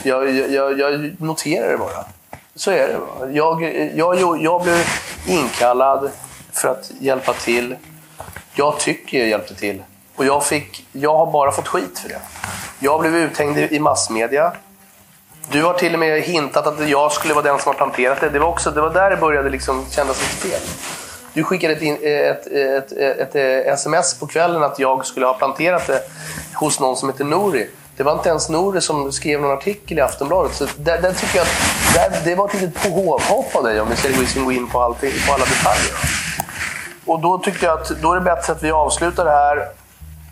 jag, 0.04 0.32
jag, 0.32 0.80
jag 0.80 1.22
noterar 1.22 1.72
det 1.72 1.78
bara. 1.78 2.06
Så 2.56 2.72
är 2.72 2.88
det 2.88 2.98
bara. 3.20 3.32
Jag, 3.32 3.64
jag, 3.96 4.42
jag, 4.42 4.64
blev 4.64 4.86
inkallad 5.28 6.12
för 6.54 6.70
att 6.70 6.92
hjälpa 7.00 7.34
till. 7.34 7.76
Jag 8.54 8.80
tycker 8.80 9.20
jag 9.20 9.28
hjälpte 9.28 9.56
till. 9.56 9.84
Och 10.16 10.26
jag, 10.26 10.46
fick, 10.46 10.88
jag 10.92 11.18
har 11.18 11.32
bara 11.32 11.52
fått 11.52 11.68
skit 11.68 12.00
för 12.00 12.10
det. 12.10 12.22
Jag 12.80 13.02
blev 13.02 13.16
uthängd 13.16 13.58
i 13.58 13.80
massmedia. 13.80 14.54
Du 15.52 15.64
har 15.64 15.74
till 15.74 15.94
och 15.94 16.00
med 16.00 16.22
hintat 16.22 16.68
att 16.68 16.90
jag 16.90 17.12
skulle 17.12 17.34
vara 17.34 17.44
den 17.44 17.60
som 17.60 17.70
har 17.70 17.74
planterat 17.74 18.22
det. 18.22 18.30
Det 18.30 18.40
var, 18.40 18.48
också, 18.48 18.72
det 18.72 18.82
var 18.82 18.90
där 18.90 19.10
det 19.10 19.18
började 19.18 19.50
liksom 19.50 19.86
kännas 19.90 20.22
lite 20.22 20.48
fel. 20.48 20.70
Du 21.34 21.44
skickade 21.44 21.74
ett, 21.74 21.82
ett, 21.82 22.48
ett, 22.48 22.92
ett, 22.92 23.36
ett 23.36 23.74
sms 23.74 24.20
på 24.20 24.28
kvällen 24.28 24.64
att 24.64 24.80
jag 24.80 25.06
skulle 25.06 25.26
ha 25.26 25.34
planterat 25.34 25.88
det 25.88 26.02
hos 26.54 26.80
någon 26.80 26.98
som 26.98 27.10
heter 27.10 27.24
Nori. 27.24 27.70
Det 27.98 28.04
var 28.04 28.14
inte 28.14 28.30
ens 28.30 28.50
Nori 28.50 28.82
som 28.82 29.12
skrev 29.12 29.42
någon 29.42 29.52
artikel 29.52 29.98
i 29.98 30.02
Aftonbladet. 30.02 30.54
Så 30.54 30.68
där, 30.78 31.02
där 31.02 31.14
tycker 31.14 31.38
jag 31.38 31.48
att 31.48 32.12
där, 32.12 32.22
det 32.26 32.36
var 32.36 32.46
ett 32.46 32.54
litet 32.54 32.84
påhopp 32.84 33.56
av 33.56 33.64
dig 33.64 33.82
om 33.82 33.90
vi 33.90 33.96
ska 34.26 34.42
gå 34.42 34.52
in 34.52 34.68
på, 34.68 34.82
allting, 34.82 35.12
på 35.28 35.34
alla 35.34 35.46
detaljer. 35.46 35.94
och 37.06 37.22
då 37.22 37.38
tyckte 37.38 37.66
jag 37.66 37.82
att 37.82 37.90
då 37.90 38.12
är 38.12 38.16
det 38.16 38.22
bättre 38.22 38.54
att 38.54 38.64
vi 38.64 38.72
avslutar 38.72 39.26
det 39.26 39.32
här. 39.32 39.68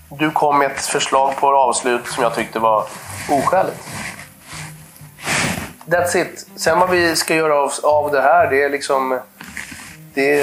Du 0.09 0.31
kom 0.31 0.59
med 0.59 0.71
ett 0.71 0.81
förslag 0.81 1.35
på 1.39 1.47
avslut 1.47 2.07
som 2.07 2.23
jag 2.23 2.35
tyckte 2.35 2.59
var 2.59 2.83
oskäligt. 3.29 3.77
That's 5.85 6.15
it. 6.15 6.47
Sen 6.55 6.79
vad 6.79 6.91
vi 6.91 7.15
ska 7.15 7.35
göra 7.35 7.55
av, 7.55 7.71
av 7.83 8.11
det 8.11 8.21
här, 8.21 8.49
det 8.49 8.63
är 8.63 8.69
liksom... 8.69 9.19
Det, 10.13 10.37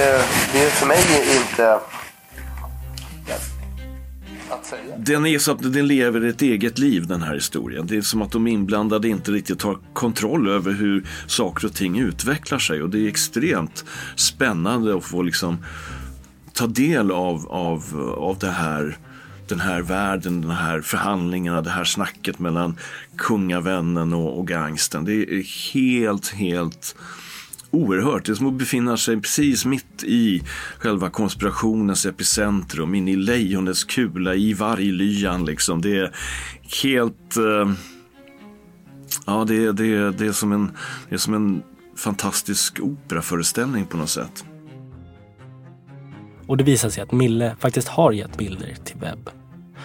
det 0.53 0.65
är 0.65 0.71
för 0.71 0.87
mig 0.87 0.99
inte 1.37 1.79
att 4.51 4.67
säga. 4.67 4.97
Den 4.97 5.27
är 5.27 5.39
så 5.39 5.53
att 5.53 5.73
den 5.73 5.87
lever 5.87 6.25
ett 6.25 6.43
eget 6.43 6.79
liv 6.79 7.07
den 7.07 7.23
här 7.23 7.35
historien. 7.35 7.87
Det 7.87 7.97
är 7.97 8.03
som 8.03 8.23
att 8.23 8.33
de 8.33 8.47
inblandade 8.47 9.09
inte 9.09 9.31
riktigt 9.31 9.63
har 9.63 9.79
kontroll 9.93 10.49
över 10.49 10.73
hur 10.73 11.07
saker 11.27 11.67
och 11.67 11.75
ting 11.75 11.99
utvecklar 11.99 12.59
sig. 12.59 12.83
Och 12.83 12.91
det 12.91 12.99
är 12.99 13.09
extremt 13.09 13.85
spännande 14.17 14.97
att 14.97 15.05
få 15.05 15.23
liksom 15.23 15.65
ta 16.53 16.67
del 16.67 17.11
av, 17.11 17.47
av, 17.49 18.15
av 18.19 18.39
det 18.39 18.51
här 18.51 18.99
den 19.53 19.61
här 19.61 19.83
världen, 19.83 20.41
den 20.41 20.51
här 20.51 20.81
förhandlingarna, 20.81 21.63
det 21.63 21.71
här 21.71 21.85
snacket 21.85 22.39
mellan 22.39 22.77
kungavännen 23.17 24.13
och, 24.13 24.39
och 24.39 24.49
gangsten. 24.49 25.05
Det 25.05 25.13
är 25.13 25.73
helt, 25.73 26.29
helt 26.29 26.97
oerhört. 27.71 28.25
Det 28.25 28.33
är 28.33 28.35
som 28.35 28.47
att 28.47 28.55
befinna 28.55 28.97
sig 28.97 29.21
precis 29.21 29.65
mitt 29.65 30.05
i 30.05 30.43
själva 30.79 31.11
konspirationens 31.11 32.07
epicentrum, 32.07 32.95
in 32.95 33.09
i 33.09 33.17
lejonets 33.17 33.85
kula, 33.85 34.35
i 34.35 34.55
varglyan 34.55 35.45
liksom. 35.45 35.81
Det 35.81 35.97
är 35.97 36.15
helt... 36.83 37.37
Eh, 37.37 37.73
ja, 39.27 39.45
det, 39.49 39.73
det, 39.73 40.11
det, 40.11 40.27
är 40.27 40.33
som 40.33 40.53
en, 40.53 40.71
det 41.09 41.15
är 41.15 41.19
som 41.19 41.35
en 41.35 41.63
fantastisk 41.97 42.81
operaföreställning 42.81 43.87
på 43.87 43.97
något 43.97 44.11
sätt. 44.11 44.45
Och 46.47 46.57
det 46.57 46.65
visar 46.65 46.91
sig 46.91 47.03
att 47.03 47.13
Mille 47.13 47.57
faktiskt 47.61 47.89
har 47.89 48.13
gett 48.13 48.39
bilder 48.39 48.77
till 48.85 48.97
Webb 48.97 49.31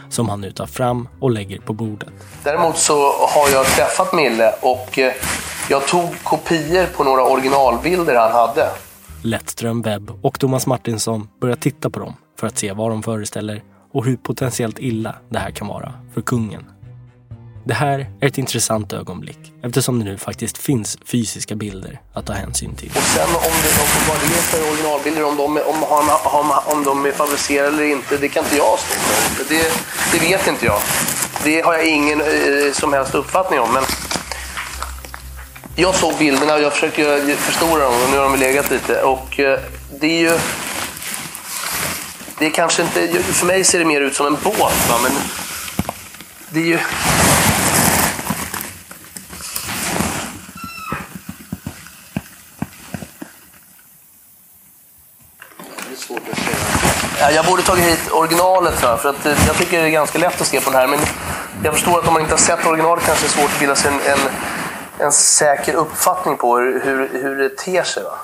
som 0.10 0.30
han 0.30 0.42
nu 0.42 0.52
tar 0.52 0.66
fram 0.66 1.08
och 1.20 1.32
lägger 1.32 1.60
på 1.60 1.74
bordet. 1.74 2.10
Däremot 2.44 2.78
så 2.78 2.94
har 3.12 3.50
jag 3.54 3.66
träffat 3.66 4.14
Mille 4.14 4.54
och 4.62 5.00
eh, 5.00 5.14
jag 5.70 5.88
tog 5.88 6.24
kopior 6.24 6.86
på 6.86 7.04
några 7.04 7.24
originalbilder 7.24 8.16
han 8.16 8.32
hade. 8.32 8.70
Lettström 9.22 9.82
Webb 9.82 10.12
och 10.22 10.40
Thomas 10.40 10.68
Martinsson 10.68 11.30
börjar 11.42 11.56
titta 11.56 11.90
på 11.90 12.00
dem 12.00 12.14
för 12.40 12.48
att 12.48 12.58
se 12.58 12.74
vad 12.74 12.90
de 12.90 13.04
föreställer 13.04 13.64
och 13.94 14.06
hur 14.06 14.16
potentiellt 14.16 14.80
illa 14.80 15.16
det 15.30 15.40
här 15.40 15.52
kan 15.52 15.68
vara 15.68 15.94
för 16.14 16.22
kungen. 16.22 16.66
Det 17.68 17.74
här 17.74 18.08
är 18.22 18.28
ett 18.28 18.38
intressant 18.38 18.94
ögonblick 18.94 19.40
eftersom 19.64 20.00
det 20.00 20.06
nu 20.06 20.18
faktiskt 20.18 20.58
finns 20.58 20.98
fysiska 21.06 21.56
bilder 21.56 22.02
att 22.14 22.26
ta 22.26 22.34
hänsyn 22.34 22.76
till. 22.76 22.92
Och 22.96 23.04
sen 23.04 23.28
om 23.28 23.42
det, 23.42 23.82
om 23.82 23.88
vad 24.10 24.18
det 24.20 24.26
är 24.26 24.42
för 24.42 24.72
originalbilder, 24.72 25.24
om 25.24 25.38
de, 25.38 25.58
är, 25.58 25.70
om, 25.70 25.84
om, 26.24 26.52
om 26.66 26.84
de 26.84 27.06
är 27.06 27.12
fabricerade 27.12 27.68
eller 27.68 27.84
inte, 27.84 28.18
det 28.18 28.30
kan 28.30 28.44
inte 28.44 28.58
jag 28.58 28.80
stå 28.80 29.00
för. 29.00 29.46
Det, 29.50 29.72
det 30.12 30.30
vet 30.30 30.48
inte 30.48 30.66
jag. 30.66 30.80
Det 31.44 31.62
har 31.62 31.74
jag 31.74 31.88
ingen 31.88 32.22
eh, 32.22 32.74
som 32.74 32.94
helst 32.94 33.16
uppfattning 33.16 33.60
om. 33.60 33.74
Men 33.74 33.84
jag 35.76 35.96
såg 35.96 36.18
bilderna 36.18 36.54
och 36.54 36.62
jag 36.62 36.74
försökte 36.74 37.36
förstora 37.38 37.84
dem 37.84 37.94
och 38.04 38.10
nu 38.12 38.18
har 38.18 38.24
de 38.24 38.40
legat 38.40 38.72
lite. 38.72 39.02
Och 39.02 39.40
eh, 39.40 39.60
det 40.00 40.08
är 40.08 40.32
ju... 40.32 40.40
Det 42.40 42.46
är 42.46 42.50
kanske 42.50 42.82
inte... 42.82 43.24
För 43.24 43.46
mig 43.46 43.64
ser 43.64 43.80
det 43.80 43.86
mer 43.86 44.02
ut 44.02 44.16
som 44.16 44.28
en 44.28 44.38
båt, 44.44 44.90
va? 44.90 44.96
men 45.04 45.12
det 46.50 46.60
är 46.60 46.66
ju... 46.66 46.80
Ja, 57.20 57.32
jag 57.32 57.46
borde 57.46 57.62
tagit 57.62 57.86
hit 57.86 58.12
originalet 58.12 58.80
för, 58.80 58.98
för 58.98 59.10
att 59.10 59.26
eh, 59.26 59.48
jag 59.48 59.56
tycker 59.56 59.82
det 59.82 59.88
är 59.88 59.90
ganska 59.90 60.20
lätt 60.20 60.42
att 60.42 60.48
se 60.48 60.62
på 60.62 60.70
den 60.70 60.80
här. 60.80 60.88
Men 60.88 61.00
jag 61.64 61.74
förstår 61.74 62.00
att 62.00 62.08
om 62.08 62.14
man 62.14 62.22
inte 62.22 62.34
har 62.34 62.40
sett 62.40 62.66
originalet 62.66 63.06
kanske 63.06 63.26
det 63.26 63.30
är 63.30 63.42
svårt 63.42 63.54
att 63.54 63.60
bilda 63.60 63.76
sig 63.76 63.92
en, 63.92 64.00
en, 64.00 64.20
en 65.06 65.12
säker 65.12 65.74
uppfattning 65.74 66.38
på 66.38 66.58
hur, 66.58 66.82
hur, 66.84 67.22
hur 67.22 67.36
det 67.36 67.58
ter 67.58 67.84
sig. 67.84 68.04
Va? 68.04 68.20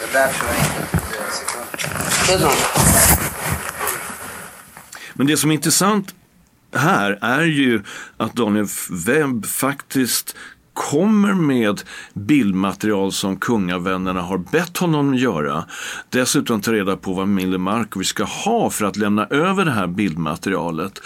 Det 0.00 0.18
där 0.18 0.32
tror 0.32 0.50
jag 0.50 0.58
inte 0.58 2.32
Det 2.32 2.38
tror 2.38 2.50
jag. 2.50 3.18
Men 5.14 5.26
det 5.26 5.36
som 5.36 5.50
är 5.50 5.54
intressant 5.54 6.14
här 6.76 7.18
är 7.22 7.42
ju 7.42 7.82
att 8.16 8.34
Daniel 8.34 8.66
Webb 9.06 9.46
faktiskt 9.46 10.36
kommer 10.80 11.34
med 11.34 11.80
bildmaterial 12.14 13.12
som 13.12 13.36
kungavännerna 13.36 14.22
har 14.22 14.38
bett 14.38 14.76
honom 14.76 15.14
göra. 15.14 15.64
Dessutom 16.08 16.60
ta 16.60 16.72
reda 16.72 16.96
på 16.96 17.12
vad 17.12 17.28
Mille 17.28 17.58
Markovic 17.58 18.08
ska 18.08 18.24
ha 18.24 18.70
för 18.70 18.84
att 18.84 18.96
lämna 18.96 19.26
över 19.26 19.64
det 19.64 19.70
här 19.70 19.86
bildmaterialet. 19.86 21.00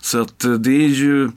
Så 0.00 0.20
att 0.20 0.44
eh, 0.44 0.52
det 0.52 0.84
är 0.84 0.88
ju 0.88 1.30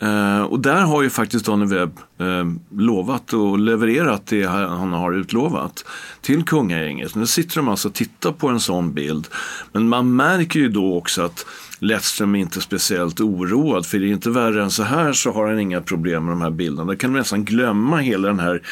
Eh, 0.00 0.42
och 0.42 0.60
där 0.60 0.80
har 0.80 1.02
ju 1.02 1.10
faktiskt 1.10 1.44
Daniel 1.44 1.68
Webb 1.68 1.98
eh, 2.18 2.78
lovat 2.78 3.32
och 3.32 3.58
levererat 3.58 4.26
det 4.26 4.44
han 4.44 4.92
har 4.92 5.12
utlovat 5.12 5.84
till 6.20 6.44
kungagänget. 6.44 7.14
Nu 7.14 7.26
sitter 7.26 7.56
de 7.56 7.68
alltså 7.68 7.88
och 7.88 7.94
tittar 7.94 8.32
på 8.32 8.48
en 8.48 8.60
sån 8.60 8.92
bild. 8.94 9.26
Men 9.72 9.88
man 9.88 10.16
märker 10.16 10.60
ju 10.60 10.68
då 10.68 10.96
också 10.96 11.22
att 11.22 11.46
Lettström 11.78 12.34
är 12.34 12.40
inte 12.40 12.60
speciellt 12.60 13.20
oroad. 13.20 13.86
För 13.86 13.98
det 13.98 14.06
är 14.06 14.12
inte 14.12 14.30
värre 14.30 14.62
än 14.62 14.70
så 14.70 14.82
här 14.82 15.12
så 15.12 15.32
har 15.32 15.48
han 15.48 15.60
inga 15.60 15.80
problem 15.80 16.24
med 16.24 16.32
de 16.32 16.40
här 16.42 16.50
bilderna. 16.50 16.92
Då 16.92 16.98
kan 16.98 17.12
man 17.12 17.18
nästan 17.18 17.44
glömma 17.44 17.96
hela 17.96 18.28
den 18.28 18.40
här 18.40 18.62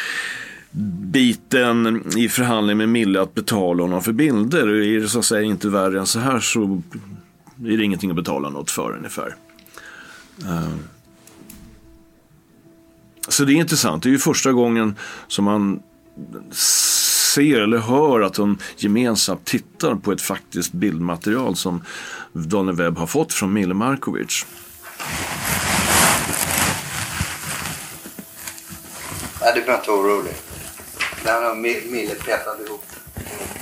biten 1.11 2.05
i 2.17 2.29
förhandling 2.29 2.77
med 2.77 2.89
Mille 2.89 3.23
att 3.23 3.35
betala 3.35 3.83
honom 3.83 4.03
för 4.03 4.13
bilder. 4.13 4.69
Och 4.69 4.85
är 4.85 5.01
det 5.01 5.09
så 5.09 5.19
att 5.19 5.25
säga 5.25 5.43
inte 5.43 5.69
värre 5.69 5.99
än 5.99 6.07
så 6.07 6.19
här 6.19 6.41
så 6.41 6.83
är 7.65 7.77
det 7.77 7.85
ingenting 7.85 8.11
att 8.11 8.17
betala 8.17 8.49
något 8.49 8.71
för 8.71 8.97
ungefär. 8.97 9.35
Uh. 10.43 10.96
Så 13.29 13.45
det 13.45 13.53
är 13.53 13.55
intressant. 13.55 14.03
Det 14.03 14.09
är 14.09 14.11
ju 14.11 14.19
första 14.19 14.53
gången 14.53 14.99
som 15.29 15.45
man 15.45 15.83
ser 17.33 17.61
eller 17.61 17.79
hör 17.79 18.21
att 18.21 18.35
de 18.35 18.59
gemensamt 18.77 19.45
tittar 19.45 19.95
på 19.95 20.13
ett 20.13 20.23
faktiskt 20.23 20.73
bildmaterial 20.73 21.57
som 21.57 21.83
Daniel 22.33 22.77
Webb 22.77 22.99
har 22.99 23.07
fått 23.07 23.33
från 23.33 23.53
Mille 23.53 23.75
Markovic. 23.75 24.47
Nej, 29.41 29.53
du 29.55 29.61
behöver 29.61 29.79
inte 29.79 29.91
vara 29.91 30.01
orolig. 30.01 30.35
Det 31.25 31.31
här 31.31 31.43
har 31.43 31.55
Mille 31.55 32.15
petat 32.15 32.61
ihop. 32.67 32.85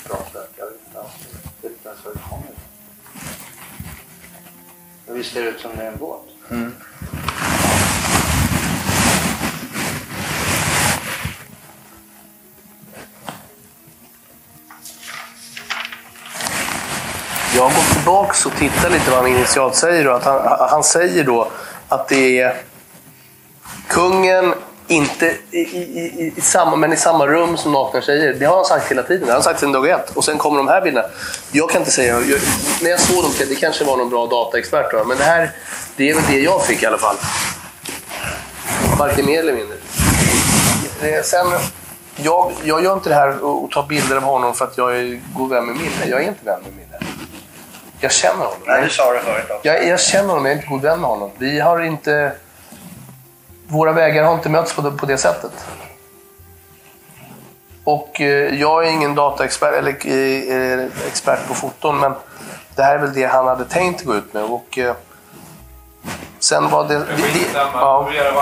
Jag 0.09 0.17
vet 0.17 0.81
inte 0.87 0.99
alls. 1.01 1.13
Jag 1.63 1.69
vet 1.69 1.79
inte 1.79 1.89
ens 1.89 2.05
var 2.05 2.13
det 2.13 2.21
kommer 2.31 2.55
visst 5.15 5.33
ser 5.33 5.43
det 5.43 5.49
ut 5.49 5.61
som 5.61 5.71
det 5.77 5.83
är 5.83 5.93
en 5.93 5.99
båt? 5.99 6.29
Mm. 6.51 6.73
Jag 17.57 17.63
har 17.63 17.71
gått 17.71 17.93
tillbaka 17.93 18.49
och 18.49 18.57
tittat 18.59 18.93
lite 18.93 19.11
vad 19.11 19.21
han 19.21 19.31
initialt 19.31 19.75
säger. 19.75 20.09
Och 20.09 20.17
att 20.17 20.25
han, 20.25 20.69
han 20.71 20.85
säger 20.85 21.25
då 21.25 21.49
att 21.89 22.09
det 22.09 22.41
är 22.41 22.57
kungen, 23.89 24.55
inte 24.87 25.37
i, 25.51 25.59
i, 25.59 26.33
i, 26.37 26.41
samma, 26.41 26.77
men 26.77 26.93
i 26.93 26.97
samma 26.97 27.27
rum 27.27 27.57
som 27.57 27.73
nakna 27.73 28.01
tjejer. 28.01 28.35
Det 28.35 28.45
har 28.47 28.57
han 28.57 28.65
sagt 28.65 28.91
hela 28.91 29.03
tiden. 29.03 29.21
Det 29.21 29.27
har 29.27 29.35
han 29.35 29.43
sagt 29.43 29.61
sedan 29.61 29.73
dag 29.73 29.89
ett. 29.89 30.11
Och 30.11 30.25
sen 30.25 30.39
kommer 30.39 30.57
de 30.57 30.69
här 30.69 30.81
bilderna. 30.81 31.09
Jag 31.53 31.71
kan 31.71 31.81
inte 31.81 31.91
säga... 31.91 32.21
Jag, 32.21 32.41
när 32.83 32.91
jag 32.91 33.01
såg 33.01 33.23
dem, 33.23 33.33
det 33.49 33.55
kanske 33.55 33.85
var 33.85 33.97
någon 33.97 34.11
bra 34.11 34.27
dataexpert. 34.27 34.93
Då, 34.93 35.05
men 35.05 35.19
det 35.19 35.25
här 35.25 35.51
det 35.97 36.11
är 36.11 36.15
väl 36.15 36.25
det 36.29 36.41
jag 36.41 36.67
fick 36.67 36.83
i 36.83 36.87
alla 36.87 36.99
fall. 36.99 37.17
Varken 38.99 39.27
mer 39.27 39.41
eller 39.41 39.53
mindre. 39.53 39.77
Eh, 41.03 41.23
sen, 41.23 41.47
jag, 42.17 42.53
jag 42.65 42.85
gör 42.85 42.95
inte 42.95 43.09
det 43.09 43.15
här 43.15 43.45
och 43.45 43.71
tar 43.71 43.87
bilder 43.87 44.17
av 44.17 44.23
honom 44.23 44.55
för 44.55 44.65
att 44.65 44.79
jag 44.79 44.97
är 44.97 45.21
god 45.35 45.51
vän 45.51 45.67
med 45.67 45.77
Mille. 45.77 46.07
Jag 46.07 46.23
är 46.23 46.29
inte 46.29 46.45
vän 46.45 46.61
med 46.63 46.73
Mille. 46.73 47.14
Jag 48.05 48.13
känner 48.13 48.45
honom. 48.45 48.59
Nej, 48.67 48.83
du 48.83 48.91
sa 48.91 49.13
det 49.13 49.21
förut 49.21 49.51
också. 49.51 49.69
Jag, 49.69 49.87
jag 49.87 50.01
känner 50.01 50.29
honom, 50.29 50.45
jag 50.45 50.53
är 50.53 50.57
inte 50.57 50.69
god 50.69 50.83
vän 50.83 51.01
med 51.01 51.11
honom. 51.11 51.31
Vi 51.39 51.61
har 51.61 51.81
inte... 51.81 52.33
Våra 53.67 53.93
vägar 53.93 54.25
har 54.25 54.35
inte 54.35 54.49
mötts 54.49 54.73
på 54.75 54.83
det, 54.83 54.91
på 54.91 55.07
det 55.07 55.19
sättet. 55.19 55.53
Och 57.85 58.21
eh, 58.21 58.61
jag 58.61 58.87
är 58.87 58.91
ingen 58.91 59.15
dataexpert 59.15 59.75
eller 59.75 59.91
eh, 59.91 60.87
expert 61.07 61.49
på 61.49 61.55
foton, 61.55 61.99
men 61.99 62.13
det 62.75 62.83
här 62.83 62.95
är 62.95 62.99
väl 62.99 63.15
det 63.15 63.25
han 63.25 63.47
hade 63.47 63.65
tänkt 63.65 64.05
gå 64.05 64.15
ut 64.15 64.35
med. 64.35 64.43
Och, 64.43 64.79
eh, 64.79 64.95
sen 66.39 66.71
var 66.71 66.89
det... 66.89 66.99
det, 66.99 67.05
det 67.05 67.59
ja. 67.73 68.11
Mm. 68.13 68.35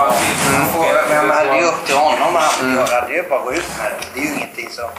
Men 1.09 1.27
det 1.27 1.59
är 1.59 1.67
upp 1.67 1.85
till 1.85 1.95
honom 1.95 2.35
att 2.35 2.61
mm. 2.61 2.75
göra. 2.75 3.07
Det 3.07 3.17
är 3.17 3.29
bara 3.29 3.39
att 3.39 3.45
gå 3.45 3.53
ut 3.53 3.77
med 3.77 3.91
det. 3.91 4.05
Det 4.13 4.19
är 4.19 4.23
ju 4.25 4.33
ingenting 4.33 4.69
som, 4.69 4.89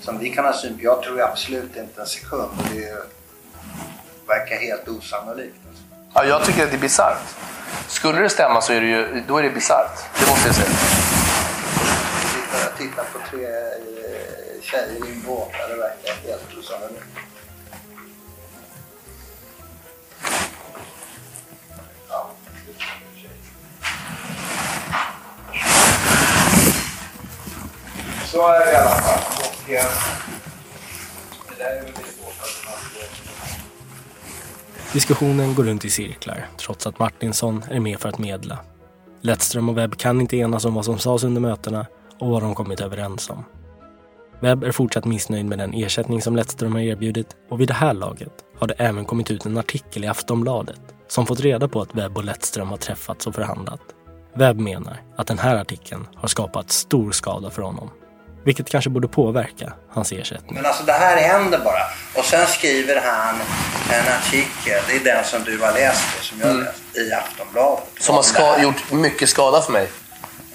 som 0.00 0.18
vi 0.18 0.30
kan 0.30 0.44
ha 0.44 0.52
syn 0.52 0.78
på. 0.78 0.84
Jag 0.84 1.02
tror 1.02 1.22
absolut 1.22 1.76
inte 1.76 2.00
en 2.00 2.06
sekund. 2.06 2.50
Det 2.72 2.84
är, 2.84 3.23
verkar 4.26 4.56
helt 4.56 4.88
osannolikt. 4.88 5.56
Ja, 6.14 6.24
jag 6.24 6.44
tycker 6.44 6.64
att 6.64 6.70
det 6.70 6.76
är 6.76 6.80
bisarrt. 6.80 7.22
Skulle 7.88 8.20
det 8.20 8.30
stämma 8.30 8.60
så 8.60 8.72
är 8.72 8.80
det 8.80 8.86
ju, 8.86 9.22
då 9.28 9.38
är 9.38 9.42
det 9.42 9.50
bisarrt. 9.50 9.98
Det 10.20 10.30
måste 10.30 10.48
jag 10.48 10.54
säga. 10.54 10.68
Titta, 12.34 12.76
titta 12.78 13.04
på 13.12 13.18
tre 13.30 13.44
eh, 13.44 14.62
tjejer 14.62 14.96
i 14.96 15.00
din 15.00 15.22
båt. 15.26 15.48
Det 15.68 15.76
verkar 15.76 16.28
helt 16.28 16.58
osannolikt. 16.58 17.04
Ja. 22.08 22.30
Så 28.26 28.48
är 28.48 28.66
det 28.66 28.72
i 28.72 28.76
alla 28.76 28.90
fall. 28.90 29.20
Och, 29.38 29.70
eh, 29.70 29.84
det 31.48 31.64
där 31.64 31.70
är 31.70 31.80
väl 31.80 31.86
lite 31.86 32.23
Diskussionen 34.94 35.54
går 35.54 35.64
runt 35.64 35.84
i 35.84 35.90
cirklar, 35.90 36.48
trots 36.56 36.86
att 36.86 36.98
Martinsson 36.98 37.62
är 37.70 37.80
med 37.80 37.98
för 37.98 38.08
att 38.08 38.18
medla. 38.18 38.58
Lettström 39.20 39.68
och 39.68 39.78
Webb 39.78 39.96
kan 39.96 40.20
inte 40.20 40.36
enas 40.36 40.64
om 40.64 40.74
vad 40.74 40.84
som 40.84 40.98
sades 40.98 41.24
under 41.24 41.40
mötena 41.40 41.86
och 42.18 42.28
vad 42.28 42.42
de 42.42 42.54
kommit 42.54 42.80
överens 42.80 43.30
om. 43.30 43.44
Webb 44.40 44.64
är 44.64 44.72
fortsatt 44.72 45.04
missnöjd 45.04 45.46
med 45.46 45.58
den 45.58 45.74
ersättning 45.74 46.22
som 46.22 46.36
Lettström 46.36 46.72
har 46.72 46.80
erbjudit 46.80 47.36
och 47.50 47.60
vid 47.60 47.68
det 47.68 47.74
här 47.74 47.94
laget 47.94 48.32
har 48.58 48.66
det 48.66 48.74
även 48.74 49.04
kommit 49.04 49.30
ut 49.30 49.46
en 49.46 49.58
artikel 49.58 50.04
i 50.04 50.06
Aftonbladet 50.06 50.80
som 51.08 51.26
fått 51.26 51.40
reda 51.40 51.68
på 51.68 51.80
att 51.80 51.94
Webb 51.94 52.16
och 52.16 52.24
Lettström 52.24 52.68
har 52.68 52.76
träffats 52.76 53.26
och 53.26 53.34
förhandlat. 53.34 53.80
Webb 54.34 54.60
menar 54.60 55.02
att 55.16 55.26
den 55.26 55.38
här 55.38 55.56
artikeln 55.56 56.06
har 56.14 56.28
skapat 56.28 56.70
stor 56.70 57.10
skada 57.10 57.50
för 57.50 57.62
honom. 57.62 57.90
Vilket 58.44 58.70
kanske 58.70 58.90
borde 58.90 59.08
påverka 59.08 59.72
hans 59.90 60.12
ersättning. 60.12 60.54
Men 60.54 60.66
alltså 60.66 60.82
det 60.84 60.92
här 60.92 61.16
händer 61.16 61.58
bara. 61.58 61.82
Och 62.14 62.24
sen 62.24 62.46
skriver 62.46 63.00
han 63.04 63.34
en 63.92 64.12
artikel, 64.18 64.82
det 64.88 64.96
är 64.96 65.14
den 65.14 65.24
som 65.24 65.44
du 65.44 65.58
har 65.58 65.72
läst, 65.72 66.04
det, 66.18 66.24
som 66.24 66.40
jag 66.40 66.46
har 66.46 66.54
Mm. 66.54 66.64
läst, 66.64 66.96
i 66.96 67.12
Aftonbladet. 67.12 67.84
Som 68.00 68.14
har 68.14 68.22
ska, 68.22 68.62
gjort 68.62 68.92
mycket 68.92 69.28
skada 69.28 69.62
för 69.62 69.72
mig. 69.72 69.88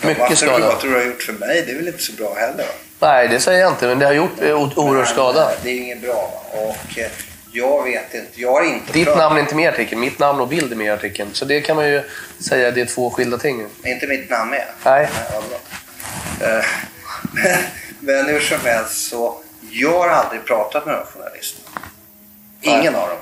Mycket 0.02 0.30
du, 0.30 0.36
skada. 0.36 0.68
vad 0.68 0.80
tror 0.80 0.92
du 0.92 0.98
har 0.98 1.06
gjort 1.06 1.22
för 1.22 1.34
mig? 1.34 1.64
Det 1.66 1.72
är 1.72 1.76
väl 1.76 1.88
inte 1.88 2.04
så 2.04 2.14
bra 2.14 2.36
heller? 2.36 2.58
Va? 3.00 3.08
Nej, 3.12 3.28
det 3.28 3.40
säger 3.40 3.60
jag 3.62 3.72
inte, 3.72 3.88
men 3.88 4.00
det 4.00 4.06
har 4.06 4.14
gjort 4.14 4.42
eh, 4.42 4.54
oerhörd 4.80 5.08
skada. 5.08 5.52
Det 5.64 5.70
är 5.70 5.78
inget 5.78 6.02
bra. 6.02 6.14
Va? 6.14 6.60
Och 6.62 6.98
eh, 7.00 7.08
jag 7.52 7.84
vet 7.84 8.14
inte, 8.14 8.42
jag 8.42 8.52
har 8.52 8.64
inte 8.64 8.94
Ditt 8.94 9.06
pratat- 9.08 9.18
namn 9.18 9.36
är 9.38 9.40
inte 9.42 9.56
med 9.56 9.64
i 9.66 9.68
artikeln, 9.68 10.02
mitt 10.02 10.20
namn 10.20 10.40
och 10.42 10.48
bild 10.48 10.72
är 10.72 10.76
med 10.76 10.88
i 10.88 10.90
artikeln. 10.90 11.30
Så 11.34 11.46
det 11.46 11.62
kan 11.62 11.76
man 11.76 11.88
ju 11.90 12.02
säga, 12.50 12.72
det 12.72 12.82
är 12.82 12.86
två 12.86 13.10
skilda 13.10 13.38
ting. 13.38 13.66
Är 13.84 13.92
inte 13.94 14.08
mitt 14.08 14.30
namn 14.30 14.52
med? 14.52 14.66
Nej. 14.86 15.10
vad 15.34 15.44
bra. 15.50 16.58
Eh, 16.58 16.66
Men, 17.32 17.58
men 18.00 18.26
hur 18.26 18.40
som 18.40 18.60
helst 18.64 19.10
så, 19.10 19.38
jag 19.72 20.00
har 20.00 20.08
aldrig 20.08 20.46
pratat 20.46 20.86
med 20.86 20.96
de 20.96 21.06
journalisterna. 21.06 21.68
Ingen 22.62 22.96
av 22.96 23.08
dem. 23.10 23.18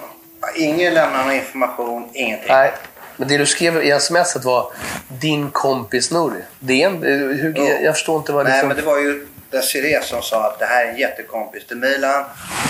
Ingen 0.56 0.94
lämnar 0.94 1.24
någon 1.24 1.34
information, 1.36 2.10
ingenting. 2.14 2.48
Nej, 2.50 2.74
men 3.18 3.28
det 3.28 3.38
du 3.38 3.46
skrev 3.46 3.84
i 3.84 4.00
smset 4.00 4.46
var 4.46 4.72
din 5.08 5.52
kompis 5.52 6.12
Nouri. 6.12 6.42
Det 6.60 6.84
är 6.84 6.88
en, 6.88 7.04
hur, 7.04 7.54
Jo. 7.58 7.66
jag 7.66 7.96
förstår 7.96 8.18
inte 8.18 8.32
vad 8.32 8.46
Nej, 8.46 8.54
liksom... 8.54 8.68
men 8.68 8.78
det 8.78 8.84
var 8.84 8.98
ju 8.98 9.28
Desiree 9.50 10.02
som 10.04 10.22
sa 10.22 10.48
att 10.48 10.60
det 10.60 10.66
här 10.66 10.86
är 10.86 10.90
en 10.92 10.98
jättekompis 10.98 11.68
till 11.68 11.78
Milan. 11.78 12.24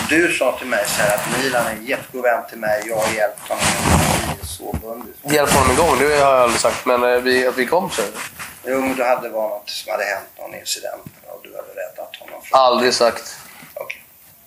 Du 0.09 0.31
sa 0.31 0.57
till 0.57 0.67
mig 0.67 0.83
så 0.87 1.01
här 1.01 1.15
att 1.15 1.43
Milan 1.43 1.65
är 1.67 1.71
en 1.71 1.85
jättegod 1.85 2.23
vän 2.23 2.43
till 2.49 2.57
mig. 2.57 2.83
Jag 2.85 2.95
har 2.95 3.13
hjälpt 3.13 3.39
honom 3.49 3.63
i 4.43 4.45
så 4.45 4.75
bundis. 4.81 5.15
Hjälp 5.23 5.49
honom 5.49 5.71
igång, 5.71 5.99
det 5.99 6.05
har 6.05 6.11
jag 6.11 6.41
aldrig 6.41 6.61
sagt. 6.61 6.85
Men 6.85 7.03
eh, 7.03 7.21
vi, 7.21 7.47
att 7.47 7.57
vi 7.57 7.65
kom 7.65 7.89
så. 7.89 8.01
Jo, 8.65 8.79
men 8.81 8.95
det 8.95 9.03
hade 9.03 9.29
varit 9.29 9.51
något 9.51 9.69
som 9.69 9.91
hade 9.91 10.03
hänt, 10.03 10.29
någon 10.37 10.55
incident 10.55 11.03
hade 11.57 11.81
räddat 11.81 12.15
honom. 12.15 12.41
Från... 12.43 12.59
Aldrig 12.59 12.93
sagt. 12.93 13.35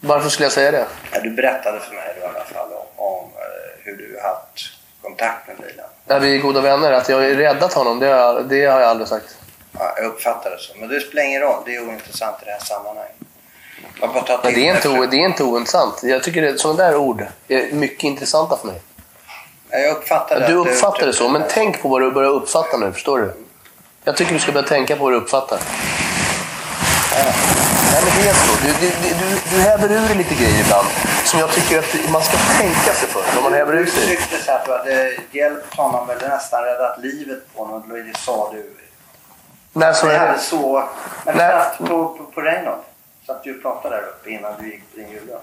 Varför 0.00 0.28
skulle 0.28 0.44
jag 0.44 0.52
säga 0.52 0.70
det? 0.70 0.86
Ja, 1.12 1.20
du 1.20 1.30
berättade 1.30 1.80
för 1.80 1.94
mig 1.94 2.14
då, 2.20 2.26
i 2.26 2.28
alla 2.28 2.44
fall 2.44 2.68
om, 2.72 3.04
om 3.06 3.24
eh, 3.24 3.84
hur 3.84 3.96
du 3.96 4.20
haft 4.22 4.72
kontakt 5.02 5.48
med 5.48 5.56
Milan. 5.60 5.86
Är 6.06 6.20
vi 6.20 6.38
goda 6.38 6.60
vänner? 6.60 6.92
Att 6.92 7.08
jag 7.08 7.16
har 7.16 7.22
räddat 7.22 7.72
honom, 7.72 7.98
det 7.98 8.06
har 8.06 8.16
jag, 8.16 8.44
det 8.48 8.66
har 8.66 8.80
jag 8.80 8.88
aldrig 8.90 9.08
sagt. 9.08 9.36
Ja, 9.78 9.94
jag 9.96 10.06
uppfattar 10.06 10.50
det 10.50 10.58
så. 10.58 10.72
Men 10.76 10.88
det 10.88 11.00
spelar 11.00 11.22
ingen 11.22 11.40
roll. 11.40 11.62
Det 11.66 11.74
är 11.76 11.88
ointressant 11.88 12.36
i 12.42 12.44
det 12.44 12.50
här 12.50 12.58
sammanhanget. 12.60 13.14
Men 14.42 14.54
det 14.54 14.68
är 14.68 14.70
inte, 14.70 14.82
för- 14.82 15.06
det 15.06 15.16
är 15.16 15.24
inte 15.24 15.44
ointressant. 15.44 16.00
Jag 16.02 16.22
tycker 16.22 16.48
att 16.54 16.60
sådana 16.60 16.82
där 16.84 16.96
ord 16.96 17.26
är 17.48 17.72
mycket 17.72 18.04
intressanta 18.04 18.56
för 18.56 18.66
mig. 18.66 18.80
Ja, 19.70 19.78
Jag 19.78 19.96
uppfattar 19.96 20.40
det. 20.40 20.46
Du 20.46 20.60
att 20.60 20.66
uppfattar 20.66 21.06
det 21.06 21.12
så, 21.12 21.28
men 21.28 21.42
tänk 21.50 21.82
på 21.82 21.88
vad 21.88 22.00
du 22.02 22.10
börjar 22.10 22.30
uppfatta 22.30 22.76
nu, 22.76 22.92
förstår 22.92 23.18
du? 23.18 23.32
Jag 24.04 24.16
tycker 24.16 24.32
du 24.32 24.38
ska 24.38 24.52
börja 24.52 24.68
tänka 24.68 24.96
på 24.96 25.04
vad 25.04 25.12
du 25.12 25.16
uppfattar. 25.16 25.58
Nej, 27.92 28.02
men 28.04 28.22
det 28.22 28.28
är 28.30 28.34
så. 28.34 28.52
Du, 28.64 28.72
du, 28.80 28.90
du, 29.20 29.40
du 29.56 29.60
häver 29.62 29.92
ur 29.92 30.08
dig 30.08 30.16
lite 30.16 30.34
grejer 30.34 30.60
ibland 30.60 30.86
som 31.24 31.40
jag 31.40 31.50
tycker 31.50 31.78
att 31.78 32.10
man 32.10 32.22
ska 32.22 32.36
tänka 32.58 32.92
sig 32.92 33.08
för 33.08 33.22
när 33.34 33.42
man 33.42 33.52
häver 33.52 33.72
ur 33.74 33.84
Du 33.84 33.90
sig. 33.90 34.06
tyckte 34.06 34.36
så 34.44 34.52
att 34.52 34.64
du 34.64 34.72
hade 34.72 35.12
hjälpt 35.30 35.74
honom 35.76 36.10
eller 36.10 36.28
nästan 36.28 36.64
räddat 36.64 36.98
livet 36.98 37.54
på 37.54 37.64
honom. 37.64 37.82
Det 37.88 38.18
sa 38.18 38.50
du. 38.52 38.76
När 39.72 39.92
så 39.92 40.06
är 40.06 40.32
det? 40.32 40.38
så... 40.38 40.88
Men 41.24 41.36
Nej. 41.36 41.64
på, 41.78 41.86
på, 41.86 42.24
på 42.34 42.40
Reinhold. 42.40 42.80
Satt 43.26 43.44
du 43.44 43.56
och 43.56 43.62
pratade 43.62 43.96
där 43.96 44.02
uppe 44.02 44.30
innan 44.30 44.52
du 44.60 44.66
gick 44.66 44.90
på 44.92 44.96
din 44.96 45.10
jullunch. 45.10 45.42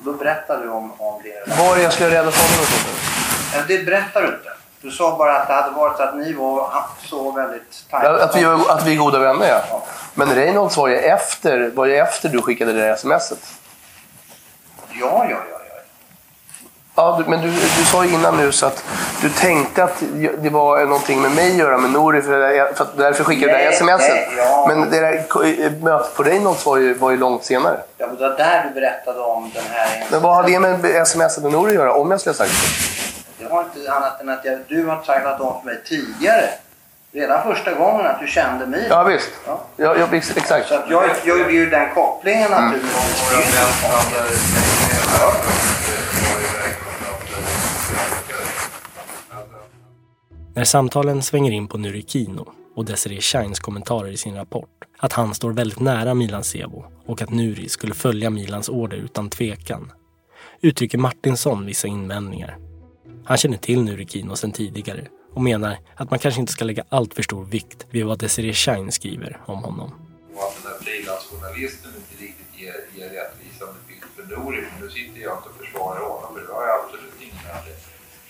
Då 0.00 0.12
berättade 0.12 0.62
du 0.62 0.68
om, 0.70 0.92
om 0.98 1.22
relation. 1.22 1.66
Var 1.66 1.76
jag 1.76 1.92
skulle 1.92 2.10
rädda 2.10 2.30
honom 2.30 3.66
Det 3.68 3.78
berättar 3.86 4.22
du 4.22 4.28
inte. 4.28 4.50
Du 4.82 4.90
sa 4.90 5.16
bara 5.18 5.36
att 5.36 5.48
det 5.48 5.54
hade 5.54 5.70
varit 5.70 6.00
att 6.00 6.16
ni 6.16 6.32
var 6.32 6.70
så 7.04 7.30
väldigt 7.30 7.84
tajta. 7.90 8.24
Att 8.24 8.36
vi, 8.36 8.44
att 8.44 8.86
vi 8.86 8.92
är 8.92 8.98
goda 8.98 9.18
vänner, 9.18 9.48
ja. 9.70 9.82
Men 10.14 10.34
Reynolds 10.34 10.76
var 10.76 10.88
ju 10.88 10.96
efter, 10.96 11.70
var 11.74 11.86
ju 11.86 11.96
efter 11.96 12.28
du 12.28 12.42
skickade 12.42 12.72
det 12.72 12.80
där 12.80 12.96
smset. 12.96 13.38
Ja, 15.00 15.26
ja, 15.30 15.36
ja. 15.50 15.58
ja. 16.94 17.22
Men 17.26 17.40
du, 17.40 17.50
du 17.50 17.84
sa 17.84 18.04
ju 18.04 18.12
innan 18.14 18.36
nu 18.36 18.52
så 18.52 18.66
att 18.66 18.84
du 19.22 19.30
tänkte 19.30 19.84
att 19.84 20.02
det 20.38 20.50
var 20.50 20.80
någonting 20.84 21.22
med 21.22 21.30
mig 21.34 21.50
att 21.50 21.56
göra 21.56 21.78
med 21.78 21.90
Nouri 21.90 22.22
för, 22.22 22.32
det 22.32 22.38
där- 22.38 22.72
för 22.74 22.86
därför 22.96 23.24
skickade 23.24 23.52
du 23.58 23.64
det 23.64 23.72
smset. 23.76 24.00
ja. 24.36 24.64
Men 24.68 24.90
det 24.90 25.00
där 25.00 25.80
mötet 25.84 26.14
på 26.16 26.22
Reynolds 26.22 26.66
var 26.66 26.76
ju, 26.76 26.94
var 26.94 27.10
ju 27.10 27.16
långt 27.16 27.44
senare. 27.44 27.76
Ja, 27.98 28.06
men 28.06 28.16
det 28.16 28.28
var 28.28 28.36
där 28.36 28.64
du 28.68 28.80
berättade 28.80 29.20
om 29.20 29.50
den 29.54 29.64
här... 29.72 30.04
Men 30.10 30.22
vad 30.22 30.34
har 30.34 30.42
det 30.42 30.60
med 30.60 30.84
sms 30.84 31.38
med 31.38 31.52
Nouri 31.52 31.68
att 31.70 31.74
göra? 31.74 31.94
Om 31.94 32.10
jag 32.10 32.20
skulle 32.20 32.32
ha 32.32 32.38
sagt 32.38 32.50
det. 32.50 33.01
Det 33.42 33.48
har 33.54 33.64
inte 33.64 33.92
annat 33.92 34.20
än 34.20 34.28
att 34.28 34.44
jag, 34.44 34.58
du 34.68 34.86
har 34.86 34.96
talat 34.96 35.40
om 35.40 35.60
för 35.60 35.66
mig 35.66 35.82
tidigare. 35.84 36.48
Redan 37.12 37.42
första 37.42 37.74
gången 37.74 38.06
att 38.06 38.20
du 38.20 38.26
kände 38.26 38.66
mig. 38.66 38.86
Ja, 38.90 39.02
visst. 39.04 39.30
Ja, 39.46 39.60
ja, 39.76 40.06
visst, 40.06 40.36
exakt. 40.36 40.68
Så 40.68 40.74
att 40.74 40.90
jag, 40.90 41.10
jag 41.24 41.38
gjorde 41.38 41.52
ju 41.52 41.70
den 41.70 41.94
kopplingen 41.94 42.52
Mm. 42.52 42.64
naturligtvis. 42.64 43.02
När 50.54 50.64
samtalen 50.64 51.22
svänger 51.22 51.50
in 51.52 51.68
på 51.68 51.78
Nurikino 51.78 52.46
och 52.76 52.84
Desiree 52.84 53.20
Shines 53.20 53.60
kommentarer 53.60 54.10
i 54.10 54.16
sin 54.16 54.36
rapport 54.36 54.68
att 54.98 55.12
han 55.12 55.34
står 55.34 55.52
väldigt 55.52 55.80
nära 55.80 56.14
Milan 56.14 56.44
Sebo 56.44 56.84
och 57.06 57.22
att 57.22 57.30
Nuri 57.30 57.68
skulle 57.68 57.94
följa 57.94 58.30
Milans 58.30 58.68
order 58.68 58.96
utan 58.96 59.30
tvekan 59.30 59.92
uttrycker 60.60 60.98
Martinsson 60.98 61.66
vissa 61.66 61.88
invändningar. 61.88 62.56
Han 63.24 63.36
känner 63.36 63.56
till 63.56 63.82
Nurikino 63.82 64.36
sedan 64.36 64.52
tidigare 64.52 65.08
och 65.34 65.42
menar 65.42 65.78
att 65.96 66.10
man 66.10 66.18
kanske 66.18 66.40
inte 66.40 66.52
ska 66.52 66.64
lägga 66.64 66.84
allt 66.88 67.14
för 67.14 67.22
stor 67.22 67.44
vikt 67.44 67.86
vid 67.90 68.06
vad 68.06 68.18
Desiree 68.18 68.52
Shine 68.52 68.92
skriver 68.92 69.40
om 69.46 69.58
honom. 69.58 69.90
Och 70.34 70.42
att 70.42 70.62
den 70.62 70.72
där 70.72 70.78
frilansjournalisten 70.78 71.90
inte 71.96 72.24
riktigt 72.24 72.60
ger, 72.60 72.74
ger 72.96 73.08
rättvisande 73.08 73.78
bild 73.88 74.04
för 74.16 74.36
Nouri. 74.36 74.60
Men 74.60 74.86
nu 74.86 74.90
sitter 74.90 75.20
jag 75.20 75.38
inte 75.38 75.48
och 75.48 75.56
försvarar 75.64 76.00
honom 76.00 76.34
för 76.34 76.40
det 76.46 76.52
har 76.52 76.66
jag 76.68 76.80
absolut 76.84 77.18
ingen 77.20 77.46
anledning. 77.56 77.84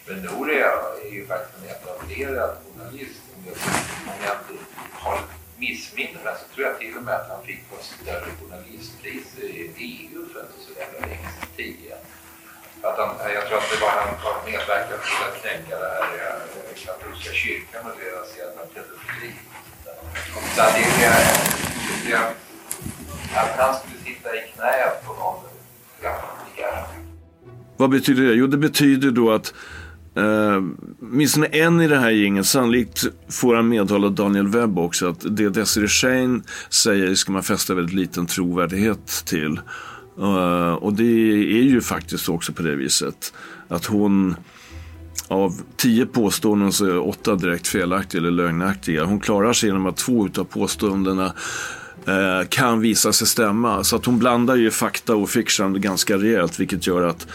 Men 0.06 0.16
Nouri 0.22 0.56
är 0.60 1.14
ju 1.14 1.26
faktiskt 1.26 1.58
en 1.58 1.70
etablerad 1.74 2.56
journalist. 2.64 3.20
Om 3.36 3.42
jag, 3.46 3.56
om 4.12 4.18
jag 4.26 4.36
inte 4.40 4.64
har 4.92 5.20
missminner 5.56 6.24
mig 6.24 6.34
så 6.40 6.54
tror 6.54 6.66
jag 6.66 6.78
till 6.78 6.96
och 6.96 7.02
med 7.02 7.14
att 7.14 7.28
han 7.28 7.42
fick 7.46 7.58
ett 7.58 7.84
större 7.84 8.30
journalistpris 8.40 9.38
i 9.38 9.70
EU 9.76 10.26
för 10.32 10.40
inte 10.40 10.58
så 10.66 10.72
jävla 10.80 11.00
länge 11.06 11.28
sedan 11.40 11.48
tidigare. 11.56 12.00
Att 12.82 12.98
han, 12.98 13.10
jag 13.34 13.46
tror 13.46 13.58
att 13.58 13.70
det 13.72 13.80
var 13.84 13.92
han 14.00 14.14
som 14.22 14.36
medverkade 14.50 15.02
till 15.06 15.22
att 15.28 15.36
knäcka 15.40 15.74
det 15.82 15.90
här 15.96 16.08
eh, 16.18 16.42
katolska 16.84 17.32
kyrkan 17.32 17.82
och 17.88 17.96
deras 18.02 18.30
jävla 18.38 18.62
pedofili. 18.74 19.32
Så 20.54 20.62
att 20.62 20.74
det 20.74 21.04
är, 21.04 21.24
det 22.04 22.12
är 22.12 22.34
att 23.34 23.58
han 23.58 23.74
skulle 23.74 23.98
sitta 24.04 24.36
i 24.36 24.40
knät 24.54 25.04
på 25.06 25.12
någon 25.12 25.40
ja. 26.02 26.86
Vad 27.76 27.90
betyder 27.90 28.22
det? 28.22 28.34
Jo, 28.34 28.46
det 28.46 28.58
betyder 28.58 29.10
då 29.10 29.32
att 29.32 29.54
Uh, 30.16 30.62
åtminstone 31.02 31.46
en 31.46 31.80
i 31.80 31.88
det 31.88 31.98
här 31.98 32.10
gänget, 32.10 32.46
sannolikt 32.46 33.04
får 33.30 33.54
han 33.54 33.68
medhåll 33.68 34.04
av 34.04 34.12
Daniel 34.12 34.48
Webb 34.48 34.78
också, 34.78 35.08
att 35.08 35.36
det 35.36 35.48
Desiree 35.48 35.88
Shane 35.88 36.40
säger 36.70 37.14
ska 37.14 37.32
man 37.32 37.42
fästa 37.42 37.74
väldigt 37.74 37.94
liten 37.94 38.26
trovärdighet 38.26 39.06
till. 39.26 39.60
Eh, 40.18 40.74
och 40.74 40.92
det 40.92 41.32
är 41.32 41.62
ju 41.62 41.80
faktiskt 41.80 42.28
också 42.28 42.52
på 42.52 42.62
det 42.62 42.74
viset 42.74 43.32
att 43.68 43.84
hon 43.84 44.34
av 45.28 45.60
tio 45.76 46.06
påståenden 46.06 46.72
så 46.72 46.86
är 46.86 47.08
åtta 47.08 47.34
direkt 47.34 47.68
felaktiga 47.68 48.18
eller 48.18 48.30
lögnaktiga. 48.30 49.04
Hon 49.04 49.20
klarar 49.20 49.52
sig 49.52 49.68
genom 49.68 49.86
att 49.86 49.96
två 49.96 50.28
av 50.38 50.44
påståendena 50.44 51.34
eh, 52.06 52.48
kan 52.48 52.80
visa 52.80 53.12
sig 53.12 53.26
stämma. 53.26 53.84
Så 53.84 53.96
att 53.96 54.04
hon 54.04 54.18
blandar 54.18 54.56
ju 54.56 54.70
fakta 54.70 55.16
och 55.16 55.30
fiction 55.30 55.80
ganska 55.80 56.16
rejält 56.16 56.60
vilket 56.60 56.86
gör 56.86 57.02
att 57.02 57.26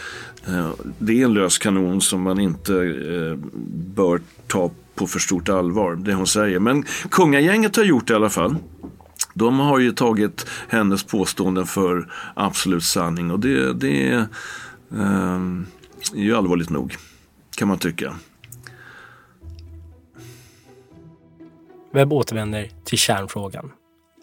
eh, 0.46 0.70
det 0.98 1.20
är 1.20 1.24
en 1.24 1.34
lös 1.34 1.58
kanon 1.58 2.00
som 2.00 2.22
man 2.22 2.40
inte 2.40 2.74
eh, 2.74 3.48
bör 3.94 4.20
ta 4.46 4.70
på 4.94 5.06
för 5.06 5.18
stort 5.18 5.48
allvar, 5.48 5.94
det 5.94 6.14
hon 6.14 6.26
säger. 6.26 6.58
Men 6.58 6.84
kungagänget 7.10 7.76
har 7.76 7.84
gjort 7.84 8.06
det 8.06 8.12
i 8.12 8.16
alla 8.16 8.30
fall. 8.30 8.56
De 9.38 9.58
har 9.60 9.78
ju 9.78 9.92
tagit 9.92 10.46
hennes 10.68 11.04
påståenden 11.04 11.66
för 11.66 12.12
absolut 12.34 12.84
sanning 12.84 13.30
och 13.30 13.40
det, 13.40 13.72
det 13.72 14.08
är, 14.08 14.18
eh, 14.92 15.40
är 16.14 16.22
ju 16.22 16.36
allvarligt 16.36 16.70
nog, 16.70 16.96
kan 17.56 17.68
man 17.68 17.78
tycka. 17.78 18.14
Webb 21.92 22.12
återvänder 22.12 22.70
till 22.84 22.98
kärnfrågan. 22.98 23.72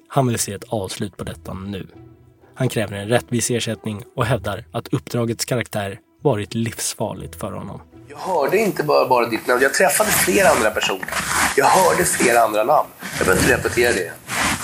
Han 0.08 0.28
vill 0.28 0.40
se 0.40 0.54
ett 0.54 0.64
avslut 0.64 1.18
på 1.18 1.24
detta 1.24 1.54
nu. 1.54 1.88
Han 2.56 2.70
kräver 2.70 2.98
en 2.98 3.08
rättvis 3.08 3.52
ersättning 3.52 4.04
och 4.16 4.26
hävdar 4.26 4.66
att 4.72 4.88
uppdragets 4.88 5.46
karaktär 5.46 6.00
varit 6.22 6.54
livsfarligt 6.54 7.36
för 7.36 7.52
honom. 7.52 7.82
Jag 8.08 8.18
hörde 8.18 8.58
inte 8.58 8.84
bara, 8.84 9.08
bara 9.08 9.26
ditt 9.26 9.48
namn, 9.48 9.62
jag 9.62 9.74
träffade 9.74 10.12
flera 10.12 10.50
andra 10.50 10.72
personer. 10.72 11.08
Jag 11.56 11.66
hörde 11.66 12.06
flera 12.06 12.42
andra 12.42 12.64
namn. 12.64 12.90
Jag 13.18 13.28
behöver 13.28 13.42
inte 13.42 13.54
repetera 13.54 13.94
det. 13.94 14.12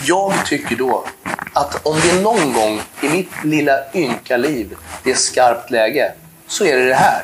Jag 0.04 0.34
tycker 0.46 0.76
då 0.76 1.06
att 1.54 1.86
om 1.86 2.00
det 2.00 2.10
är 2.10 2.22
någon 2.22 2.54
gång 2.54 2.82
i 3.02 3.10
mitt 3.10 3.32
lilla 3.44 3.94
ynka 3.94 4.38
liv 4.38 4.76
det 5.04 5.12
är 5.12 5.16
skarpt 5.16 5.72
läge, 5.72 6.14
så 6.48 6.66
är 6.66 6.78
det 6.78 6.86
det 6.86 6.96
här. 6.96 7.24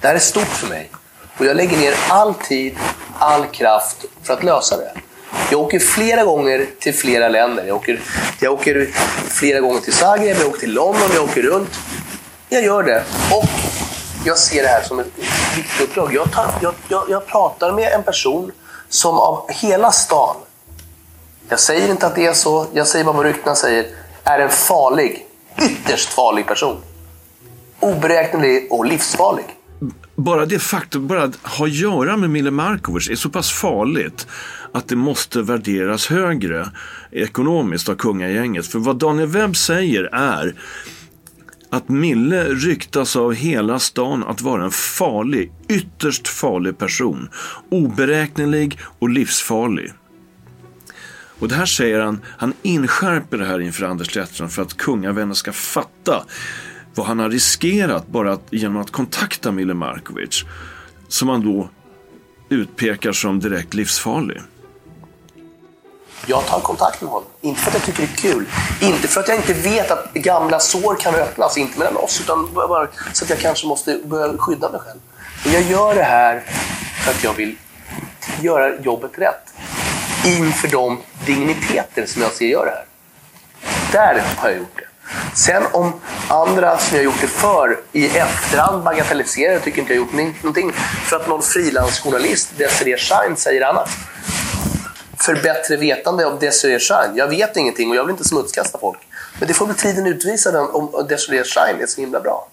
Det 0.00 0.08
här 0.08 0.14
är 0.14 0.18
stort 0.18 0.48
för 0.48 0.66
mig. 0.66 0.90
Och 1.38 1.46
jag 1.46 1.56
lägger 1.56 1.76
ner 1.76 1.94
all 2.08 2.34
tid, 2.34 2.76
all 3.18 3.46
kraft 3.46 4.04
för 4.22 4.34
att 4.34 4.42
lösa 4.42 4.76
det. 4.76 4.92
Jag 5.50 5.60
åker 5.60 5.78
flera 5.78 6.24
gånger 6.24 6.66
till 6.80 6.94
flera 6.94 7.28
länder. 7.28 7.64
Jag 7.66 7.76
åker, 7.76 8.00
jag 8.40 8.52
åker 8.52 8.88
flera 9.28 9.60
gånger 9.60 9.80
till 9.80 9.92
Zagreb, 9.92 10.36
jag 10.40 10.48
åker 10.48 10.60
till 10.60 10.74
London, 10.74 11.10
jag 11.14 11.24
åker 11.24 11.42
runt. 11.42 11.80
Jag 12.48 12.64
gör 12.64 12.82
det. 12.82 13.04
Och 13.32 13.44
jag 14.24 14.38
ser 14.38 14.62
det 14.62 14.68
här 14.68 14.82
som 14.82 15.00
ett 15.00 15.18
viktigt 15.56 15.80
uppdrag. 15.80 16.14
Jag, 16.14 16.32
tar, 16.32 16.54
jag, 16.62 16.74
jag, 16.88 17.04
jag 17.08 17.26
pratar 17.26 17.72
med 17.72 17.92
en 17.92 18.02
person 18.02 18.52
som 18.88 19.14
av 19.14 19.50
hela 19.50 19.92
stan, 19.92 20.36
jag 21.48 21.60
säger 21.60 21.90
inte 21.90 22.06
att 22.06 22.14
det 22.14 22.26
är 22.26 22.32
så, 22.32 22.66
jag 22.72 22.86
säger 22.86 23.04
bara 23.04 23.16
vad 23.16 23.26
ryktena 23.26 23.54
säger, 23.54 23.86
är 24.24 24.38
en 24.38 24.50
farlig, 24.50 25.26
ytterst 25.62 26.08
farlig 26.08 26.46
person. 26.46 26.76
Oberäknelig 27.80 28.68
och 28.70 28.86
livsfarlig. 28.86 29.44
Bara 30.16 30.46
det 30.46 30.58
faktum, 30.58 31.06
bara 31.06 31.22
att 31.22 31.36
ha 31.36 31.64
att 31.64 31.72
göra 31.72 32.16
med 32.16 32.30
Mille 32.30 32.50
Markovic 32.50 33.10
är 33.10 33.14
så 33.14 33.30
pass 33.30 33.52
farligt 33.52 34.26
att 34.72 34.88
det 34.88 34.96
måste 34.96 35.42
värderas 35.42 36.06
högre 36.06 36.68
ekonomiskt 37.10 37.88
av 37.88 37.94
kungagänget. 37.94 38.66
För 38.66 38.78
vad 38.78 38.96
Daniel 38.96 39.28
Webb 39.28 39.56
säger 39.56 40.04
är 40.12 40.54
att 41.74 41.88
Mille 41.88 42.44
ryktas 42.44 43.16
av 43.16 43.34
hela 43.34 43.78
stan 43.78 44.24
att 44.24 44.40
vara 44.40 44.64
en 44.64 44.70
farlig, 44.70 45.52
ytterst 45.68 46.28
farlig 46.28 46.78
person. 46.78 47.28
Oberäknelig 47.70 48.78
och 48.98 49.08
livsfarlig. 49.08 49.92
Och 51.38 51.48
det 51.48 51.54
här 51.54 51.66
säger 51.66 52.00
han, 52.00 52.20
han 52.26 52.52
inskärper 52.62 53.38
det 53.38 53.44
här 53.44 53.60
inför 53.60 53.86
Anders 53.86 54.14
Lettström 54.14 54.48
för 54.48 54.62
att 54.62 54.76
kungavänner 54.76 55.34
ska 55.34 55.52
fatta 55.52 56.24
vad 56.94 57.06
han 57.06 57.18
har 57.18 57.30
riskerat 57.30 58.08
bara 58.08 58.32
att, 58.32 58.46
genom 58.50 58.76
att 58.76 58.90
kontakta 58.90 59.52
Mille 59.52 59.74
Markovic. 59.74 60.44
Som 61.08 61.28
han 61.28 61.44
då 61.44 61.68
utpekar 62.48 63.12
som 63.12 63.40
direkt 63.40 63.74
livsfarlig. 63.74 64.40
Jag 66.26 66.46
tar 66.46 66.60
kontakt 66.60 67.00
med 67.00 67.10
honom. 67.10 67.28
Inte 67.40 67.60
för 67.60 67.70
att 67.70 67.74
jag 67.74 67.84
tycker 67.84 68.02
det 68.02 68.12
är 68.12 68.32
kul. 68.32 68.46
Inte 68.80 69.08
för 69.08 69.20
att 69.20 69.28
jag 69.28 69.36
inte 69.36 69.52
vet 69.52 69.90
att 69.90 70.12
gamla 70.12 70.60
sår 70.60 70.96
kan 71.00 71.14
öppnas. 71.14 71.58
Inte 71.58 71.78
mellan 71.78 71.96
oss, 71.96 72.20
utan 72.20 72.54
bara 72.54 72.88
så 73.12 73.24
att 73.24 73.30
jag 73.30 73.38
kanske 73.38 73.66
måste 73.66 74.00
börja 74.04 74.38
skydda 74.38 74.70
mig 74.70 74.80
själv. 74.80 75.00
Men 75.44 75.52
jag 75.52 75.62
gör 75.62 75.94
det 75.94 76.02
här 76.02 76.42
för 77.04 77.10
att 77.10 77.24
jag 77.24 77.32
vill 77.32 77.56
göra 78.40 78.80
jobbet 78.80 79.10
rätt. 79.14 79.54
Inför 80.24 80.68
de 80.68 81.00
digniteter 81.26 82.06
som 82.06 82.22
jag 82.22 82.32
ser 82.32 82.46
gör 82.46 82.64
det 82.64 82.70
här. 82.70 82.84
Där 83.92 84.22
har 84.36 84.48
jag 84.48 84.58
gjort 84.58 84.76
det. 84.76 84.84
Sen 85.34 85.62
om 85.72 85.92
andra 86.28 86.78
som 86.78 86.96
jag 86.96 87.04
gjort 87.04 87.20
det 87.20 87.26
för 87.26 87.80
i 87.92 88.06
efterhand 88.06 88.82
bagatelliserar 88.82 89.52
jag 89.52 89.62
tycker 89.62 89.80
inte 89.80 89.94
jag 89.94 90.00
har 90.00 90.06
gjort 90.06 90.42
någonting. 90.42 90.72
För 91.04 91.16
att 91.16 91.28
någon 91.28 91.42
frilansjournalist, 91.42 92.58
Desirée 92.58 92.96
Shine, 92.96 93.36
säger 93.36 93.66
annat 93.66 93.88
för 95.24 95.34
bättre 95.34 95.76
vetande 95.76 96.26
av 96.26 96.38
Desiree 96.38 96.78
Shine. 96.78 97.16
Jag 97.16 97.28
vet 97.28 97.56
ingenting 97.56 97.90
och 97.90 97.96
jag 97.96 98.04
vill 98.04 98.10
inte 98.10 98.24
smutskasta 98.24 98.78
folk. 98.78 98.98
Men 99.38 99.48
det 99.48 99.54
får 99.54 99.66
väl 99.66 99.76
tiden 99.76 100.06
utvisa 100.06 100.60
om 100.60 101.06
Desiree 101.08 101.44
Shine 101.44 101.82
är 101.82 101.86
så 101.86 102.00
himla 102.00 102.20
bra. 102.20 102.48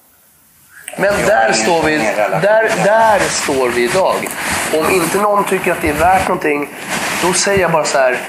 Men 0.98 1.14
där 1.26 1.54
står, 1.54 1.84
vi, 1.84 1.98
där, 1.98 2.72
där 2.86 3.20
står 3.20 3.70
vi 3.70 3.84
idag. 3.84 4.30
Om 4.74 4.90
inte 4.92 5.18
någon 5.18 5.46
tycker 5.46 5.72
att 5.72 5.82
det 5.82 5.90
är 5.90 5.94
värt 5.94 6.28
någonting, 6.28 6.70
då 7.22 7.34
säger 7.34 7.60
jag 7.60 7.72
bara 7.72 7.86
så 7.86 7.98
här. 7.98 8.20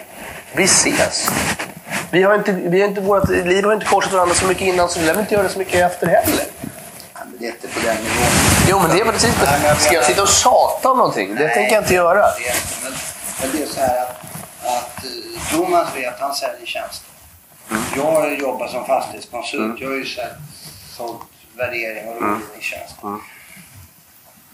Vi 0.54 0.64
ses. 0.64 1.28
Vi 2.10 2.22
har 2.22 2.34
inte, 2.34 2.52
vi 2.52 2.80
har 2.80 2.88
inte, 2.88 3.00
vårt 3.00 3.28
liv 3.28 3.64
har 3.64 3.72
inte 3.72 3.86
korsat 3.86 4.12
varandra 4.12 4.34
så 4.34 4.46
mycket 4.46 4.62
innan, 4.62 4.88
så 4.88 5.00
vi 5.00 5.06
lär 5.06 5.20
inte 5.20 5.34
göra 5.34 5.42
det 5.42 5.48
så 5.48 5.58
mycket 5.58 5.92
efter 5.92 6.06
heller. 6.06 6.44
Det 7.38 7.46
är 7.46 7.50
inte 7.50 7.68
på 7.68 7.80
den 7.84 7.96
nivån. 7.96 8.26
Jo, 8.68 8.78
men 8.78 8.96
det 8.96 9.02
är 9.02 9.12
precis 9.12 9.34
det. 9.40 9.76
Ska 9.80 9.94
jag 9.94 10.04
sitta 10.04 10.22
och 10.22 10.28
tjata 10.28 10.90
om 10.90 10.98
någonting? 10.98 11.34
Det 11.34 11.48
tänker 11.48 11.74
jag 11.74 11.82
inte 11.82 11.94
göra. 11.94 12.26
Men 13.40 13.50
det 13.52 13.62
är 13.62 13.66
så 13.66 13.80
här 13.80 14.02
att, 14.02 14.21
att 14.64 15.04
eh, 15.04 15.50
Thomas 15.50 15.96
vet, 15.96 16.20
han 16.20 16.34
säljer 16.34 16.66
tjänster. 16.66 17.08
Jag 17.96 18.12
har 18.12 18.30
jobbat 18.30 18.70
som 18.70 18.86
fastighetskonsult. 18.86 19.80
Jag 19.80 19.88
har 19.88 19.96
ju 19.96 20.06
sett, 20.06 20.36
sålt 20.96 21.20
värdering 21.56 22.08
och 22.08 22.22
rådgivningstjänst. 22.22 22.96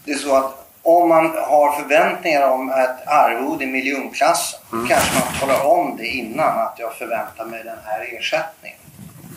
Det 0.05 0.13
är 0.13 0.19
så 0.19 0.37
att 0.37 0.69
om 0.83 1.09
man 1.09 1.25
har 1.25 1.81
förväntningar 1.81 2.51
om 2.51 2.71
ett 2.71 3.07
arvode 3.07 3.65
i 3.65 3.67
miljonklassen 3.67 4.61
mm. 4.73 4.89
kanske 4.89 5.15
man 5.15 5.35
talar 5.41 5.67
om 5.67 5.97
det 5.97 6.07
innan 6.07 6.59
att 6.59 6.75
jag 6.79 6.95
förväntar 6.95 7.45
mig 7.45 7.65
den 7.65 7.79
här 7.85 8.01
ersättningen. 8.01 8.78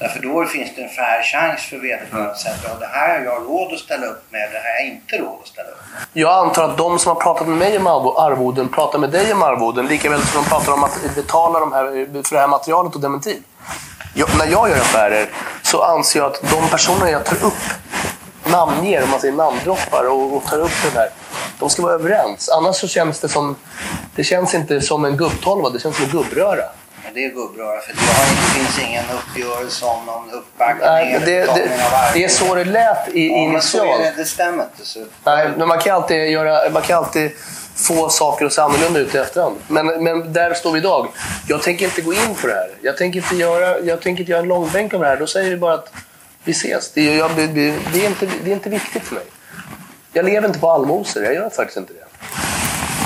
Därför 0.01 0.19
då 0.19 0.45
finns 0.45 0.75
det 0.75 0.81
en 0.81 0.89
fair 0.89 1.23
chans 1.23 1.61
för 1.69 1.77
vederbörande 1.77 2.31
att 2.31 2.39
säga 2.39 2.55
att 2.55 2.63
ja, 2.63 2.69
det 2.79 2.85
här 2.85 3.19
har 3.19 3.25
jag 3.25 3.43
råd 3.43 3.73
att 3.73 3.79
ställa 3.79 4.05
upp 4.05 4.23
med, 4.29 4.41
det 4.51 4.57
här 4.57 4.73
har 4.73 4.79
jag 4.79 4.87
inte 4.87 5.17
råd 5.17 5.39
att 5.41 5.47
ställa 5.47 5.69
upp 5.69 5.77
med. 5.93 6.23
Jag 6.23 6.47
antar 6.47 6.69
att 6.69 6.77
de 6.77 6.99
som 6.99 7.15
har 7.15 7.21
pratat 7.21 7.47
med 7.47 7.57
mig 7.57 7.77
om 7.77 7.87
arvoden 7.87 8.69
pratar 8.69 8.99
med 8.99 9.09
dig 9.09 9.33
om 9.33 9.43
arvoden 9.43 9.85
lika 9.85 10.09
väl 10.09 10.21
som 10.21 10.43
de 10.43 10.49
pratar 10.49 10.73
om 10.73 10.83
att 10.83 11.15
betala 11.15 11.59
de 11.59 11.73
här, 11.73 11.83
för 12.23 12.35
det 12.35 12.41
här 12.41 12.47
materialet 12.47 12.95
och 12.95 13.01
dementin. 13.01 13.43
Jag, 14.13 14.29
när 14.37 14.45
jag 14.45 14.69
gör 14.69 14.75
affärer 14.75 15.29
så 15.61 15.81
anser 15.81 16.19
jag 16.19 16.31
att 16.31 16.41
de 16.41 16.69
personer 16.69 17.07
jag 17.07 17.25
tar 17.25 17.45
upp, 17.47 17.63
namnger, 18.51 19.03
om 19.03 19.09
man 19.09 19.19
säger 19.19 19.33
namndroppar 19.33 20.09
och, 20.09 20.37
och 20.37 20.43
tar 20.45 20.59
upp 20.59 20.71
det 20.83 20.99
där, 20.99 21.09
de 21.59 21.69
ska 21.69 21.81
vara 21.81 21.93
överens. 21.93 22.49
Annars 22.49 22.75
så 22.75 22.87
känns 22.87 23.19
det 23.19 23.29
som, 23.29 23.55
det 24.15 24.23
känns 24.23 24.53
inte 24.53 24.81
som 24.81 25.05
en 25.05 25.17
gubbtolva, 25.17 25.69
det 25.69 25.79
känns 25.79 25.95
som 25.95 26.05
en 26.05 26.11
gubbröra. 26.11 26.63
Det 27.13 27.25
är 27.25 27.29
gubbröra 27.29 27.81
för 27.81 27.93
det, 27.93 27.99
har, 27.99 28.25
det 28.25 28.59
finns 28.59 28.87
ingen 28.89 29.03
uppgörelse 29.13 29.85
om 29.85 30.05
någon 30.05 30.31
uppbackning 30.31 30.85
Nej, 30.85 31.21
det, 31.25 31.45
det, 31.45 31.71
det 32.13 32.23
är 32.23 32.29
så 32.29 32.55
det 32.55 32.65
lät 32.65 33.07
i, 33.07 33.27
ja, 33.27 33.37
initialt. 33.37 33.53
Men 33.53 33.61
så 33.61 34.03
är 34.03 34.11
det, 34.11 34.13
det 34.17 34.25
stämmer 34.25 34.63
inte. 34.63 34.85
Så. 34.85 34.99
Nej, 35.23 35.49
men 35.57 35.67
man 35.67 35.79
kan 35.79 35.95
alltid, 35.95 36.29
göra, 36.29 36.69
man 36.69 36.81
kan 36.81 36.97
alltid 36.97 37.31
få 37.75 38.09
saker 38.09 38.45
att 38.45 38.53
se 38.53 38.61
annorlunda 38.61 38.99
ut 38.99 39.15
i 39.15 39.17
efterhand. 39.17 39.55
Men, 39.67 40.03
men 40.03 40.33
där 40.33 40.53
står 40.53 40.71
vi 40.71 40.79
idag. 40.79 41.07
Jag 41.47 41.61
tänker 41.61 41.85
inte 41.85 42.01
gå 42.01 42.13
in 42.13 42.35
på 42.41 42.47
det 42.47 42.53
här. 42.53 42.69
Jag 42.81 42.97
tänker 42.97 43.19
inte 43.19 43.35
göra, 43.35 43.79
jag 43.79 44.01
tänker 44.01 44.21
inte 44.21 44.31
göra 44.31 44.41
en 44.41 44.47
långbänk 44.47 44.93
av 44.93 44.99
det 44.99 45.07
här. 45.07 45.17
Då 45.17 45.27
säger 45.27 45.49
vi 45.49 45.57
bara 45.57 45.73
att 45.73 45.93
vi 46.43 46.51
ses. 46.51 46.91
Det, 46.91 47.15
jag, 47.15 47.31
det, 47.35 47.47
det, 47.93 48.05
är 48.05 48.07
inte, 48.07 48.29
det 48.43 48.51
är 48.51 48.53
inte 48.53 48.69
viktigt 48.69 49.03
för 49.03 49.15
mig. 49.15 49.23
Jag 50.13 50.25
lever 50.25 50.47
inte 50.47 50.59
på 50.59 50.69
allmosor. 50.69 51.23
Jag 51.23 51.33
gör 51.33 51.49
faktiskt 51.49 51.77
inte 51.77 51.93
det. 51.93 52.05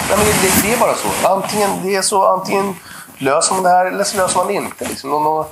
Nej, 0.09 0.17
men 0.17 0.25
det, 0.25 0.67
det 0.67 0.73
är 0.73 0.79
bara 0.79 0.95
så. 0.95 1.27
Antingen, 1.27 1.69
det 1.83 1.95
är 1.95 2.01
så, 2.01 2.25
antingen 2.25 2.75
löser 3.17 3.53
man 3.53 3.63
det 3.63 3.69
här 3.69 3.85
eller 3.85 4.03
så 4.03 4.17
löser 4.17 4.37
man 4.37 4.47
det 4.47 4.53
inte. 4.53 4.85
Liksom. 4.85 5.09
Någon, 5.09 5.45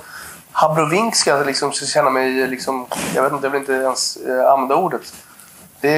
Habrovink 0.52 1.16
ska 1.16 1.30
jag 1.30 1.46
liksom, 1.46 1.72
känna 1.72 2.10
mig... 2.10 2.46
Liksom, 2.46 2.86
jag 3.14 3.22
vet 3.22 3.32
inte, 3.32 3.46
jag 3.46 3.50
vill 3.50 3.60
inte 3.60 3.72
ens 3.72 4.16
eh, 4.16 4.52
använda 4.52 4.74
ordet. 4.74 5.14
Det, 5.80 5.90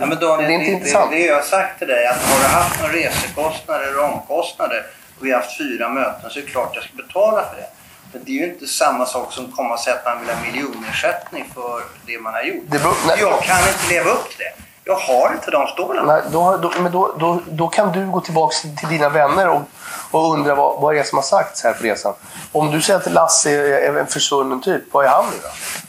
ja, 0.00 0.06
men 0.06 0.18
Daniel, 0.18 0.48
det 0.48 0.54
är 0.54 0.58
inte 0.58 0.70
det, 0.70 0.72
intressant. 0.72 1.10
Det, 1.10 1.16
det 1.16 1.26
jag 1.26 1.34
har 1.34 1.42
sagt 1.42 1.78
till 1.78 1.88
dig 1.88 2.06
att 2.06 2.22
har 2.22 2.38
du 2.38 2.54
haft 2.54 2.80
några 2.80 2.92
resekostnader 2.92 3.88
eller 3.88 4.04
omkostnader 4.04 4.86
och 5.18 5.26
vi 5.26 5.32
har 5.32 5.40
haft 5.40 5.58
fyra 5.58 5.88
möten 5.88 6.30
så 6.30 6.38
är 6.38 6.42
det 6.42 6.48
klart 6.48 6.70
jag 6.74 6.84
ska 6.84 6.96
betala 6.96 7.42
för 7.42 7.56
det. 7.56 7.66
Men 8.12 8.24
det 8.24 8.30
är 8.30 8.46
ju 8.46 8.52
inte 8.52 8.66
samma 8.66 9.06
sak 9.06 9.32
som 9.32 9.44
att 9.44 9.56
komma 9.56 9.74
och 9.74 9.80
säga 9.80 9.96
att 9.96 10.04
man 10.04 10.20
vill 10.20 10.34
ha 10.34 10.42
miljonersättning 10.42 11.50
för 11.54 11.82
det 12.06 12.18
man 12.18 12.34
har 12.34 12.42
gjort. 12.42 12.64
Det 12.66 12.78
beror, 12.78 12.94
nej, 13.06 13.16
jag 13.20 13.42
kan 13.42 13.58
inte 13.58 13.88
leva 13.88 14.10
upp 14.10 14.28
till 14.28 14.38
det. 14.38 14.64
Jag 14.84 14.94
har 14.94 15.32
inte 15.34 15.50
de 15.50 15.66
stålarna. 15.66 16.12
Nej, 16.12 16.22
då, 16.32 16.56
då, 16.56 16.72
men 16.80 16.92
då, 16.92 17.14
då, 17.18 17.40
då 17.50 17.68
kan 17.68 17.92
du 17.92 18.06
gå 18.06 18.20
tillbaka 18.20 18.54
till 18.78 18.88
dina 18.88 19.08
vänner 19.08 19.48
och, 19.48 19.62
och 20.10 20.32
undra 20.32 20.54
vad, 20.54 20.80
vad 20.80 20.94
är 20.94 20.98
det 20.98 21.04
som 21.04 21.18
har 21.18 21.22
sagts 21.22 21.64
här 21.64 21.72
på 21.72 21.82
resan. 21.82 22.14
Om 22.52 22.70
du 22.70 22.82
säger 22.82 22.98
att 22.98 23.12
Lasse 23.12 23.50
är 23.50 23.96
en 23.96 24.06
försvunnen 24.06 24.62
typ, 24.62 24.82
vad 24.92 25.04
är 25.04 25.08
han 25.08 25.24
nu 25.24 25.36
då? 25.42 25.48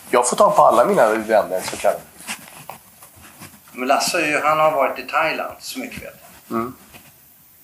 Jag 0.10 0.30
får 0.30 0.36
ta 0.36 0.52
på 0.52 0.62
alla 0.62 0.86
mina 0.86 1.10
vänner 1.10 1.62
så 1.72 1.78
kallade. 1.78 2.02
Men 3.72 3.88
Lasse 3.88 4.42
han 4.44 4.60
har 4.60 4.72
varit 4.72 5.00
i 5.00 5.04
Thailand, 5.04 5.56
så 5.60 5.80
mycket 5.80 6.04
vet 6.04 6.16
jag. 6.48 6.58
Mm. 6.58 6.76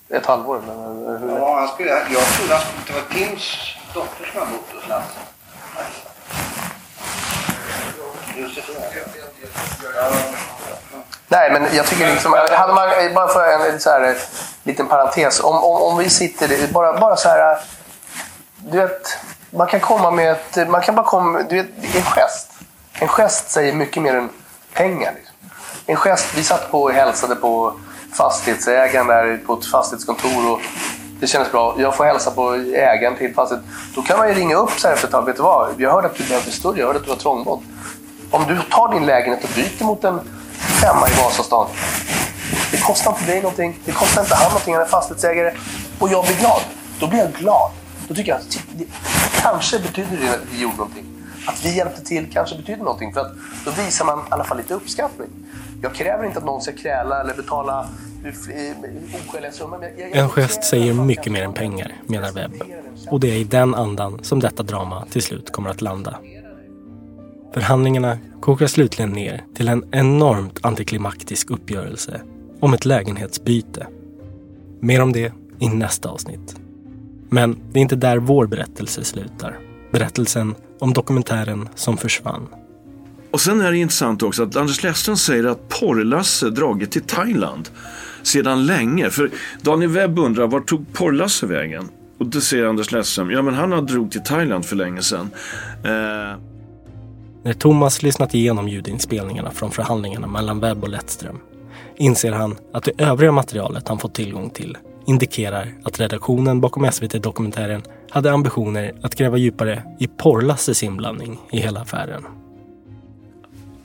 Ett 0.08 0.26
halvår? 0.26 0.62
Men, 0.66 1.18
hur 1.18 1.38
ja, 1.38 1.58
han 1.58 1.68
skulle, 1.68 1.90
jag 1.90 2.06
trodde 2.06 2.60
skulle, 2.60 2.60
det 2.86 2.92
var 2.92 3.14
Tims 3.14 3.56
dotter 3.94 4.30
som 4.32 4.40
har 4.40 4.46
bott 4.46 4.72
hos 4.74 4.88
Lasse. 4.88 5.18
Josefina. 8.36 8.80
Ja. 9.94 10.12
Nej, 11.28 11.52
men 11.52 11.66
jag 11.72 11.86
tycker 11.86 12.10
liksom, 12.10 12.32
hade 12.50 12.72
man, 12.72 12.88
bara 13.14 13.28
för 13.28 13.52
en, 13.52 13.74
en 13.74 13.80
så 13.80 13.90
här, 13.90 14.16
liten 14.62 14.86
parentes. 14.86 15.40
Om, 15.40 15.56
om, 15.56 15.82
om 15.82 15.98
vi 15.98 16.10
sitter, 16.10 16.72
bara, 16.72 16.98
bara 16.98 17.16
så 17.16 17.28
här, 17.28 17.58
du 18.56 18.78
vet, 18.78 19.18
man 19.50 19.66
kan 19.66 19.80
komma 19.80 20.10
med 20.10 20.32
ett, 20.32 20.68
man 20.68 20.80
kan 20.80 20.94
bara 20.94 21.06
komma, 21.06 21.42
du 21.48 21.56
vet, 21.56 21.94
en 21.94 22.02
gest. 22.02 22.50
En 22.92 23.08
gest 23.08 23.50
säger 23.50 23.72
mycket 23.72 24.02
mer 24.02 24.14
än 24.14 24.28
pengar. 24.72 25.12
Liksom. 25.14 25.34
En 25.86 25.96
gest, 25.96 26.26
vi 26.34 26.44
satt 26.44 26.70
på 26.70 26.82
och 26.82 26.92
hälsade 26.92 27.34
på 27.34 27.72
fastighetsägaren 28.12 29.06
där 29.06 29.40
på 29.46 29.54
ett 29.54 29.66
fastighetskontor 29.66 30.52
och 30.52 30.60
det 31.20 31.26
kändes 31.26 31.52
bra. 31.52 31.74
Jag 31.78 31.96
får 31.96 32.04
hälsa 32.04 32.30
på 32.30 32.54
ägaren 32.74 33.16
till 33.16 33.34
fastigheten. 33.34 33.70
Då 33.94 34.02
kan 34.02 34.18
man 34.18 34.28
ju 34.28 34.34
ringa 34.34 34.56
upp 34.56 34.70
så 34.70 34.88
här 34.88 34.94
efter 34.94 35.06
ett 35.06 35.12
tag. 35.12 35.24
Vet 35.26 35.36
du 35.36 35.42
vad? 35.42 35.74
Jag 35.78 35.92
hörde 35.92 36.06
att 36.06 36.14
du 36.14 36.24
behövde 36.24 36.50
större. 36.50 36.78
Jag 36.78 36.86
hörde 36.86 36.98
att 36.98 37.04
du 37.04 37.10
var 37.10 37.16
trångbodd. 37.16 37.62
Om 38.30 38.44
du 38.48 38.62
tar 38.62 38.92
din 38.92 39.06
lägenhet 39.06 39.44
och 39.44 39.50
byter 39.54 39.84
mot 39.84 40.04
en 40.04 40.20
femma 40.82 41.08
i 41.08 41.12
Vasastan. 41.22 41.66
Det 42.70 42.80
kostar 42.80 43.10
inte 43.10 43.24
dig 43.24 43.42
någonting. 43.42 43.78
Det 43.84 43.92
kostar 43.92 44.22
inte 44.22 44.34
han 44.34 44.48
någonting. 44.48 44.74
Han 44.74 44.82
är 44.82 44.88
fastighetsägare. 44.88 45.52
Och 45.98 46.08
jag 46.08 46.24
blir 46.24 46.36
glad. 46.36 46.60
Då 47.00 47.06
blir 47.06 47.18
jag 47.18 47.32
glad. 47.32 47.70
Då 48.08 48.14
tycker 48.14 48.30
jag 48.30 48.40
att 48.40 48.58
det, 48.78 48.84
kanske 49.42 49.78
betyder 49.78 50.16
det 50.16 50.30
att 50.30 50.40
vi 50.52 50.60
gjorde 50.62 50.76
någonting. 50.76 51.04
Att 51.46 51.64
vi 51.64 51.76
hjälpte 51.76 52.04
till 52.04 52.32
kanske 52.32 52.56
betyder 52.56 52.84
någonting. 52.84 53.12
För 53.14 53.20
att 53.20 53.32
då 53.64 53.70
visar 53.70 54.04
man 54.04 54.18
i 54.18 54.22
alla 54.28 54.44
fall 54.44 54.56
lite 54.56 54.74
uppskattning. 54.74 55.28
Jag 55.82 55.94
kräver 55.94 56.24
inte 56.24 56.38
att 56.38 56.44
någon 56.44 56.62
ska 56.62 56.72
kräla 56.72 57.20
eller 57.20 57.34
betala 57.34 57.88
oskäliga 59.28 59.52
summor. 59.52 59.84
En 60.12 60.28
gest 60.28 60.64
säger 60.64 60.94
mycket 60.94 61.32
mer 61.32 61.44
än 61.44 61.52
pengar, 61.52 61.92
menar 62.06 62.32
Webb. 62.32 62.52
Och 63.10 63.20
det 63.20 63.28
är 63.28 63.36
i 63.36 63.44
den 63.44 63.74
andan 63.74 64.24
som 64.24 64.40
detta 64.40 64.62
drama 64.62 65.06
till 65.10 65.22
slut 65.22 65.52
kommer 65.52 65.70
att 65.70 65.80
landa. 65.80 66.18
Förhandlingarna 67.56 68.18
kokar 68.40 68.66
slutligen 68.66 69.12
ner 69.12 69.44
till 69.54 69.68
en 69.68 69.84
enormt 69.90 70.58
antiklimaktisk 70.62 71.50
uppgörelse 71.50 72.20
om 72.60 72.74
ett 72.74 72.84
lägenhetsbyte. 72.84 73.86
Mer 74.80 75.02
om 75.02 75.12
det 75.12 75.32
i 75.58 75.68
nästa 75.68 76.08
avsnitt. 76.08 76.56
Men 77.28 77.58
det 77.72 77.78
är 77.78 77.82
inte 77.82 77.96
där 77.96 78.18
vår 78.18 78.46
berättelse 78.46 79.04
slutar. 79.04 79.58
Berättelsen 79.92 80.54
om 80.78 80.92
dokumentären 80.92 81.68
som 81.74 81.96
försvann. 81.96 82.48
Och 83.30 83.40
sen 83.40 83.60
är 83.60 83.70
det 83.70 83.78
intressant 83.78 84.22
också 84.22 84.42
att 84.42 84.56
Anders 84.56 84.82
Lästen 84.82 85.16
säger 85.16 85.44
att 85.44 85.68
Porrlasse 85.68 86.50
dragit 86.50 86.90
till 86.90 87.02
Thailand 87.02 87.68
sedan 88.22 88.66
länge. 88.66 89.10
För 89.10 89.30
Daniel 89.62 89.90
Webb 89.90 90.18
undrar, 90.18 90.46
var 90.46 90.60
tog 90.60 90.92
Porrlasse 90.92 91.46
vägen? 91.46 91.88
Och 92.18 92.26
då 92.26 92.40
säger 92.40 92.66
Anders 92.66 92.92
Lästen, 92.92 93.30
ja 93.30 93.42
men 93.42 93.54
han 93.54 93.72
har 93.72 93.82
drog 93.82 94.10
till 94.10 94.22
Thailand 94.22 94.64
för 94.66 94.76
länge 94.76 95.02
sedan. 95.02 95.30
Eh... 95.84 96.55
När 97.46 97.52
Thomas 97.52 98.02
lyssnat 98.02 98.34
igenom 98.34 98.68
ljudinspelningarna 98.68 99.50
från 99.50 99.70
förhandlingarna 99.70 100.26
mellan 100.26 100.60
Webb 100.60 100.82
och 100.82 100.88
Lettström 100.88 101.38
inser 101.96 102.32
han 102.32 102.56
att 102.72 102.84
det 102.84 102.92
övriga 102.98 103.32
materialet 103.32 103.88
han 103.88 103.98
fått 103.98 104.14
tillgång 104.14 104.50
till 104.50 104.76
indikerar 105.06 105.74
att 105.84 106.00
redaktionen 106.00 106.60
bakom 106.60 106.92
SVT-dokumentären 106.92 107.82
hade 108.10 108.32
ambitioner 108.32 108.94
att 109.02 109.14
gräva 109.14 109.36
djupare 109.36 109.82
i 110.00 110.06
Porlasses 110.06 110.82
inblandning 110.82 111.38
i 111.50 111.58
hela 111.60 111.80
affären. 111.80 112.24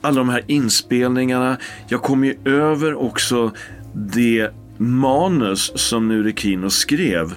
Alla 0.00 0.18
de 0.18 0.28
här 0.28 0.44
inspelningarna. 0.46 1.56
Jag 1.88 2.02
kom 2.02 2.24
ju 2.24 2.38
över 2.44 2.94
också 2.94 3.52
det 3.92 4.50
manus 4.78 5.72
som 5.74 6.08
Nure 6.08 6.32
Kino 6.32 6.70
skrev 6.70 7.34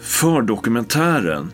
för 0.00 0.42
dokumentären. 0.42 1.52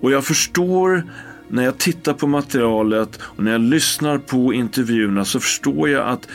Och 0.00 0.10
jag 0.12 0.24
förstår 0.24 1.04
när 1.50 1.64
jag 1.64 1.78
tittar 1.78 2.12
på 2.12 2.26
materialet 2.26 3.18
och 3.22 3.44
när 3.44 3.52
jag 3.52 3.60
lyssnar 3.60 4.18
på 4.18 4.52
intervjuerna 4.52 5.24
så 5.24 5.40
förstår 5.40 5.88
jag 5.88 6.08
att 6.08 6.28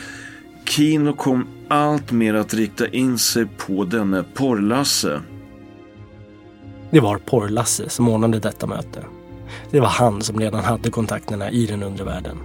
Kino 0.64 1.12
kom 1.12 1.46
allt 1.68 2.12
mer 2.12 2.34
att 2.34 2.54
rikta 2.54 2.88
in 2.88 3.18
sig 3.18 3.46
på 3.46 3.84
denne 3.84 4.24
Porrlasse. 4.34 5.20
Det 6.90 7.00
var 7.00 7.18
Porrlasse 7.18 7.88
som 7.88 8.08
ordnade 8.08 8.38
detta 8.38 8.66
möte. 8.66 9.04
Det 9.70 9.80
var 9.80 9.88
han 9.88 10.22
som 10.22 10.40
redan 10.40 10.64
hade 10.64 10.90
kontakterna 10.90 11.50
i 11.50 11.66
den 11.66 11.82
undre 11.82 12.04
världen. 12.04 12.38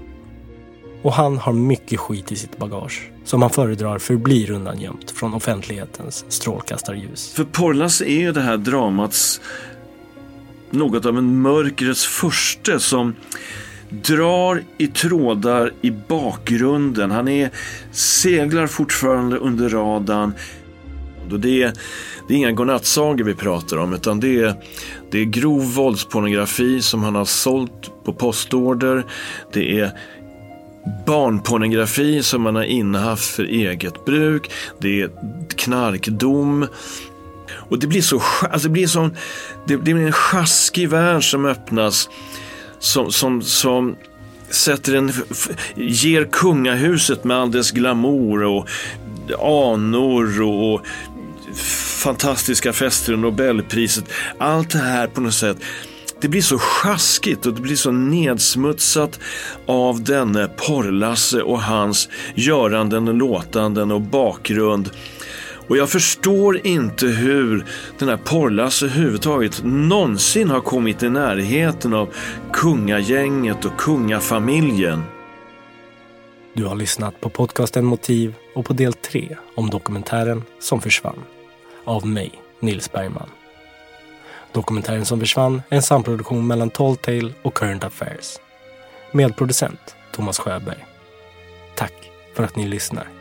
Och 1.02 1.14
han 1.14 1.38
har 1.38 1.54
mycket 1.54 2.00
skit 2.00 2.32
i 2.32 2.36
sitt 2.36 2.58
bagage 2.58 3.12
som 3.24 3.42
han 3.42 3.52
föredrar 3.52 4.00
förblir 4.00 4.52
undangömt 4.52 5.12
från 5.12 5.34
offentlighetens 5.34 6.26
strålkastarljus. 6.30 7.34
För 7.34 7.44
Porrlasse 7.44 8.06
är 8.06 8.20
ju 8.20 8.32
det 8.32 8.42
här 8.42 8.58
dramats 8.58 9.42
något 10.72 11.06
av 11.06 11.18
en 11.18 11.42
mörkrets 11.42 12.06
förste 12.06 12.80
som 12.80 13.16
drar 13.90 14.64
i 14.78 14.88
trådar 14.88 15.74
i 15.82 15.92
bakgrunden. 15.92 17.12
Han 17.12 17.28
är, 17.28 17.50
seglar 17.92 18.68
fortfarande 18.68 19.38
under 19.38 19.70
radarn. 19.70 20.34
Och 21.32 21.40
det, 21.40 21.64
är, 21.64 21.74
det 22.28 22.34
är 22.34 22.38
inga 22.38 22.52
godnattsagor 22.52 23.24
vi 23.24 23.34
pratar 23.34 23.78
om 23.78 23.94
utan 23.94 24.20
det 24.20 24.40
är, 24.40 24.54
det 25.12 25.20
är 25.20 25.26
grov 25.26 25.74
våldspornografi 25.74 26.82
som 26.82 27.04
han 27.04 27.16
har 27.16 27.26
sålt 27.26 27.92
på 28.06 28.14
postorder. 28.14 29.06
Det 29.54 29.80
är 29.80 29.92
barnpornografi 31.06 32.24
som 32.24 32.42
man 32.42 32.56
har 32.56 32.64
innehaft 32.64 33.26
för 33.26 33.44
eget 33.44 34.06
bruk. 34.06 34.52
Det 34.80 35.02
är 35.02 35.12
knarkdom. 35.56 36.68
Och 37.72 37.80
det 37.80 37.88
blir 37.88 38.02
så, 38.02 38.22
alltså 38.42 38.68
det 38.68 38.74
blir 38.74 38.88
som, 38.88 39.14
det 39.68 39.78
blir 39.78 39.96
en 39.96 40.12
sjaskig 40.12 40.90
värld 40.90 41.32
som 41.32 41.46
öppnas 41.46 42.10
som, 42.80 43.12
som, 43.12 43.42
som 43.42 43.96
sätter 44.50 44.96
en, 44.96 45.14
ger 45.76 46.26
kungahuset 46.32 47.24
med 47.24 47.38
all 47.38 47.52
dess 47.52 47.72
glamour 47.72 48.44
och 48.44 48.68
anor 49.40 50.42
och 50.42 50.86
fantastiska 52.04 52.74
fester 52.74 53.14
och 53.14 53.20
Nobelpriset. 53.20 54.06
Allt 54.38 54.70
det 54.70 54.78
här 54.80 55.08
på 55.08 55.22
något 55.22 55.34
sätt 55.34 55.58
det 56.22 56.28
blir 56.28 56.42
så 56.42 56.60
sjaskigt 56.60 57.46
och 57.46 57.54
det 57.54 57.62
blir 57.62 57.76
så 57.76 57.92
nedsmutsat 57.92 59.20
av 59.66 60.04
denne 60.04 60.48
Porrlasse 60.48 61.42
och 61.42 61.62
hans 61.62 62.10
göranden 62.36 63.08
och 63.08 63.14
låtanden 63.14 63.92
och 63.92 64.02
bakgrund. 64.02 64.90
Och 65.68 65.78
jag 65.78 65.90
förstår 65.90 66.68
inte 66.68 67.06
hur 67.06 67.66
den 68.00 68.10
här 68.10 68.18
Porrlasse 68.18 68.86
överhuvudtaget 68.86 69.62
någonsin 69.64 70.50
har 70.50 70.62
kommit 70.62 71.04
i 71.04 71.10
närheten 71.10 71.94
av 71.94 72.14
kungagänget 72.54 73.66
och 73.66 73.78
kungafamiljen. 73.78 75.04
Du 76.54 76.66
har 76.66 76.76
lyssnat 76.76 77.22
på 77.22 77.30
podcasten 77.30 77.86
Motiv 77.86 78.36
och 78.56 78.66
på 78.66 78.74
del 78.74 78.94
3 78.94 79.38
om 79.56 79.70
dokumentären 79.70 80.44
som 80.60 80.82
försvann. 80.82 81.24
Av 81.84 82.08
mig, 82.08 82.32
Nils 82.60 82.92
Bergman. 82.92 83.30
Dokumentären 84.54 85.06
som 85.06 85.20
försvann 85.20 85.62
är 85.70 85.76
en 85.76 85.82
samproduktion 85.82 86.48
mellan 86.48 86.70
Tall 86.70 86.96
Tale 86.96 87.34
och 87.42 87.54
Current 87.54 87.84
Affairs. 87.84 88.40
Medproducent 89.12 89.96
Thomas 90.12 90.40
Sjöberg. 90.40 90.86
Tack 91.76 91.94
för 92.36 92.44
att 92.44 92.56
ni 92.56 92.68
lyssnar. 92.68 93.21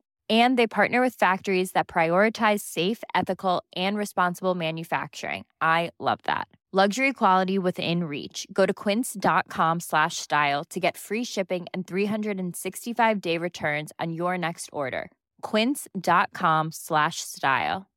And 0.31 0.57
they 0.57 0.65
partner 0.65 1.01
with 1.01 1.15
factories 1.15 1.73
that 1.73 1.89
prioritize 1.89 2.61
safe, 2.61 3.03
ethical, 3.13 3.63
and 3.75 3.97
responsible 3.97 4.55
manufacturing. 4.55 5.43
I 5.61 5.91
love 5.99 6.19
that. 6.23 6.47
Luxury 6.73 7.11
quality 7.11 7.59
within 7.59 8.05
reach. 8.05 8.47
Go 8.53 8.65
to 8.65 8.73
quince.com 8.73 9.79
slash 9.81 10.15
style 10.15 10.63
to 10.69 10.79
get 10.79 10.97
free 10.97 11.25
shipping 11.25 11.65
and 11.73 11.85
365-day 11.85 13.37
returns 13.37 13.91
on 13.99 14.13
your 14.13 14.37
next 14.37 14.69
order. 14.71 15.11
quince.com 15.41 16.71
slash 16.71 17.19
style. 17.19 17.87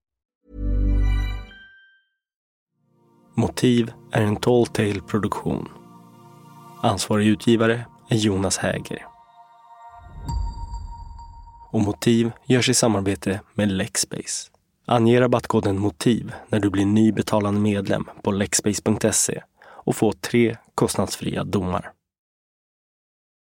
Motiv 3.36 3.92
är 4.12 4.22
en 4.22 4.36
Tall 4.36 4.66
Tale-produktion. 4.66 5.68
Ansvarig 6.82 7.26
utgivare 7.26 7.84
är 8.08 8.16
Jonas 8.16 8.58
Häger. 8.58 9.13
Och 11.74 11.80
Motiv 11.80 12.30
görs 12.46 12.68
i 12.68 12.74
samarbete 12.74 13.40
med 13.54 13.72
Lexbase. 13.72 14.50
Ange 14.86 15.20
rabattkoden 15.20 15.78
MOTIV 15.78 16.32
när 16.48 16.60
du 16.60 16.70
blir 16.70 16.84
ny 16.84 17.12
betalande 17.12 17.60
medlem 17.60 18.04
på 18.22 18.30
lexbase.se 18.30 19.42
och 19.60 19.96
få 19.96 20.12
tre 20.12 20.56
kostnadsfria 20.74 21.44
domar. 21.44 21.92